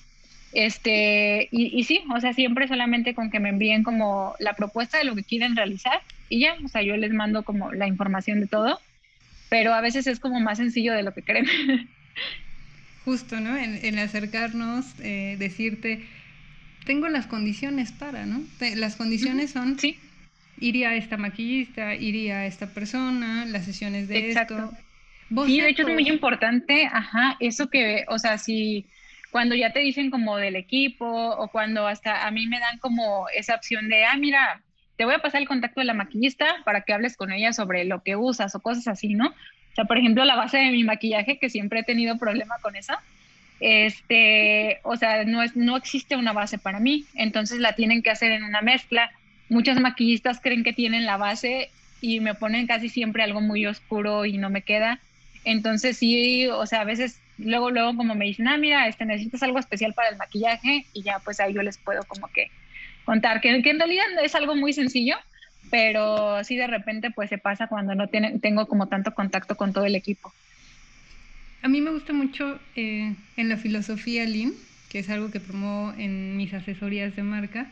Este, 0.53 1.49
y, 1.51 1.85
sí, 1.85 2.03
o 2.15 2.19
sea, 2.19 2.33
siempre 2.33 2.67
solamente 2.67 3.15
con 3.15 3.31
que 3.31 3.41
me 3.41 3.51
envíen 3.51 3.83
como 3.83 4.35
la 4.39 4.55
propuesta 4.55 4.97
de 4.97 5.05
lo 5.05 5.15
que 5.15 5.23
quieren 5.23 5.55
realizar 5.55 6.01
y 6.31 6.41
ya, 6.41 6.57
o 6.65 6.69
sea, 6.69 6.81
yo 6.81 6.97
les 6.97 7.13
mando 7.13 7.43
como 7.43 7.73
la 7.73 7.87
información 7.87 8.41
de 8.41 8.47
todo, 8.47 8.81
pero 9.57 9.73
a 9.73 9.81
veces 9.81 10.07
es 10.07 10.21
como 10.21 10.39
más 10.39 10.59
sencillo 10.59 10.93
de 10.93 11.03
lo 11.03 11.15
que 11.15 11.23
creen. 11.23 11.47
Justo, 13.07 13.41
¿no? 13.41 13.57
En, 13.57 13.99
acercarnos, 13.99 14.85
eh, 15.01 15.37
decirte, 15.39 16.05
tengo 16.85 17.09
las 17.09 17.27
condiciones 17.27 17.91
para, 17.91 18.27
¿no? 18.27 18.43
Las 18.75 18.97
condiciones 18.97 19.53
son, 19.53 19.79
sí. 19.79 19.99
iría 20.61 20.91
a 20.91 20.97
esta 20.97 21.17
maquillista, 21.17 21.95
iría 21.95 22.41
a 22.41 22.47
esta 22.47 22.67
persona, 22.67 23.47
las 23.47 23.65
sesiones 23.65 24.09
de 24.09 24.29
Exacto. 24.29 24.75
esto. 25.31 25.47
Sí, 25.47 25.59
de 25.59 25.71
hecho 25.71 25.89
es 25.89 25.95
muy 25.95 26.07
importante, 26.07 26.87
ajá, 26.93 27.39
eso 27.41 27.71
que, 27.71 28.05
o 28.09 28.19
sea, 28.19 28.37
si 28.37 28.85
cuando 29.31 29.55
ya 29.55 29.73
te 29.73 29.81
dicen 29.81 30.11
como 30.11 30.37
del 30.37 30.55
equipo 30.55 31.07
o 31.07 31.49
cuando 31.49 31.87
hasta 31.87 32.27
a 32.27 32.31
mí 32.31 32.47
me 32.47 32.61
dan 32.61 32.79
como 32.79 33.27
esa 33.35 33.55
opción 33.55 33.89
de, 33.89 34.05
ah, 34.05 34.19
mira, 34.19 34.63
te 34.97 35.05
voy 35.05 35.15
a 35.15 35.19
pasar 35.19 35.41
el 35.41 35.49
contacto 35.49 35.81
de 35.81 35.87
la 35.87 35.95
maquillista 35.95 36.47
para 36.65 36.83
que 36.83 36.93
hables 36.93 37.17
con 37.17 37.33
ella 37.33 37.53
sobre 37.53 37.85
lo 37.85 38.03
que 38.03 38.17
usas 38.17 38.55
o 38.55 38.61
cosas 38.61 38.89
así, 38.89 39.15
¿no? 39.15 39.29
O 39.29 39.75
sea, 39.75 39.85
por 39.85 39.99
ejemplo, 39.99 40.25
la 40.25 40.37
base 40.37 40.57
de 40.59 40.71
mi 40.71 40.85
maquillaje, 40.85 41.39
que 41.39 41.51
siempre 41.51 41.81
he 41.81 41.85
tenido 41.85 42.17
problema 42.19 42.57
con 42.63 42.77
esa, 42.77 43.03
este, 43.61 44.81
o 44.83 44.97
sea, 44.97 45.25
no, 45.25 45.43
es, 45.43 45.57
no 45.57 45.77
existe 45.77 46.17
una 46.17 46.33
base 46.33 46.59
para 46.59 46.81
mí, 46.81 47.05
entonces 47.15 47.61
la 47.61 47.75
tienen 47.75 48.03
que 48.03 48.11
hacer 48.11 48.33
en 48.33 48.45
una 48.45 48.63
mezcla. 48.63 49.11
Muchas 49.49 49.81
maquillistas 49.81 50.41
creen 50.41 50.65
que 50.65 50.73
tienen 50.73 51.07
la 51.07 51.17
base 51.17 51.71
y 52.01 52.21
me 52.21 52.35
ponen 52.35 52.67
casi 52.67 52.89
siempre 52.89 53.23
algo 53.23 53.41
muy 53.41 53.67
oscuro 53.67 54.25
y 54.25 54.39
no 54.39 54.51
me 54.51 54.63
queda. 54.63 55.01
Entonces 55.45 55.99
sí, 55.99 56.47
o 56.49 56.67
sea, 56.67 56.81
a 56.81 56.85
veces 56.85 57.21
luego, 57.39 57.71
luego 57.71 57.97
como 57.97 58.15
me 58.15 58.25
dicen, 58.25 58.49
ah, 58.49 58.57
mira, 58.57 58.89
este, 58.89 59.05
necesitas 59.05 59.43
algo 59.43 59.59
especial 59.59 59.95
para 59.95 60.09
el 60.09 60.17
maquillaje 60.17 60.87
y 60.93 61.03
ya 61.03 61.19
pues 61.21 61.41
ahí 61.41 61.55
yo 61.55 61.63
les 61.63 61.79
puedo 61.79 62.03
como 62.05 62.29
que 62.29 62.51
contar, 63.07 63.41
que, 63.41 63.63
que 63.63 63.71
en 63.71 63.79
realidad 63.79 64.05
es 64.23 64.35
algo 64.35 64.55
muy 64.55 64.75
sencillo, 64.75 65.17
pero 65.71 66.45
sí 66.45 66.57
de 66.57 66.67
repente 66.67 67.11
pues 67.11 67.31
se 67.31 67.39
pasa 67.39 67.69
cuando 67.69 67.95
no 67.95 68.09
tiene, 68.09 68.39
tengo 68.41 68.67
como 68.67 68.89
tanto 68.89 69.15
contacto 69.15 69.57
con 69.57 69.73
todo 69.73 69.87
el 69.87 69.95
equipo. 69.95 70.35
A 71.63 71.69
mí 71.69 71.81
me 71.81 71.91
gusta 71.91 72.13
mucho 72.13 72.61
eh, 72.75 73.15
en 73.37 73.49
la 73.49 73.57
filosofía 73.57 74.27
Lean, 74.27 74.53
que 74.91 74.99
es 74.99 75.09
algo 75.09 75.31
que 75.31 75.41
promuevo 75.41 75.95
en 75.97 76.37
mis 76.37 76.53
asesorías 76.53 77.17
de 77.17 77.23
marca, 77.23 77.67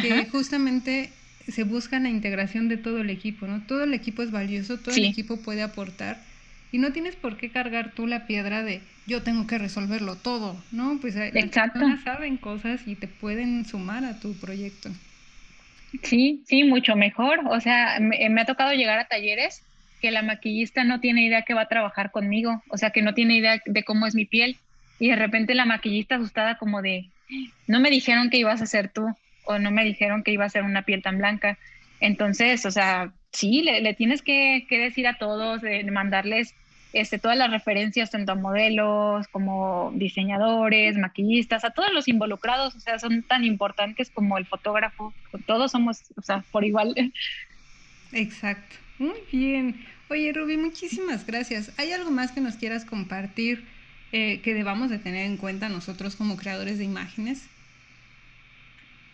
que 0.00 0.24
justamente 0.26 1.10
se 1.46 1.64
busca 1.64 2.00
la 2.00 2.08
integración 2.08 2.68
de 2.68 2.76
todo 2.76 3.00
el 3.00 3.10
equipo, 3.10 3.46
¿no? 3.46 3.62
Todo 3.62 3.84
el 3.84 3.94
equipo 3.94 4.22
es 4.22 4.30
valioso, 4.30 4.78
todo 4.78 4.94
el 4.94 5.04
equipo 5.04 5.36
puede 5.36 5.62
aportar 5.62 6.18
y 6.74 6.78
no 6.78 6.92
tienes 6.92 7.14
por 7.14 7.36
qué 7.36 7.50
cargar 7.50 7.92
tú 7.92 8.08
la 8.08 8.26
piedra 8.26 8.64
de 8.64 8.80
yo 9.06 9.22
tengo 9.22 9.46
que 9.46 9.58
resolverlo 9.58 10.16
todo, 10.16 10.60
¿no? 10.72 10.98
Pues 11.00 11.14
eh, 11.14 11.30
las 11.32 11.44
personas 11.44 12.02
saben 12.02 12.36
cosas 12.36 12.80
y 12.88 12.96
te 12.96 13.06
pueden 13.06 13.64
sumar 13.64 14.04
a 14.04 14.18
tu 14.18 14.34
proyecto. 14.34 14.90
Sí, 16.02 16.42
sí, 16.48 16.64
mucho 16.64 16.96
mejor. 16.96 17.42
O 17.48 17.60
sea, 17.60 18.00
me, 18.00 18.40
ha 18.40 18.44
tocado 18.44 18.72
llegar 18.72 18.98
a 18.98 19.04
talleres 19.04 19.62
que 20.00 20.10
la 20.10 20.22
maquillista 20.22 20.82
no 20.82 20.98
tiene 20.98 21.24
idea 21.24 21.42
que 21.42 21.54
va 21.54 21.60
a 21.60 21.68
trabajar 21.68 22.10
conmigo, 22.10 22.60
o 22.68 22.76
sea, 22.76 22.90
que 22.90 23.02
no 23.02 23.14
tiene 23.14 23.36
idea 23.36 23.62
de 23.64 23.84
cómo 23.84 24.08
es 24.08 24.16
mi 24.16 24.24
piel. 24.24 24.56
Y 24.98 25.10
de 25.10 25.16
repente 25.16 25.54
la 25.54 25.66
maquillista 25.66 26.16
asustada 26.16 26.58
como 26.58 26.82
de, 26.82 27.08
no 27.68 27.78
me 27.78 27.88
dijeron 27.88 28.30
que 28.30 28.38
ibas 28.38 28.60
a 28.60 28.66
ser 28.66 28.88
tú, 28.88 29.06
o 29.44 29.60
no 29.60 29.70
me 29.70 29.84
dijeron 29.84 30.24
que 30.24 30.32
iba 30.32 30.44
a 30.44 30.50
ser 30.50 30.64
una 30.64 30.82
piel 30.82 31.02
tan 31.04 31.18
blanca. 31.18 31.56
Entonces, 32.00 32.66
o 32.66 32.72
sea, 32.72 33.12
sí, 33.30 33.62
le, 33.62 33.94
tienes 33.94 34.22
que, 34.22 34.66
que, 34.68 34.80
decir 34.80 35.06
a 35.06 35.18
todos, 35.18 35.62
de 35.62 35.84
mandarles 35.84 36.52
este, 36.94 37.18
todas 37.18 37.36
las 37.36 37.50
referencias 37.50 38.12
tanto 38.12 38.32
a 38.32 38.36
modelos 38.36 39.26
como 39.28 39.92
diseñadores, 39.96 40.96
maquillistas, 40.96 41.64
a 41.64 41.70
todos 41.70 41.92
los 41.92 42.06
involucrados, 42.06 42.76
o 42.76 42.80
sea, 42.80 43.00
son 43.00 43.24
tan 43.24 43.44
importantes 43.44 44.10
como 44.10 44.38
el 44.38 44.46
fotógrafo, 44.46 45.12
todos 45.44 45.72
somos, 45.72 46.04
o 46.16 46.22
sea, 46.22 46.44
por 46.52 46.64
igual. 46.64 46.94
Exacto, 48.12 48.76
muy 48.98 49.18
bien. 49.32 49.84
Oye, 50.08 50.32
Ruby, 50.32 50.56
muchísimas 50.56 51.26
gracias. 51.26 51.72
¿Hay 51.78 51.90
algo 51.90 52.12
más 52.12 52.30
que 52.30 52.40
nos 52.40 52.54
quieras 52.54 52.84
compartir 52.84 53.64
eh, 54.12 54.40
que 54.42 54.54
debamos 54.54 54.88
de 54.88 54.98
tener 54.98 55.26
en 55.26 55.36
cuenta 55.36 55.68
nosotros 55.68 56.14
como 56.14 56.36
creadores 56.36 56.78
de 56.78 56.84
imágenes? 56.84 57.48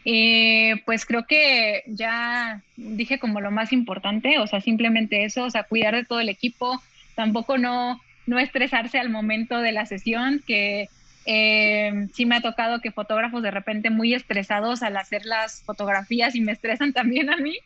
Eh, 0.05 0.83
pues 0.85 1.07
creo 1.07 1.25
que 1.27 1.83
ya 1.87 2.63
dije 2.77 3.19
como 3.19 3.41
lo 3.41 3.51
más 3.51 3.73
importante, 3.73 4.39
o 4.39 4.47
sea, 4.47 4.61
simplemente 4.61 5.25
eso, 5.25 5.45
o 5.45 5.51
sea, 5.51 5.63
cuidar 5.63 5.95
de 5.95 6.05
todo 6.05 6.21
el 6.21 6.29
equipo, 6.29 6.83
tampoco 7.15 7.59
no, 7.59 8.01
no 8.27 8.39
estresarse 8.39 8.99
al 8.99 9.11
momento 9.11 9.59
de 9.59 9.73
la 9.73 9.87
sesión, 9.87 10.43
que 10.47 10.89
eh, 11.27 12.09
sí 12.15 12.27
me 12.27 12.37
ha 12.37 12.41
tocado 12.41 12.81
que 12.81 12.93
fotógrafos 12.93 13.43
de 13.43 13.51
repente 13.51 13.91
muy 13.91 14.15
estresados 14.15 14.83
al 14.83 14.97
hacer 14.97 15.27
las 15.27 15.63
fotografías 15.63 16.35
y 16.35 16.41
me 16.41 16.53
estresan 16.53 16.93
también 16.95 17.31
a 17.31 17.37
mí. 17.37 17.57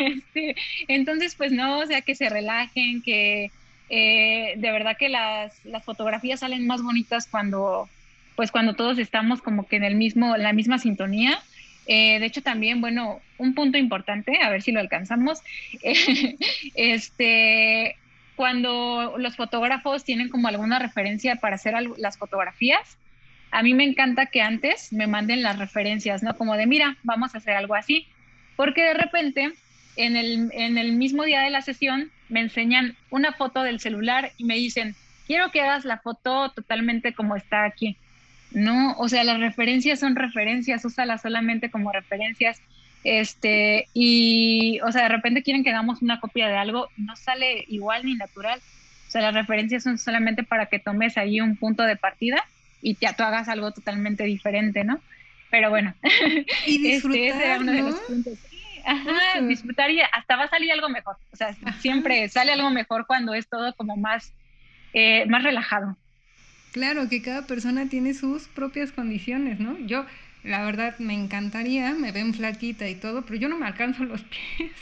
Este, 0.00 0.56
entonces, 0.88 1.34
pues 1.34 1.52
no, 1.52 1.80
o 1.80 1.86
sea, 1.86 2.02
que 2.02 2.14
se 2.14 2.28
relajen, 2.28 3.02
que 3.02 3.50
Eh, 3.94 4.54
de 4.56 4.70
verdad 4.70 4.96
que 4.96 5.10
las, 5.10 5.52
las, 5.66 5.84
fotografías 5.84 6.40
salen 6.40 6.66
más 6.66 6.82
bonitas 6.82 7.26
cuando, 7.26 7.90
pues 8.36 8.50
cuando 8.50 8.72
todos 8.72 8.98
estamos 8.98 9.42
como 9.42 9.66
que 9.68 9.76
en 9.76 9.84
el 9.84 9.96
mismo, 9.96 10.34
la 10.38 10.54
misma 10.54 10.78
sintonía. 10.78 11.38
Eh, 11.86 12.18
de 12.18 12.24
hecho, 12.24 12.40
también, 12.42 12.80
bueno, 12.80 13.20
un 13.36 13.54
punto 13.54 13.76
importante, 13.76 14.38
a 14.40 14.48
ver 14.48 14.62
si 14.62 14.72
lo 14.72 14.80
alcanzamos, 14.80 15.40
este, 16.74 17.96
cuando 18.42 19.14
los 19.18 19.36
fotógrafos 19.36 20.02
tienen 20.02 20.28
como 20.28 20.48
alguna 20.48 20.80
referencia 20.80 21.36
para 21.36 21.54
hacer 21.54 21.74
las 21.96 22.18
fotografías, 22.18 22.98
a 23.52 23.62
mí 23.62 23.72
me 23.72 23.84
encanta 23.84 24.26
que 24.26 24.42
antes 24.42 24.92
me 24.92 25.06
manden 25.06 25.44
las 25.44 25.60
referencias, 25.60 26.24
¿no? 26.24 26.36
Como 26.36 26.56
de, 26.56 26.66
mira, 26.66 26.96
vamos 27.04 27.36
a 27.36 27.38
hacer 27.38 27.54
algo 27.54 27.76
así, 27.76 28.08
porque 28.56 28.82
de 28.82 28.94
repente 28.94 29.52
en 29.94 30.16
el, 30.16 30.50
en 30.54 30.76
el 30.76 30.94
mismo 30.94 31.22
día 31.22 31.42
de 31.42 31.50
la 31.50 31.62
sesión 31.62 32.10
me 32.28 32.40
enseñan 32.40 32.96
una 33.10 33.32
foto 33.32 33.62
del 33.62 33.78
celular 33.78 34.32
y 34.38 34.42
me 34.42 34.56
dicen, 34.56 34.96
quiero 35.28 35.52
que 35.52 35.60
hagas 35.60 35.84
la 35.84 35.98
foto 35.98 36.50
totalmente 36.50 37.14
como 37.14 37.36
está 37.36 37.62
aquí. 37.62 37.96
No, 38.50 38.96
o 38.98 39.08
sea, 39.08 39.22
las 39.22 39.38
referencias 39.38 40.00
son 40.00 40.16
referencias, 40.16 40.84
úsalas 40.84 41.22
solamente 41.22 41.70
como 41.70 41.92
referencias. 41.92 42.60
Este, 43.04 43.88
y, 43.94 44.80
o 44.80 44.92
sea, 44.92 45.02
de 45.02 45.08
repente 45.08 45.42
quieren 45.42 45.64
que 45.64 45.70
hagamos 45.70 46.02
una 46.02 46.20
copia 46.20 46.48
de 46.48 46.56
algo 46.56 46.88
y 46.96 47.02
no 47.02 47.16
sale 47.16 47.64
igual 47.68 48.04
ni 48.04 48.14
natural. 48.14 48.60
O 49.08 49.10
sea, 49.10 49.22
las 49.22 49.34
referencias 49.34 49.82
son 49.82 49.98
solamente 49.98 50.42
para 50.42 50.66
que 50.66 50.78
tomes 50.78 51.16
ahí 51.16 51.40
un 51.40 51.56
punto 51.56 51.82
de 51.82 51.96
partida 51.96 52.44
y 52.80 52.94
te, 52.94 53.06
tú 53.16 53.22
hagas 53.22 53.48
algo 53.48 53.72
totalmente 53.72 54.24
diferente, 54.24 54.84
¿no? 54.84 55.00
Pero 55.50 55.70
bueno, 55.70 55.94
y 56.66 56.78
disfrutar, 56.78 57.42
este, 57.42 57.58
uno 57.58 57.72
de 57.72 57.82
los 57.82 58.00
puntos. 58.00 58.38
ajá, 58.86 59.40
disfrutar 59.42 59.90
y 59.90 60.00
hasta 60.00 60.36
va 60.36 60.44
a 60.44 60.48
salir 60.48 60.72
algo 60.72 60.88
mejor. 60.88 61.16
O 61.32 61.36
sea, 61.36 61.54
siempre 61.80 62.28
sale 62.28 62.52
algo 62.52 62.70
mejor 62.70 63.06
cuando 63.06 63.34
es 63.34 63.48
todo 63.48 63.74
como 63.74 63.96
más, 63.96 64.32
eh, 64.94 65.26
más 65.26 65.42
relajado. 65.42 65.96
Claro, 66.72 67.08
que 67.10 67.20
cada 67.20 67.46
persona 67.46 67.86
tiene 67.88 68.14
sus 68.14 68.48
propias 68.48 68.92
condiciones, 68.92 69.60
¿no? 69.60 69.78
Yo, 69.80 70.06
la 70.44 70.64
verdad, 70.64 70.98
me 70.98 71.14
encantaría, 71.14 71.92
me 71.92 72.10
ven 72.10 72.34
flaquita 72.34 72.88
y 72.88 72.96
todo, 72.96 73.22
pero 73.22 73.36
yo 73.36 73.48
no 73.48 73.58
me 73.58 73.66
alcanzo 73.66 74.04
los 74.04 74.22
pies. 74.22 74.72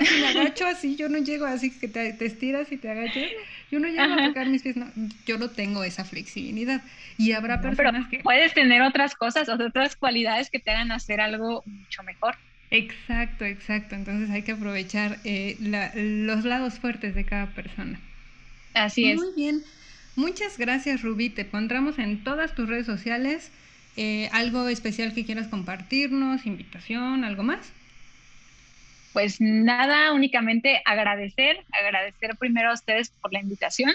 me 0.20 0.26
agacho 0.26 0.66
así, 0.66 0.96
yo 0.96 1.08
no 1.08 1.18
llego 1.18 1.46
así 1.46 1.70
que 1.70 1.86
te, 1.86 2.16
estiras 2.24 2.72
y 2.72 2.76
te 2.76 2.90
agachas. 2.90 3.24
Yo 3.70 3.78
no 3.78 3.86
llego 3.88 4.12
a 4.12 4.26
tocar 4.26 4.48
mis 4.48 4.62
pies, 4.62 4.76
no, 4.76 4.90
yo 5.24 5.38
no 5.38 5.50
tengo 5.50 5.84
esa 5.84 6.04
flexibilidad. 6.04 6.82
Y 7.16 7.32
habrá 7.32 7.60
personas 7.60 8.08
que... 8.08 8.18
Puedes 8.18 8.54
tener 8.54 8.82
otras 8.82 9.14
cosas, 9.14 9.48
otras 9.48 9.94
cualidades 9.94 10.50
que 10.50 10.58
te 10.58 10.72
hagan 10.72 10.90
hacer 10.90 11.20
algo 11.20 11.62
mucho 11.64 12.02
mejor. 12.02 12.36
Exacto, 12.70 13.44
exacto. 13.44 13.94
Entonces 13.94 14.30
hay 14.30 14.42
que 14.42 14.52
aprovechar 14.52 15.18
eh, 15.22 15.56
los 15.60 16.44
lados 16.44 16.80
fuertes 16.80 17.14
de 17.14 17.24
cada 17.24 17.46
persona. 17.46 18.00
Así 18.74 19.10
es. 19.10 19.16
Muy 19.16 19.32
bien. 19.36 19.62
Muchas 20.16 20.58
gracias, 20.58 21.02
Rubí. 21.02 21.30
Te 21.30 21.42
encontramos 21.42 22.00
en 22.00 22.24
todas 22.24 22.54
tus 22.54 22.68
redes 22.68 22.86
sociales. 22.86 23.52
Eh, 23.96 24.28
¿Algo 24.32 24.68
especial 24.68 25.14
que 25.14 25.24
quieras 25.24 25.48
compartirnos? 25.48 26.46
¿Invitación? 26.46 27.24
¿Algo 27.24 27.42
más? 27.42 27.72
Pues 29.12 29.40
nada, 29.40 30.12
únicamente 30.12 30.82
agradecer, 30.84 31.64
agradecer 31.70 32.36
primero 32.36 32.70
a 32.70 32.74
ustedes 32.74 33.10
por 33.10 33.32
la 33.32 33.40
invitación 33.40 33.92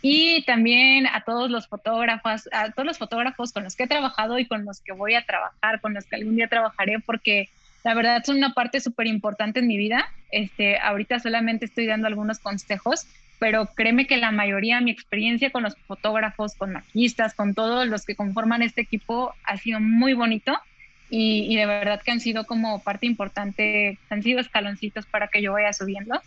y 0.00 0.42
también 0.44 1.06
a 1.06 1.22
todos 1.24 1.50
los 1.50 1.66
fotógrafos, 1.66 2.48
a 2.52 2.70
todos 2.70 2.86
los 2.86 2.98
fotógrafos 2.98 3.52
con 3.52 3.64
los 3.64 3.76
que 3.76 3.84
he 3.84 3.88
trabajado 3.88 4.38
y 4.38 4.46
con 4.46 4.64
los 4.64 4.80
que 4.80 4.92
voy 4.92 5.14
a 5.14 5.24
trabajar, 5.24 5.80
con 5.80 5.92
los 5.92 6.06
que 6.06 6.16
algún 6.16 6.36
día 6.36 6.48
trabajaré, 6.48 7.00
porque 7.00 7.50
la 7.84 7.94
verdad 7.94 8.22
son 8.24 8.36
una 8.36 8.54
parte 8.54 8.80
súper 8.80 9.06
importante 9.06 9.60
en 9.60 9.66
mi 9.66 9.76
vida. 9.76 10.08
Este, 10.30 10.78
ahorita 10.78 11.18
solamente 11.18 11.64
estoy 11.64 11.86
dando 11.86 12.06
algunos 12.06 12.38
consejos, 12.38 13.06
pero 13.38 13.66
créeme 13.74 14.06
que 14.06 14.16
la 14.16 14.32
mayoría, 14.32 14.80
mi 14.80 14.90
experiencia 14.90 15.50
con 15.50 15.62
los 15.62 15.76
fotógrafos, 15.86 16.54
con 16.54 16.72
maquillistas, 16.72 17.34
con 17.34 17.54
todos 17.54 17.86
los 17.86 18.04
que 18.04 18.16
conforman 18.16 18.62
este 18.62 18.80
equipo 18.80 19.34
ha 19.44 19.56
sido 19.56 19.80
muy 19.80 20.14
bonito 20.14 20.58
y, 21.10 21.56
de 21.56 21.66
verdad 21.66 22.02
que 22.02 22.10
han 22.10 22.20
sido 22.20 22.44
como 22.44 22.82
parte 22.82 23.06
importante, 23.06 23.98
han 24.10 24.22
sido 24.22 24.40
escaloncitos 24.40 25.06
para 25.06 25.28
que 25.28 25.40
yo 25.40 25.52
vaya 25.52 25.72
subiendo 25.72 26.20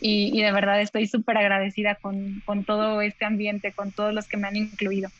y, 0.00 0.42
de 0.42 0.52
verdad 0.52 0.80
estoy 0.80 1.06
súper 1.06 1.38
agradecida 1.38 1.94
con, 1.94 2.42
con 2.44 2.64
todo 2.64 3.00
este 3.00 3.24
ambiente, 3.24 3.72
con 3.72 3.92
todos 3.92 4.12
los 4.12 4.28
que 4.28 4.36
me 4.36 4.48
han 4.48 4.56
incluido. 4.56 5.10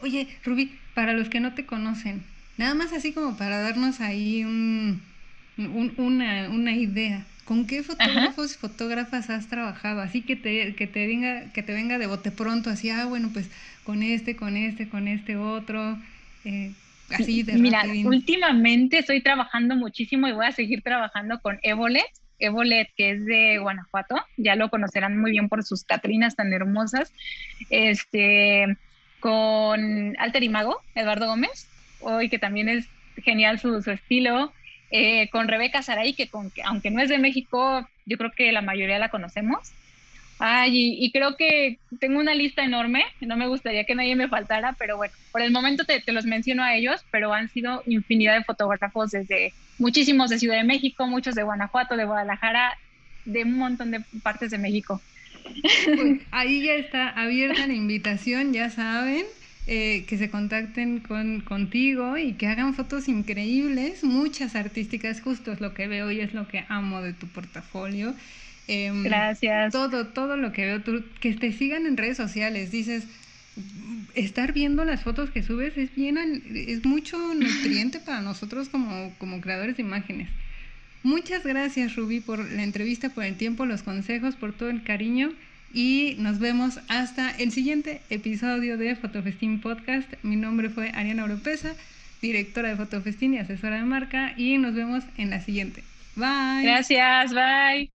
Oye, 0.00 0.28
Rubí, 0.44 0.78
para 0.94 1.12
los 1.12 1.28
que 1.28 1.40
no 1.40 1.54
te 1.54 1.66
conocen, 1.66 2.22
nada 2.56 2.74
más 2.74 2.92
así 2.92 3.12
como 3.12 3.36
para 3.36 3.60
darnos 3.60 4.00
ahí 4.00 4.44
un, 4.44 5.02
una, 5.58 6.48
una 6.48 6.72
idea. 6.72 7.26
¿Con 7.48 7.66
qué 7.66 7.82
fotógrafos 7.82 8.54
y 8.54 8.58
fotógrafas 8.58 9.30
has 9.30 9.48
trabajado? 9.48 10.02
Así 10.02 10.20
que 10.20 10.36
te, 10.36 10.74
que 10.74 10.86
te 10.86 11.06
venga, 11.06 11.50
que 11.54 11.62
te 11.62 11.72
venga 11.72 11.96
de 11.96 12.06
bote 12.06 12.30
pronto, 12.30 12.68
así, 12.68 12.90
ah, 12.90 13.06
bueno, 13.06 13.30
pues 13.32 13.50
con 13.84 14.02
este, 14.02 14.36
con 14.36 14.58
este, 14.58 14.90
con 14.90 15.08
este 15.08 15.38
otro. 15.38 15.96
Eh, 16.44 16.72
así 17.08 17.44
de 17.44 17.54
Mira, 17.54 17.84
últimamente 18.04 18.98
estoy 18.98 19.22
trabajando 19.22 19.76
muchísimo 19.76 20.28
y 20.28 20.32
voy 20.32 20.44
a 20.44 20.52
seguir 20.52 20.82
trabajando 20.82 21.40
con 21.40 21.58
Evolet. 21.62 22.04
Evolet, 22.38 22.90
que 22.98 23.12
es 23.12 23.24
de 23.24 23.56
Guanajuato, 23.56 24.16
ya 24.36 24.54
lo 24.54 24.68
conocerán 24.68 25.18
muy 25.18 25.30
bien 25.30 25.48
por 25.48 25.64
sus 25.64 25.84
Catrinas 25.84 26.36
tan 26.36 26.52
hermosas. 26.52 27.14
Este, 27.70 28.76
con 29.20 30.16
Alter 30.18 30.42
y 30.42 30.50
Mago, 30.50 30.82
Eduardo 30.94 31.28
Gómez, 31.28 31.66
hoy 32.00 32.28
que 32.28 32.38
también 32.38 32.68
es 32.68 32.88
genial 33.24 33.58
su, 33.58 33.80
su 33.80 33.90
estilo. 33.90 34.52
Eh, 34.90 35.28
con 35.30 35.48
Rebeca 35.48 35.82
Saray, 35.82 36.14
que 36.14 36.28
con, 36.28 36.50
aunque 36.64 36.90
no 36.90 37.02
es 37.02 37.08
de 37.08 37.18
México, 37.18 37.86
yo 38.06 38.16
creo 38.16 38.32
que 38.32 38.52
la 38.52 38.62
mayoría 38.62 38.98
la 38.98 39.10
conocemos. 39.10 39.72
Ay, 40.40 40.96
y, 41.00 41.10
creo 41.10 41.36
que 41.36 41.78
tengo 41.98 42.20
una 42.20 42.32
lista 42.32 42.64
enorme, 42.64 43.04
no 43.20 43.36
me 43.36 43.48
gustaría 43.48 43.84
que 43.84 43.96
nadie 43.96 44.14
me 44.14 44.28
faltara, 44.28 44.76
pero 44.78 44.96
bueno, 44.96 45.12
por 45.32 45.42
el 45.42 45.50
momento 45.50 45.84
te, 45.84 46.00
los 46.12 46.26
menciono 46.26 46.62
a 46.62 46.76
ellos, 46.76 47.04
pero 47.10 47.34
han 47.34 47.48
sido 47.48 47.82
infinidad 47.86 48.36
de 48.36 48.44
fotógrafos 48.44 49.10
desde 49.10 49.52
muchísimos 49.78 50.30
de 50.30 50.38
Ciudad 50.38 50.56
de 50.56 50.62
México, 50.62 51.08
muchos 51.08 51.34
de 51.34 51.42
Guanajuato, 51.42 51.96
de 51.96 52.04
Guadalajara, 52.04 52.78
de 53.24 53.42
un 53.42 53.58
montón 53.58 53.90
de 53.90 54.00
partes 54.22 54.52
de 54.52 54.58
México. 54.58 55.02
Pues, 55.84 56.20
ahí 56.30 56.64
ya 56.64 56.74
está 56.74 57.08
abierta 57.08 57.66
la 57.66 57.74
invitación, 57.74 58.52
ya 58.52 58.70
saben. 58.70 59.24
Eh, 59.70 60.06
que 60.08 60.16
se 60.16 60.30
contacten 60.30 61.00
con, 61.00 61.42
contigo 61.42 62.16
y 62.16 62.32
que 62.32 62.46
hagan 62.46 62.72
fotos 62.72 63.06
increíbles, 63.06 64.02
muchas 64.02 64.56
artísticas, 64.56 65.20
justo 65.20 65.52
es 65.52 65.60
lo 65.60 65.74
que 65.74 65.86
veo 65.86 66.10
y 66.10 66.20
es 66.20 66.32
lo 66.32 66.48
que 66.48 66.64
amo 66.70 67.02
de 67.02 67.12
tu 67.12 67.26
portafolio. 67.26 68.14
Em, 68.66 69.02
Gracias. 69.02 69.70
Todo, 69.70 70.06
todo 70.06 70.38
lo 70.38 70.52
que 70.52 70.64
veo, 70.64 71.02
que 71.20 71.34
te 71.34 71.52
sigan 71.52 71.84
en 71.84 71.98
redes 71.98 72.16
sociales, 72.16 72.70
dices, 72.70 73.04
estar 74.14 74.54
viendo 74.54 74.86
las 74.86 75.02
fotos 75.02 75.28
que 75.28 75.42
subes 75.42 75.76
es 75.76 75.94
bien, 75.94 76.16
es 76.54 76.86
mucho 76.86 77.18
nutriente 77.34 78.00
para 78.00 78.22
nosotros 78.22 78.70
como, 78.70 79.12
como 79.18 79.42
creadores 79.42 79.76
de 79.76 79.82
imágenes. 79.82 80.30
Muchas 81.02 81.44
gracias 81.44 81.94
Rubí 81.94 82.20
por 82.20 82.38
la 82.38 82.62
entrevista, 82.62 83.10
por 83.10 83.24
el 83.24 83.36
tiempo, 83.36 83.66
los 83.66 83.82
consejos, 83.82 84.34
por 84.34 84.54
todo 84.54 84.70
el 84.70 84.82
cariño 84.82 85.34
y 85.72 86.16
nos 86.18 86.38
vemos 86.38 86.80
hasta 86.88 87.30
el 87.30 87.52
siguiente 87.52 88.00
episodio 88.10 88.76
de 88.76 88.96
Fotofestín 88.96 89.60
Podcast. 89.60 90.08
Mi 90.22 90.36
nombre 90.36 90.70
fue 90.70 90.90
Ariana 90.94 91.24
Oropesa, 91.24 91.74
directora 92.22 92.70
de 92.70 92.76
Fotofestín 92.76 93.34
y 93.34 93.38
asesora 93.38 93.76
de 93.76 93.84
marca 93.84 94.34
y 94.36 94.58
nos 94.58 94.74
vemos 94.74 95.04
en 95.16 95.30
la 95.30 95.40
siguiente. 95.40 95.84
Bye. 96.16 96.64
Gracias, 96.64 97.32
bye. 97.32 97.90